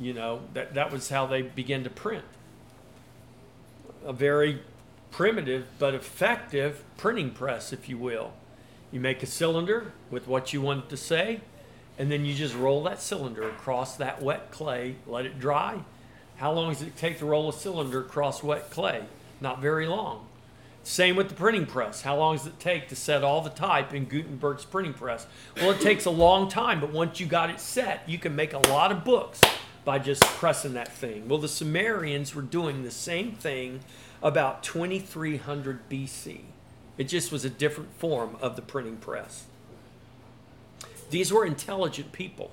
you 0.00 0.12
know 0.12 0.40
that, 0.54 0.74
that 0.74 0.90
was 0.90 1.08
how 1.08 1.26
they 1.26 1.42
began 1.42 1.84
to 1.84 1.90
print. 1.90 2.24
A 4.04 4.12
very 4.12 4.60
primitive 5.10 5.66
but 5.78 5.94
effective 5.94 6.82
printing 6.96 7.30
press 7.30 7.72
if 7.72 7.88
you 7.88 7.96
will. 7.96 8.32
You 8.90 9.00
make 9.00 9.22
a 9.22 9.26
cylinder 9.26 9.92
with 10.10 10.26
what 10.26 10.52
you 10.52 10.60
want 10.60 10.88
to 10.90 10.96
say 10.96 11.40
and 11.98 12.10
then 12.10 12.24
you 12.24 12.34
just 12.34 12.54
roll 12.54 12.82
that 12.84 13.00
cylinder 13.00 13.48
across 13.48 13.96
that 13.96 14.20
wet 14.20 14.50
clay 14.50 14.96
let 15.06 15.26
it 15.26 15.38
dry. 15.38 15.80
How 16.36 16.52
long 16.52 16.72
does 16.72 16.82
it 16.82 16.96
take 16.96 17.20
to 17.20 17.26
roll 17.26 17.48
a 17.48 17.52
cylinder 17.52 18.00
across 18.00 18.42
wet 18.42 18.70
clay? 18.70 19.04
Not 19.40 19.60
very 19.60 19.86
long 19.86 20.26
same 20.84 21.16
with 21.16 21.30
the 21.30 21.34
printing 21.34 21.64
press. 21.64 22.02
How 22.02 22.16
long 22.16 22.36
does 22.36 22.46
it 22.46 22.60
take 22.60 22.88
to 22.88 22.96
set 22.96 23.24
all 23.24 23.40
the 23.40 23.50
type 23.50 23.94
in 23.94 24.04
Gutenberg's 24.04 24.66
printing 24.66 24.92
press? 24.92 25.26
Well, 25.56 25.70
it 25.70 25.80
takes 25.80 26.04
a 26.04 26.10
long 26.10 26.48
time, 26.48 26.78
but 26.78 26.92
once 26.92 27.18
you 27.18 27.26
got 27.26 27.48
it 27.48 27.58
set, 27.58 28.06
you 28.06 28.18
can 28.18 28.36
make 28.36 28.52
a 28.52 28.58
lot 28.68 28.92
of 28.92 29.02
books 29.02 29.40
by 29.86 29.98
just 29.98 30.22
pressing 30.22 30.74
that 30.74 30.92
thing. 30.92 31.26
Well, 31.26 31.38
the 31.38 31.48
Sumerians 31.48 32.34
were 32.34 32.42
doing 32.42 32.82
the 32.82 32.90
same 32.90 33.32
thing 33.32 33.80
about 34.22 34.62
2300 34.62 35.88
BC. 35.88 36.40
It 36.98 37.04
just 37.04 37.32
was 37.32 37.46
a 37.46 37.50
different 37.50 37.92
form 37.94 38.36
of 38.42 38.54
the 38.54 38.62
printing 38.62 38.98
press. 38.98 39.44
These 41.08 41.32
were 41.32 41.46
intelligent 41.46 42.12
people. 42.12 42.50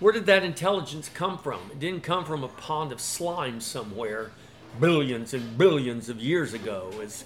Where 0.00 0.12
did 0.12 0.26
that 0.26 0.42
intelligence 0.44 1.08
come 1.08 1.38
from? 1.38 1.60
It 1.70 1.80
didn't 1.80 2.02
come 2.02 2.24
from 2.24 2.42
a 2.42 2.48
pond 2.48 2.92
of 2.92 3.00
slime 3.00 3.60
somewhere 3.60 4.32
billions 4.80 5.34
and 5.34 5.56
billions 5.58 6.08
of 6.08 6.20
years 6.20 6.54
ago, 6.54 6.90
as 7.02 7.24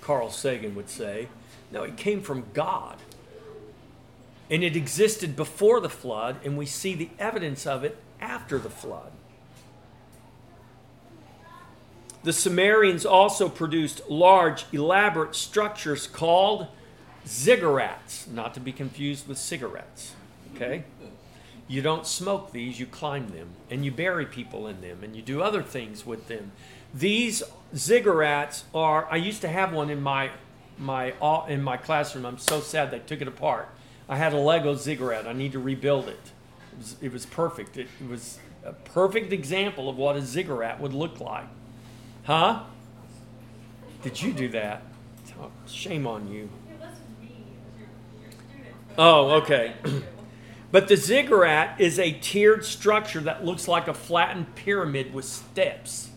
Carl 0.00 0.30
Sagan 0.30 0.74
would 0.74 0.90
say. 0.90 1.28
No, 1.70 1.82
it 1.82 1.96
came 1.96 2.20
from 2.20 2.44
God. 2.52 2.96
And 4.50 4.62
it 4.62 4.76
existed 4.76 5.34
before 5.34 5.80
the 5.80 5.88
flood, 5.88 6.36
and 6.44 6.58
we 6.58 6.66
see 6.66 6.94
the 6.94 7.10
evidence 7.18 7.66
of 7.66 7.84
it 7.84 7.96
after 8.20 8.58
the 8.58 8.70
flood. 8.70 9.12
The 12.22 12.32
Sumerians 12.32 13.04
also 13.04 13.48
produced 13.48 14.08
large, 14.08 14.66
elaborate 14.72 15.34
structures 15.34 16.06
called 16.06 16.68
ziggurats, 17.26 18.28
not 18.28 18.54
to 18.54 18.60
be 18.60 18.72
confused 18.72 19.26
with 19.26 19.38
cigarettes. 19.38 20.14
Okay? 20.54 20.84
You 21.66 21.82
don't 21.82 22.06
smoke 22.06 22.52
these, 22.52 22.78
you 22.78 22.86
climb 22.86 23.30
them, 23.30 23.48
and 23.70 23.84
you 23.84 23.90
bury 23.90 24.26
people 24.26 24.66
in 24.66 24.80
them, 24.82 25.02
and 25.02 25.16
you 25.16 25.22
do 25.22 25.42
other 25.42 25.62
things 25.62 26.04
with 26.04 26.28
them. 26.28 26.52
These 26.94 27.42
ziggurats 27.74 28.64
are. 28.74 29.06
I 29.10 29.16
used 29.16 29.40
to 29.42 29.48
have 29.48 29.72
one 29.72 29.90
in 29.90 30.02
my 30.02 30.30
my 30.78 31.12
in 31.48 31.62
my 31.62 31.76
classroom. 31.76 32.26
I'm 32.26 32.38
so 32.38 32.60
sad 32.60 32.90
they 32.90 32.98
took 32.98 33.20
it 33.20 33.28
apart. 33.28 33.68
I 34.08 34.16
had 34.16 34.32
a 34.32 34.38
Lego 34.38 34.74
ziggurat. 34.74 35.26
I 35.26 35.32
need 35.32 35.52
to 35.52 35.58
rebuild 35.58 36.08
it. 36.08 36.20
It 36.72 36.78
was, 36.78 36.96
it 37.00 37.12
was 37.12 37.26
perfect. 37.26 37.76
It, 37.76 37.88
it 38.00 38.08
was 38.08 38.38
a 38.64 38.72
perfect 38.72 39.32
example 39.32 39.88
of 39.88 39.96
what 39.96 40.16
a 40.16 40.22
ziggurat 40.22 40.80
would 40.80 40.92
look 40.92 41.20
like. 41.20 41.46
Huh? 42.24 42.64
Did 44.02 44.20
you 44.20 44.32
do 44.32 44.48
that? 44.50 44.82
Oh, 45.40 45.50
shame 45.66 46.06
on 46.06 46.28
you. 46.28 46.48
Oh, 48.98 49.30
okay. 49.40 49.74
But 50.72 50.88
the 50.88 50.96
ziggurat 50.96 51.78
is 51.78 51.98
a 51.98 52.12
tiered 52.12 52.64
structure 52.64 53.20
that 53.20 53.44
looks 53.44 53.68
like 53.68 53.88
a 53.88 53.94
flattened 53.94 54.54
pyramid 54.54 55.12
with 55.12 55.26
steps. 55.26 56.08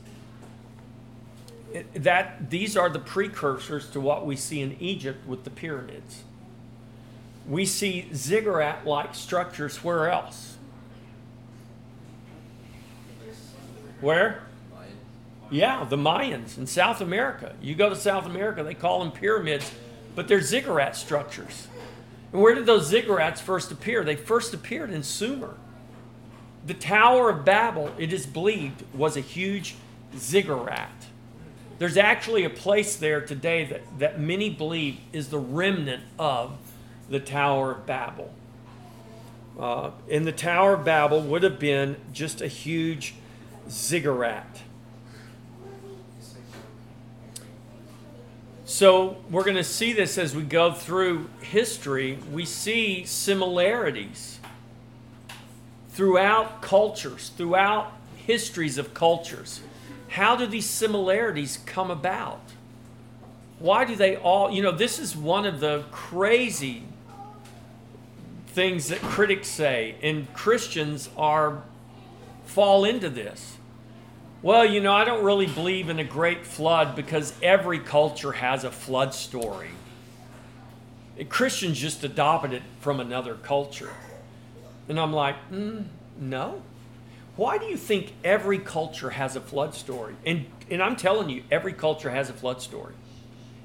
That 1.94 2.50
these 2.50 2.78
are 2.78 2.90
the 2.90 3.00
precursors 3.00 3.90
to 3.92 4.00
what 4.00 4.26
we 4.26 4.36
see 4.36 4.62
in 4.62 4.78
Egypt 4.80 5.28
with 5.28 5.44
the 5.44 5.50
pyramids. 5.50 6.24
We 7.48 7.66
see 7.66 8.10
ziggurat-like 8.14 9.14
structures 9.14 9.84
where 9.84 10.10
else? 10.10 10.58
Where? 14.02 14.44
Yeah, 15.52 15.86
the 15.86 15.98
Mayans 15.98 16.58
in 16.58 16.66
South 16.66 17.02
America. 17.02 17.56
You 17.62 17.76
go 17.76 17.90
to 17.90 17.96
South 17.96 18.26
America, 18.26 18.64
they 18.64 18.74
call 18.74 19.00
them 19.00 19.12
pyramids, 19.12 19.72
but 20.16 20.28
they're 20.28 20.42
ziggurat 20.42 20.96
structures. 20.96 21.68
And 22.32 22.42
where 22.42 22.56
did 22.56 22.66
those 22.66 22.92
ziggurats 22.92 23.40
first 23.40 23.72
appear? 23.72 24.04
They 24.04 24.16
first 24.16 24.54
appeared 24.54 24.90
in 24.90 25.04
Sumer. 25.04 25.56
The 26.66 26.74
Tower 26.74 27.30
of 27.30 27.46
Babel, 27.46 27.94
it 27.98 28.12
is 28.12 28.26
believed, 28.26 28.84
was 28.94 29.16
a 29.16 29.22
huge 29.22 29.76
ziggurat. 30.18 30.90
There's 31.78 31.98
actually 31.98 32.46
a 32.46 32.50
place 32.50 32.96
there 32.96 33.22
today 33.22 33.66
that, 33.66 34.00
that 34.00 34.20
many 34.20 34.50
believe 34.50 35.00
is 35.12 35.30
the 35.30 35.40
remnant 35.40 36.04
of 36.18 36.58
the 37.10 37.20
Tower 37.20 37.72
of 37.72 37.86
Babel. 37.86 38.34
Uh, 39.60 39.92
and 40.10 40.26
the 40.26 40.32
Tower 40.32 40.74
of 40.74 40.86
Babel 40.86 41.22
would 41.22 41.44
have 41.44 41.60
been 41.60 41.98
just 42.14 42.42
a 42.42 42.48
huge 42.48 43.16
ziggurat. 43.70 44.62
So 48.66 49.18
we're 49.30 49.44
going 49.44 49.56
to 49.58 49.64
see 49.64 49.94
this 49.94 50.18
as 50.18 50.36
we 50.36 50.44
go 50.44 50.74
through 50.74 51.30
history. 51.42 52.18
We 52.32 52.46
see 52.46 53.06
similarities 53.06 54.40
throughout 55.90 56.62
cultures, 56.62 57.32
throughout 57.38 57.94
histories 58.18 58.78
of 58.78 58.94
cultures. 58.94 59.62
How 60.16 60.36
do 60.36 60.46
these 60.46 60.70
similarities 60.70 61.60
come 61.66 61.92
about? 61.92 62.42
why 63.60 63.86
do 63.86 63.96
they 63.96 64.18
all, 64.18 64.52
you 64.52 64.62
know, 64.62 64.72
this 64.72 65.00
is 65.00 65.16
one 65.16 65.46
of 65.46 65.60
the 65.60 65.84
crazy 65.92 66.84
things 68.48 68.90
that 68.90 69.00
critics 69.02 69.48
say, 69.48 69.96
and 70.02 70.32
Christians 70.34 71.10
are 71.18 71.64
fall 72.46 72.86
into 72.86 73.10
this. 73.10 73.58
Well, 74.42 74.66
you 74.66 74.82
know, 74.82 74.94
I 74.94 75.06
don't 75.06 75.24
really 75.24 75.48
believe 75.48 75.90
in 75.90 76.00
a 76.00 76.04
great 76.04 76.46
flood 76.46 76.96
because 76.96 77.34
every 77.42 77.80
culture 77.80 78.34
has 78.34 78.64
a 78.64 78.72
flood 78.72 79.14
story. 79.14 79.70
Christians 81.30 81.80
just 81.80 82.04
adopted 82.04 82.54
it 82.54 82.62
from 82.82 83.00
another 83.00 83.36
culture. 83.36 83.94
And 84.88 85.00
I'm 85.00 85.14
like, 85.14 85.36
mm, 85.50 85.86
no. 86.20 86.62
Why 87.36 87.58
do 87.58 87.66
you 87.66 87.78
think 87.78 88.14
every 88.24 88.60
culture 88.60 89.10
has 89.12 89.36
a 89.36 89.42
flood 89.42 89.76
story? 89.76 90.16
And, 90.26 90.46
and 90.70 90.82
I'm 90.82 90.96
telling 90.96 91.30
you, 91.30 91.44
every 91.52 91.74
culture 91.74 92.10
has 92.10 92.30
a 92.30 92.34
flood 92.34 92.62
story. 92.62 92.94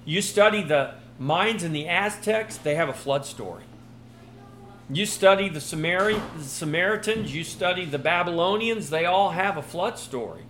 You 0.04 0.22
study 0.22 0.62
the 0.62 0.94
Mayans 1.20 1.62
and 1.62 1.74
the 1.74 1.86
Aztecs, 1.86 2.56
they 2.56 2.74
have 2.74 2.88
a 2.88 2.94
flood 2.94 3.24
story. 3.24 3.64
You 4.92 5.06
study 5.06 5.48
the, 5.48 5.60
the 5.60 6.44
Samaritans, 6.44 7.32
you 7.32 7.44
study 7.44 7.84
the 7.84 7.98
Babylonians, 7.98 8.90
they 8.90 9.04
all 9.04 9.30
have 9.30 9.56
a 9.56 9.62
flood 9.62 9.98
story. 9.98 10.42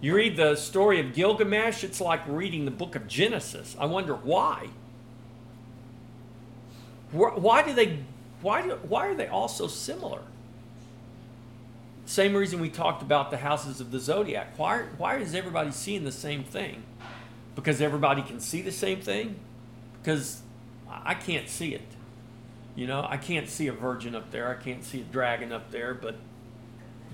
You 0.00 0.16
read 0.16 0.36
the 0.36 0.56
story 0.56 0.98
of 0.98 1.14
Gilgamesh, 1.14 1.84
it's 1.84 2.00
like 2.00 2.22
reading 2.26 2.64
the 2.64 2.70
book 2.70 2.96
of 2.96 3.06
Genesis. 3.06 3.76
I 3.78 3.86
wonder 3.86 4.14
why. 4.14 4.70
Why 7.12 7.62
do 7.62 7.72
they 7.72 8.00
why 8.42 8.62
do, 8.62 8.72
why 8.82 9.06
are 9.06 9.14
they 9.14 9.28
all 9.28 9.48
so 9.48 9.68
similar? 9.68 10.20
Same 12.06 12.34
reason 12.34 12.60
we 12.60 12.68
talked 12.68 13.02
about 13.02 13.30
the 13.30 13.38
houses 13.38 13.80
of 13.80 13.90
the 13.90 13.98
zodiac. 13.98 14.58
Why 14.58 14.82
why 14.98 15.16
is 15.16 15.34
everybody 15.34 15.70
seeing 15.70 16.04
the 16.04 16.12
same 16.12 16.44
thing? 16.44 16.82
Because 17.54 17.80
everybody 17.80 18.22
can 18.22 18.40
see 18.40 18.62
the 18.62 18.72
same 18.72 19.00
thing? 19.00 19.36
Because 20.02 20.42
I 20.88 21.14
can't 21.14 21.48
see 21.48 21.74
it. 21.74 21.86
You 22.76 22.86
know, 22.86 23.06
I 23.08 23.16
can't 23.16 23.48
see 23.48 23.68
a 23.68 23.72
virgin 23.72 24.14
up 24.14 24.30
there. 24.32 24.48
I 24.48 24.62
can't 24.62 24.84
see 24.84 25.00
a 25.00 25.04
dragon 25.04 25.52
up 25.52 25.70
there, 25.70 25.94
but 25.94 26.16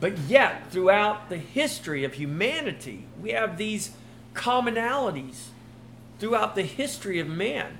but 0.00 0.16
yet 0.18 0.70
throughout 0.70 1.28
the 1.28 1.36
history 1.36 2.04
of 2.04 2.14
humanity, 2.14 3.04
we 3.20 3.30
have 3.30 3.58
these 3.58 3.92
commonalities 4.34 5.48
throughout 6.18 6.54
the 6.54 6.62
history 6.62 7.20
of 7.20 7.28
man. 7.28 7.78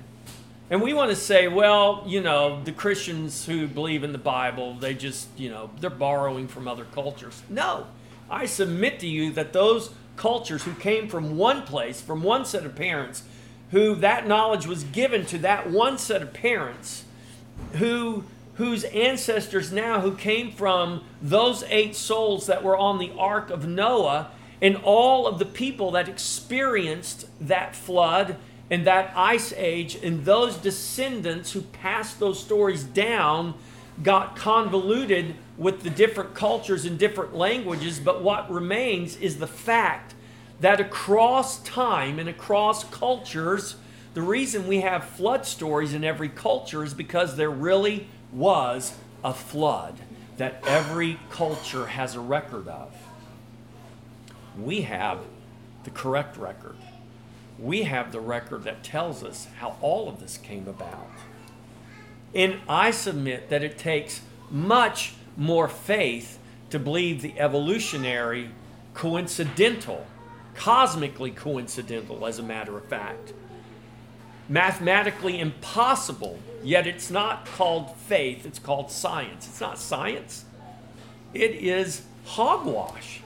And 0.71 0.81
we 0.81 0.93
want 0.93 1.09
to 1.09 1.17
say, 1.17 1.49
well, 1.49 2.01
you 2.07 2.21
know, 2.21 2.63
the 2.63 2.71
Christians 2.71 3.45
who 3.45 3.67
believe 3.67 4.05
in 4.05 4.13
the 4.13 4.17
Bible, 4.17 4.73
they 4.75 4.93
just, 4.93 5.27
you 5.37 5.49
know, 5.49 5.69
they're 5.81 5.89
borrowing 5.89 6.47
from 6.47 6.65
other 6.65 6.85
cultures. 6.85 7.43
No. 7.49 7.87
I 8.29 8.45
submit 8.45 9.01
to 9.01 9.07
you 9.07 9.33
that 9.33 9.51
those 9.51 9.91
cultures 10.15 10.63
who 10.63 10.73
came 10.73 11.09
from 11.09 11.35
one 11.35 11.63
place, 11.63 11.99
from 11.99 12.23
one 12.23 12.45
set 12.45 12.65
of 12.65 12.73
parents, 12.73 13.23
who 13.71 13.95
that 13.95 14.25
knowledge 14.25 14.65
was 14.65 14.85
given 14.85 15.25
to 15.25 15.37
that 15.39 15.69
one 15.69 15.97
set 15.97 16.21
of 16.21 16.31
parents, 16.31 17.03
who 17.73 18.23
whose 18.55 18.83
ancestors 18.85 19.71
now 19.71 20.01
who 20.01 20.15
came 20.15 20.51
from 20.51 21.03
those 21.21 21.63
eight 21.63 21.95
souls 21.95 22.45
that 22.45 22.63
were 22.63 22.77
on 22.77 22.99
the 22.99 23.11
ark 23.17 23.49
of 23.49 23.67
Noah 23.67 24.29
and 24.61 24.77
all 24.83 25.25
of 25.25 25.39
the 25.39 25.45
people 25.45 25.91
that 25.91 26.07
experienced 26.07 27.27
that 27.39 27.75
flood 27.75 28.37
and 28.71 28.87
that 28.87 29.13
ice 29.15 29.53
age 29.55 29.95
and 30.01 30.25
those 30.25 30.57
descendants 30.57 31.51
who 31.51 31.61
passed 31.61 32.19
those 32.19 32.39
stories 32.39 32.83
down 32.83 33.53
got 34.01 34.35
convoluted 34.35 35.35
with 35.57 35.83
the 35.83 35.89
different 35.91 36.33
cultures 36.33 36.85
and 36.85 36.97
different 36.97 37.35
languages 37.35 37.99
but 37.99 38.23
what 38.23 38.49
remains 38.51 39.15
is 39.17 39.37
the 39.37 39.45
fact 39.45 40.15
that 40.59 40.79
across 40.79 41.61
time 41.61 42.17
and 42.17 42.27
across 42.27 42.83
cultures 42.85 43.75
the 44.13 44.21
reason 44.21 44.67
we 44.67 44.81
have 44.81 45.05
flood 45.05 45.45
stories 45.45 45.93
in 45.93 46.03
every 46.03 46.27
culture 46.27 46.83
is 46.83 46.93
because 46.93 47.37
there 47.37 47.49
really 47.49 48.07
was 48.33 48.93
a 49.23 49.33
flood 49.33 49.95
that 50.37 50.61
every 50.65 51.17
culture 51.29 51.85
has 51.85 52.15
a 52.15 52.19
record 52.19 52.67
of. 52.67 52.93
We 54.59 54.81
have 54.81 55.19
the 55.83 55.91
correct 55.91 56.35
record. 56.35 56.75
We 57.61 57.83
have 57.83 58.11
the 58.11 58.19
record 58.19 58.63
that 58.63 58.83
tells 58.83 59.23
us 59.23 59.47
how 59.59 59.77
all 59.81 60.09
of 60.09 60.19
this 60.19 60.37
came 60.37 60.67
about. 60.67 61.07
And 62.33 62.55
I 62.67 62.91
submit 62.91 63.49
that 63.49 63.63
it 63.63 63.77
takes 63.77 64.21
much 64.49 65.13
more 65.37 65.67
faith 65.67 66.39
to 66.71 66.79
believe 66.79 67.21
the 67.21 67.39
evolutionary 67.39 68.49
coincidental, 68.93 70.05
cosmically 70.55 71.31
coincidental, 71.31 72.25
as 72.25 72.39
a 72.39 72.43
matter 72.43 72.77
of 72.77 72.85
fact, 72.85 73.33
mathematically 74.49 75.39
impossible, 75.39 76.39
yet 76.63 76.87
it's 76.87 77.09
not 77.09 77.45
called 77.45 77.95
faith, 77.95 78.45
it's 78.45 78.59
called 78.59 78.91
science. 78.91 79.47
It's 79.47 79.61
not 79.61 79.77
science, 79.77 80.45
it 81.33 81.51
is 81.51 82.03
hogwash. 82.25 83.20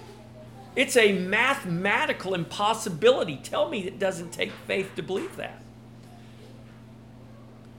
It's 0.76 0.98
a 0.98 1.14
mathematical 1.14 2.34
impossibility. 2.34 3.38
Tell 3.38 3.70
me 3.70 3.86
it 3.86 3.98
doesn't 3.98 4.32
take 4.32 4.52
faith 4.68 4.92
to 4.96 5.04
believe 5.04 5.36
that. 5.38 5.62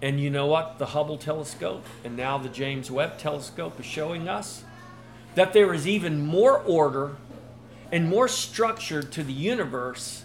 And 0.01 0.21
you 0.21 0.31
know 0.31 0.47
what? 0.47 0.79
The 0.79 0.87
Hubble 0.87 1.19
telescope 1.19 1.85
and 2.05 2.17
now 2.17 2.39
the 2.39 2.49
James 2.49 2.91
Webb 2.91 3.19
telescope 3.19 3.79
is 3.81 3.87
showing 3.87 4.29
us 4.29 4.65
that 5.35 5.53
there 5.53 5.73
is 5.75 5.87
even 5.87 6.27
more 6.27 6.59
order 6.59 7.17
and 7.93 8.09
more 8.09 8.29
structure 8.29 9.03
to 9.03 9.23
the 9.23 9.33
universe 9.33 10.25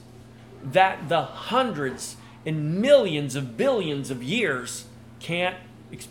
that 0.63 1.09
the 1.09 1.21
hundreds 1.21 2.15
and 2.45 2.81
millions 2.81 3.35
of 3.35 3.57
billions 3.57 4.09
of 4.09 4.23
years 4.23 4.85
can't 5.19 5.57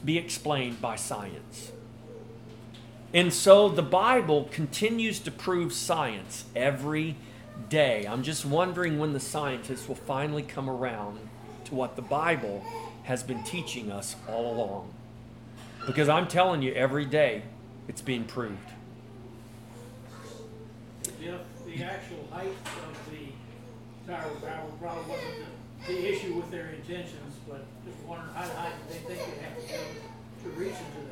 be 0.04 0.18
explained 0.18 0.80
by 0.80 0.96
science. 0.96 1.72
And 3.12 3.32
so 3.32 3.68
the 3.68 3.82
Bible 3.82 4.48
continues 4.52 5.18
to 5.20 5.32
prove 5.32 5.72
science 5.72 6.44
every 6.54 7.16
day. 7.68 8.06
I'm 8.08 8.22
just 8.22 8.44
wondering 8.44 8.98
when 8.98 9.12
the 9.12 9.20
scientists 9.20 9.88
will 9.88 9.96
finally 9.96 10.42
come 10.42 10.70
around 10.70 11.18
to 11.64 11.74
what 11.74 11.96
the 11.96 12.02
Bible 12.02 12.64
has 13.04 13.24
been 13.24 13.42
teaching 13.42 13.90
us 13.90 14.14
all 14.28 14.54
along. 14.54 14.92
Because 15.86 16.08
I'm 16.08 16.28
telling 16.28 16.62
you, 16.62 16.72
every 16.72 17.04
day 17.04 17.42
it's 17.88 18.00
being 18.00 18.24
proved. 18.24 18.58
The, 21.02 21.38
the 21.66 21.82
actual 21.82 22.28
height 22.30 22.46
of 22.46 23.10
the 23.10 24.12
Tower 24.12 24.30
of 24.30 24.40
Babel 24.40 24.72
probably 24.80 25.10
wasn't 25.10 25.46
the, 25.86 25.92
the 25.94 26.12
issue 26.12 26.34
with 26.34 26.50
their 26.50 26.68
intentions, 26.68 27.34
but 27.48 27.64
just 27.84 27.98
wondering 28.06 28.32
how 28.34 28.42
high 28.42 28.72
they 28.88 28.94
think 28.94 29.18
they 29.18 29.42
had 29.42 29.60
to 29.60 29.66
go 29.66 29.78
to 30.44 30.48
reach 30.50 30.68
into? 30.68 31.09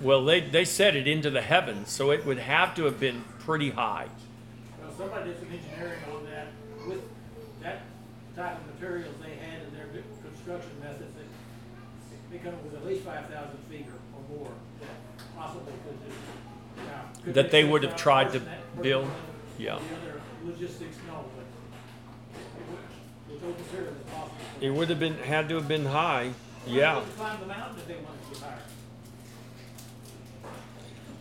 Well, 0.00 0.24
they, 0.24 0.40
they 0.40 0.64
said 0.64 0.94
it 0.94 1.08
into 1.08 1.28
the 1.30 1.40
heavens, 1.42 1.90
so 1.90 2.10
it 2.12 2.24
would 2.24 2.38
have 2.38 2.74
to 2.76 2.84
have 2.84 3.00
been 3.00 3.24
pretty 3.40 3.70
high. 3.70 4.06
Well, 4.80 4.92
somebody 4.96 5.30
did 5.30 5.40
some 5.40 5.48
engineering 5.52 5.98
on 6.14 6.24
that 6.26 6.46
with 6.86 7.02
that 7.62 7.82
type 8.36 8.58
of 8.58 8.74
materials 8.74 9.14
they 9.20 9.34
had 9.44 9.62
in 9.66 9.74
their 9.74 9.86
construction 10.22 10.70
methods. 10.80 11.12
They, 12.30 12.36
they 12.38 12.44
come 12.44 12.54
up 12.54 12.62
with 12.62 12.74
at 12.74 12.86
least 12.86 13.02
five 13.04 13.26
thousand 13.28 13.58
feet 13.68 13.86
or, 13.88 14.36
or 14.36 14.38
more 14.38 14.52
that 14.80 15.26
possibly 15.36 15.72
could 15.84 15.98
do. 16.08 16.14
Now, 16.86 17.02
could 17.24 17.34
That 17.34 17.50
they 17.50 17.64
would 17.64 17.82
have 17.82 17.96
tried 17.96 18.32
to 18.34 18.40
person 18.40 18.52
build? 18.80 19.10
Yeah. 19.58 19.78
The 19.78 20.10
other 20.12 20.20
logistics, 20.44 20.96
no, 21.08 21.24
but 21.34 21.44
it 23.34 23.42
would- 23.42 23.50
it 23.52 23.56
considered. 23.56 23.96
It 24.60 24.70
would 24.70 24.90
have 24.90 25.00
been 25.00 25.18
had 25.18 25.48
to 25.48 25.56
have 25.56 25.66
been 25.66 25.86
high. 25.86 26.30
They 26.66 26.72
Yeah. 26.74 26.94
couldn't 27.00 27.16
Climb 27.16 27.40
the 27.40 27.46
mountain 27.46 27.78
if 27.80 27.88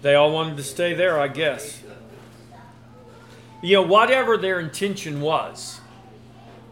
they 0.07 0.15
all 0.15 0.31
wanted 0.31 0.55
to 0.55 0.63
stay 0.63 0.93
there, 0.93 1.19
I 1.19 1.27
guess. 1.27 1.84
You 3.61 3.75
know, 3.75 3.81
whatever 3.81 4.38
their 4.38 4.57
intention 4.61 5.19
was, 5.19 5.81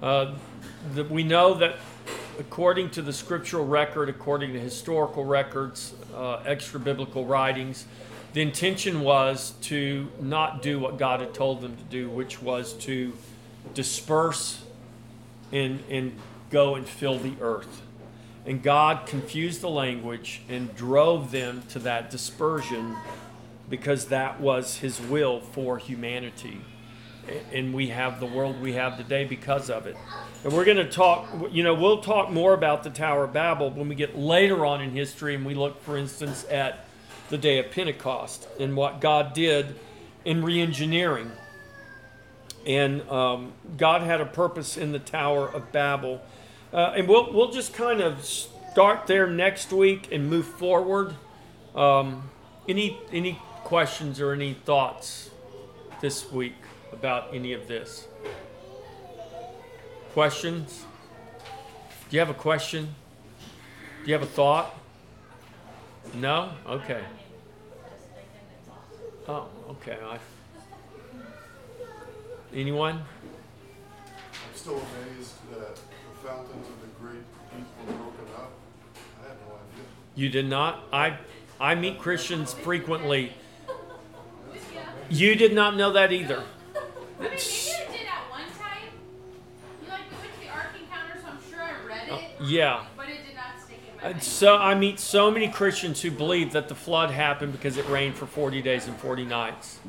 uh, 0.02 0.36
the, 0.94 1.03
we 1.03 1.22
know 1.24 1.56
that 1.56 1.76
according 2.40 2.91
to 2.91 3.02
the 3.02 3.12
scriptural 3.12 3.66
record, 3.66 4.07
according 4.07 4.53
to 4.53 4.60
historical 4.62 5.26
records, 5.26 5.95
uh, 6.16 6.44
extra 6.45 6.80
biblical 6.80 7.26
writings, 7.26 7.86
the 8.32 8.41
intention 8.41 9.02
was 9.02 9.52
to 9.64 10.10
not 10.22 10.62
do 10.62 10.80
what 10.80 10.98
God 10.98 11.20
had 11.20 11.34
told 11.34 11.60
them 11.60 11.76
to 11.76 11.84
do, 11.84 12.10
which 12.10 12.41
was 12.41 12.72
to 12.86 13.12
disperse 13.74 14.64
and, 15.52 15.84
and 15.90 16.18
go 16.52 16.76
and 16.76 16.88
fill 16.88 17.20
the 17.20 17.34
earth. 17.41 17.82
And 18.45 18.64
God 18.64 19.07
confused 19.07 19.60
the 19.60 19.70
language 19.70 20.41
and 20.48 20.74
drove 20.78 21.32
them 21.32 21.64
to 21.72 21.80
that 21.80 22.10
dispersion 22.10 22.95
because 23.70 24.06
that 24.08 24.40
was 24.40 24.78
His 24.78 25.00
will 25.02 25.40
for 25.40 25.78
humanity. 25.78 26.62
And 27.52 27.74
we 27.74 27.88
have 27.88 28.20
the 28.20 28.26
world 28.28 28.62
we 28.62 28.74
have 28.74 28.98
today 28.98 29.26
because 29.26 29.70
of 29.70 29.88
it. 29.88 29.98
And 30.44 30.54
we're 30.54 30.66
going 30.66 30.78
to 30.78 30.90
talk, 30.90 31.28
you 31.52 31.64
know, 31.64 31.74
we'll 31.74 32.02
talk 32.02 32.30
more 32.30 32.54
about 32.54 32.84
the 32.84 32.92
Tower 32.92 33.24
of 33.24 33.34
Babel 33.34 33.72
when 33.72 33.90
we 33.90 33.96
get 33.96 34.16
later 34.16 34.64
on 34.66 34.82
in 34.82 34.92
history 34.92 35.34
and 35.34 35.44
we 35.44 35.56
look, 35.56 35.82
for 35.82 35.98
instance, 35.98 36.46
at 36.52 36.86
the 37.30 37.38
day 37.38 37.58
of 37.58 37.72
Pentecost 37.72 38.48
and 38.60 38.76
what 38.76 39.02
God 39.02 39.34
did 39.34 39.76
in 40.24 40.44
re 40.44 40.62
engineering 40.62 41.32
and 42.66 43.08
um, 43.10 43.54
God 43.78 44.02
had 44.02 44.22
a 44.22 44.26
purpose 44.26 44.78
in 44.78 44.92
the 44.92 45.00
Tower 45.00 45.48
of 45.48 45.72
Babel. 45.72 46.22
Uh, 46.74 46.94
and 46.96 47.08
we'll, 47.08 47.32
we'll 47.32 47.52
just 47.52 47.74
kind 47.74 48.02
of 48.02 48.26
start 48.26 49.08
there 49.08 49.28
next 49.28 49.72
week 49.72 50.10
and 50.12 50.30
move 50.30 50.48
forward. 50.48 51.16
Um, 51.76 52.30
any, 52.68 53.00
any 53.12 53.40
questions 53.66 54.22
or 54.22 54.32
any 54.32 54.54
thoughts 54.54 55.32
this 56.00 56.32
week 56.32 56.54
about 56.94 57.34
any 57.34 57.52
of 57.52 57.68
this? 57.68 58.08
Questions? 60.14 60.86
Do 62.08 62.16
you 62.16 62.20
have 62.20 62.30
a 62.30 62.36
question? 62.36 62.94
Do 64.04 64.08
you 64.08 64.14
have 64.14 64.22
a 64.22 64.28
thought? 64.28 64.78
No? 66.14 66.52
Okay. 66.68 67.02
Oh, 69.28 69.48
okay. 69.72 69.98
I, 70.06 70.20
anyone? 72.54 72.98
I'm 72.98 74.56
still 74.56 74.74
amazed 74.74 75.34
that 75.50 75.76
the 75.76 76.28
fountains 76.28 76.68
of 76.68 76.82
the 76.82 76.88
great 77.02 77.24
deep 77.52 77.66
were 77.80 77.94
broken 77.94 78.26
up. 78.38 78.52
I 79.24 79.30
had 79.30 79.38
no 79.42 79.56
idea. 79.56 79.86
You 80.14 80.30
did 80.30 80.48
not? 80.48 80.84
I 80.94 81.18
I 81.60 81.74
meet 81.74 81.98
Christians 82.00 82.54
frequently. 82.54 83.34
You 85.10 85.36
did 85.36 85.53
not 85.53 85.76
know 85.76 85.91
that 85.94 86.11
either. 86.11 86.44
I 87.19 87.23
mean, 87.23 87.30
did 87.32 87.40
at 87.40 88.30
one 88.30 88.41
time. 88.57 88.90
You 89.84 89.90
like 89.90 90.02
we 90.10 90.18
went 90.18 90.34
to 90.34 90.40
the 90.41 90.49
Ark 90.49 90.68
Encounter, 90.80 91.22
so 91.22 91.30
I'm 91.30 91.38
sure 91.49 91.61
I 91.61 91.88
read 91.88 92.07
oh, 92.11 92.15
it, 92.18 92.49
Yeah. 92.49 92.86
but 92.98 93.10
it 93.10 93.26
did 93.26 93.36
not 93.36 93.61
stick 93.64 93.80
in 93.90 93.98
my 93.98 94.03
mind. 94.11 94.23
So 94.23 94.57
I 94.57 94.76
meet 94.76 94.99
so 94.99 95.32
many 95.32 95.48
Christians 95.48 96.02
who 96.02 96.11
believe 96.11 96.52
that 96.53 96.68
the 96.68 96.76
flood 96.76 97.11
happened 97.11 97.52
because 97.52 97.77
it 97.77 97.88
rained 97.88 98.15
for 98.15 98.26
40 98.26 98.61
days 98.61 98.88
and 98.88 98.98
40 98.98 99.26
nights. 99.26 99.80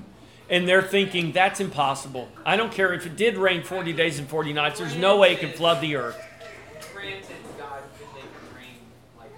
And 0.49 0.69
they're 0.69 0.83
thinking 0.83 1.33
that's 1.33 1.59
impossible. 1.59 2.29
I 2.45 2.57
don't 2.57 2.71
care 2.71 2.93
if 2.93 3.05
it 3.05 3.17
did 3.17 3.37
rain 3.37 3.65
40 3.65 3.93
days 3.93 4.21
and 4.21 4.29
40 4.29 4.53
nights. 4.53 4.79
There's 4.79 4.95
no 4.95 5.19
way 5.19 5.33
it 5.33 5.41
can 5.41 5.51
flood 5.51 5.81
the 5.81 5.97
earth. 5.97 6.23
Granted, 6.95 7.27
God 7.59 7.83
could 7.99 8.07
make 8.15 8.25
it 8.25 8.57
rain 8.57 8.79
like 9.19 9.31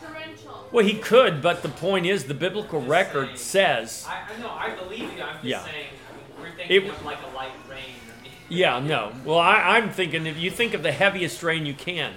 Torrential. 0.00 0.63
Well, 0.74 0.84
he 0.84 0.94
could, 0.94 1.40
but 1.40 1.62
the 1.62 1.68
point 1.68 2.04
is 2.04 2.24
the 2.24 2.34
biblical 2.34 2.80
record 2.80 3.26
saying. 3.28 3.36
says 3.36 4.06
I, 4.08 4.24
I 4.36 4.40
know, 4.42 4.50
I 4.50 4.70
believe 4.74 5.02
you. 5.16 5.22
I'm 5.22 5.34
just 5.34 5.44
Yeah. 5.44 5.62
saying, 5.64 5.86
I 6.10 6.16
mean, 6.16 6.24
we're 6.50 6.56
thinking 6.56 6.76
It- 6.88 6.90
of 6.90 7.04
like 7.04 7.18
a 7.22 7.36
light 7.36 7.52
rain. 7.70 7.78
I 8.18 8.22
mean, 8.24 8.32
Yeah, 8.48 8.80
no. 8.80 9.12
Well, 9.24 9.38
I, 9.38 9.54
I'm 9.78 9.90
thinking 9.90 10.26
if 10.26 10.36
you 10.36 10.50
think 10.50 10.74
of 10.74 10.82
the 10.82 10.90
heaviest 10.90 11.44
rain 11.44 11.64
you 11.64 11.74
can. 11.74 12.10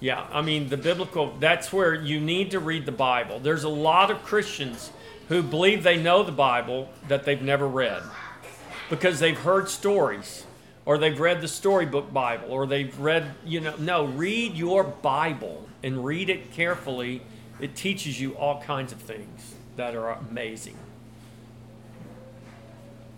Yeah, 0.00 0.24
I 0.32 0.40
mean, 0.40 0.70
the 0.70 0.78
biblical, 0.78 1.34
that's 1.38 1.74
where 1.74 1.92
you 1.92 2.20
need 2.20 2.52
to 2.52 2.58
read 2.58 2.86
the 2.86 2.92
Bible. 2.92 3.38
There's 3.38 3.64
a 3.64 3.68
lot 3.68 4.10
of 4.10 4.22
Christians 4.22 4.90
who 5.28 5.42
believe 5.42 5.82
they 5.82 5.98
know 5.98 6.22
the 6.22 6.32
Bible 6.32 6.88
that 7.08 7.26
they've 7.26 7.42
never 7.42 7.68
read 7.68 8.02
because 8.88 9.20
they've 9.20 9.36
heard 9.38 9.68
stories 9.68 10.46
or 10.86 10.96
they've 10.96 11.20
read 11.20 11.42
the 11.42 11.48
storybook 11.48 12.10
Bible 12.14 12.50
or 12.50 12.66
they've 12.66 12.98
read, 12.98 13.34
you 13.44 13.60
know, 13.60 13.74
no, 13.76 14.06
read 14.06 14.54
your 14.54 14.84
Bible 14.84 15.68
and 15.82 16.02
read 16.02 16.30
it 16.30 16.50
carefully. 16.54 17.20
It 17.60 17.76
teaches 17.76 18.20
you 18.20 18.36
all 18.36 18.60
kinds 18.62 18.92
of 18.92 18.98
things 18.98 19.54
that 19.76 19.94
are 19.94 20.10
amazing. 20.10 20.76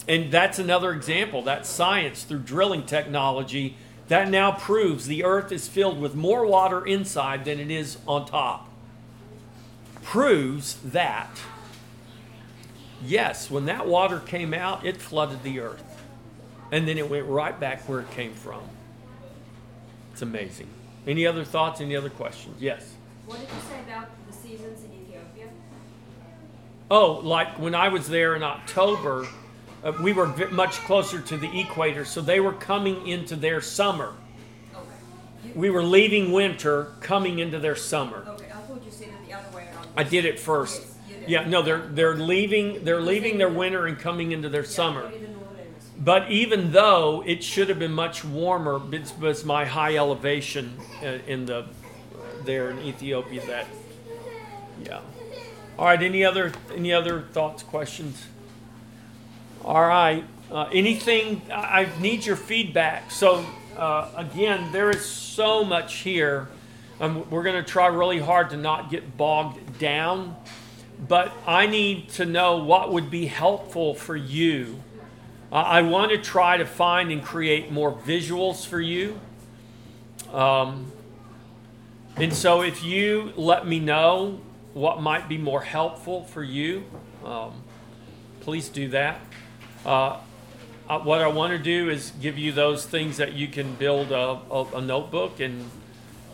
And 0.09 0.31
that's 0.31 0.59
another 0.59 0.93
example. 0.93 1.43
That 1.43 1.67
science 1.67 2.23
through 2.23 2.41
drilling 2.41 2.85
technology 2.85 3.77
that 4.09 4.29
now 4.29 4.53
proves 4.53 5.07
the 5.07 5.25
earth 5.25 5.51
is 5.51 5.67
filled 5.67 6.01
with 6.01 6.15
more 6.15 6.47
water 6.47 6.87
inside 6.87 7.45
than 7.45 7.59
it 7.59 7.71
is 7.71 7.99
on 8.07 8.27
top. 8.27 8.69
Proves 10.03 10.77
that, 10.85 11.41
yes, 13.05 13.51
when 13.51 13.65
that 13.65 13.89
water 13.89 14.21
came 14.21 14.55
out, 14.55 14.87
it 14.87 14.99
flooded 14.99 15.43
the 15.43 15.59
earth. 15.59 15.83
And 16.71 16.87
then 16.87 16.99
it 16.99 17.11
went 17.11 17.27
right 17.27 17.59
back 17.59 17.89
where 17.89 18.01
it 18.01 18.11
came 18.13 18.33
from. 18.33 18.63
It's 20.13 20.23
amazing. 20.23 20.69
Any 21.07 21.27
other 21.27 21.45
thoughts? 21.45 21.81
Any 21.81 21.97
other 21.97 22.11
questions? 22.11 22.61
Yes. 22.61 22.95
What 23.27 23.41
did 23.41 23.49
you 23.49 23.61
say 23.69 23.81
about 23.81 24.09
seasons 24.47 24.85
in 24.85 24.91
Ethiopia? 24.93 25.49
Oh, 26.91 27.21
like 27.23 27.59
when 27.59 27.75
I 27.75 27.89
was 27.89 28.09
there 28.09 28.35
in 28.37 28.43
October, 28.43 29.27
uh, 29.85 29.93
we 30.03 30.13
were 30.13 30.27
v- 30.27 30.47
much 30.47 30.73
closer 30.85 31.21
to 31.21 31.37
the 31.37 31.61
equator, 31.61 32.05
so 32.05 32.21
they 32.21 32.41
were 32.41 32.53
coming 32.53 33.07
into 33.07 33.37
their 33.37 33.61
summer. 33.61 34.15
Okay. 34.75 34.83
You, 35.45 35.53
We 35.55 35.71
were 35.71 35.83
leaving 35.83 36.33
winter, 36.33 36.93
coming 37.01 37.39
into 37.41 37.59
their 37.59 37.77
summer. 37.77 38.25
okay, 38.29 38.47
I 38.47 38.61
thought 38.63 38.83
you 38.85 38.91
said 38.91 39.09
it 39.09 39.27
the 39.27 39.35
other 39.35 39.57
way 39.57 39.65
around. 39.73 39.89
I 39.97 40.05
did 40.05 40.25
it 40.25 40.39
first. 40.39 40.81
Yes, 40.83 41.21
did. 41.21 41.29
Yeah, 41.29 41.49
no, 41.49 41.63
they're 41.63 41.87
they're 41.89 42.15
leaving 42.17 42.85
they're 42.85 43.01
leaving 43.01 43.37
their 43.39 43.49
winter 43.49 43.87
and 43.87 43.99
coming 43.99 44.33
into 44.33 44.49
their 44.49 44.63
Yeah, 44.63 44.69
summer. 44.69 45.03
only 45.05 45.19
the 45.19 45.29
northern 45.29 45.57
hemisphere. 45.57 46.03
But 46.05 46.31
even 46.31 46.71
though 46.73 47.23
it 47.27 47.43
should 47.43 47.69
have 47.69 47.79
been 47.81 47.93
much 47.93 48.25
warmer, 48.25 48.81
it's, 48.93 49.13
it's 49.21 49.45
my 49.45 49.65
high 49.65 49.97
elevation 49.97 50.77
uh, 51.03 51.07
in 51.27 51.47
the 51.47 51.67
there 52.45 52.71
in 52.71 52.79
Ethiopia 52.81 53.45
that 53.47 53.67
yeah. 54.83 55.01
All 55.79 55.87
right, 55.87 56.03
any 56.03 56.25
other 56.25 56.53
any 56.75 56.93
other 56.93 57.23
thoughts, 57.33 57.63
questions? 57.63 58.27
All 59.65 59.87
right. 59.87 60.25
Uh, 60.51 60.69
anything? 60.73 61.43
I, 61.53 61.83
I 61.83 62.01
need 62.01 62.25
your 62.25 62.37
feedback. 62.37 63.11
So 63.11 63.45
uh, 63.77 64.11
again, 64.17 64.73
there 64.73 64.91
is 64.91 65.05
so 65.05 65.65
much 65.65 65.97
here. 65.97 66.49
Um, 66.99 67.29
we're 67.31 67.43
going 67.43 67.63
to 67.63 67.69
try 67.69 67.89
really 67.89 68.19
hard 68.19 68.51
to 68.51 68.57
not 68.57 68.91
get 68.91 69.19
bogged 69.19 69.79
down, 69.79 70.35
but 71.09 71.33
I 71.47 71.67
need 71.67 72.09
to 72.11 72.25
know 72.25 72.57
what 72.57 72.93
would 72.93 73.11
be 73.11 73.27
helpful 73.27 73.95
for 73.95 74.17
you. 74.17 74.83
Uh, 75.53 75.57
I 75.57 75.83
want 75.83 76.11
to 76.13 76.19
try 76.19 76.57
to 76.57 76.65
find 76.65 77.13
and 77.13 77.23
create 77.23 77.71
more 77.71 77.93
visuals 77.93 78.67
for 78.67 78.81
you. 78.81 79.21
Um, 80.33 80.91
and 82.17 82.33
so, 82.33 82.63
if 82.63 82.83
you 82.83 83.33
let 83.37 83.67
me 83.67 83.79
know 83.79 84.41
what 84.77 85.01
might 85.01 85.27
be 85.27 85.39
more 85.39 85.63
helpful 85.63 86.25
for 86.25 86.43
you, 86.43 86.85
um, 87.25 87.63
please 88.41 88.69
do 88.69 88.89
that. 88.89 89.19
Uh, 89.87 90.19
uh, 90.87 90.99
what 90.99 91.23
I 91.23 91.29
want 91.29 91.57
to 91.57 91.59
do 91.59 91.89
is 91.89 92.13
give 92.21 92.37
you 92.37 92.53
those 92.53 92.85
things 92.85 93.17
that 93.17 93.33
you 93.33 93.49
can 93.49 93.75
build 93.77 94.13
a, 94.13 94.39
a, 94.51 94.65
a 94.77 94.81
notebook 94.83 95.41
and 95.41 95.71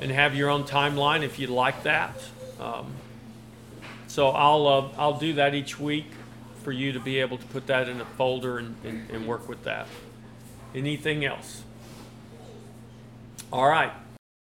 and 0.01 0.11
have 0.11 0.35
your 0.35 0.51
own 0.51 0.65
timeline 0.65 1.23
if 1.23 1.39
you'd 1.39 1.51
like 1.51 1.85
that. 1.85 2.17
Um, 2.59 2.93
so 4.09 4.31
I'll 4.31 4.67
uh, 4.67 4.89
I'll 4.99 5.21
do 5.21 5.35
that 5.35 5.55
each 5.55 5.79
week 5.79 6.07
for 6.65 6.73
you 6.73 6.91
to 6.95 6.99
be 6.99 7.21
able 7.21 7.39
to 7.39 7.47
put 7.47 7.69
that 7.69 7.89
in 7.89 8.01
a 8.01 8.05
folder 8.05 8.59
and, 8.59 8.75
and, 8.85 9.09
and 9.09 9.29
work 9.29 9.49
with 9.49 9.63
that. 9.63 9.87
Anything 10.75 11.25
else? 11.25 11.63
All 13.53 13.69
right. 13.69 13.93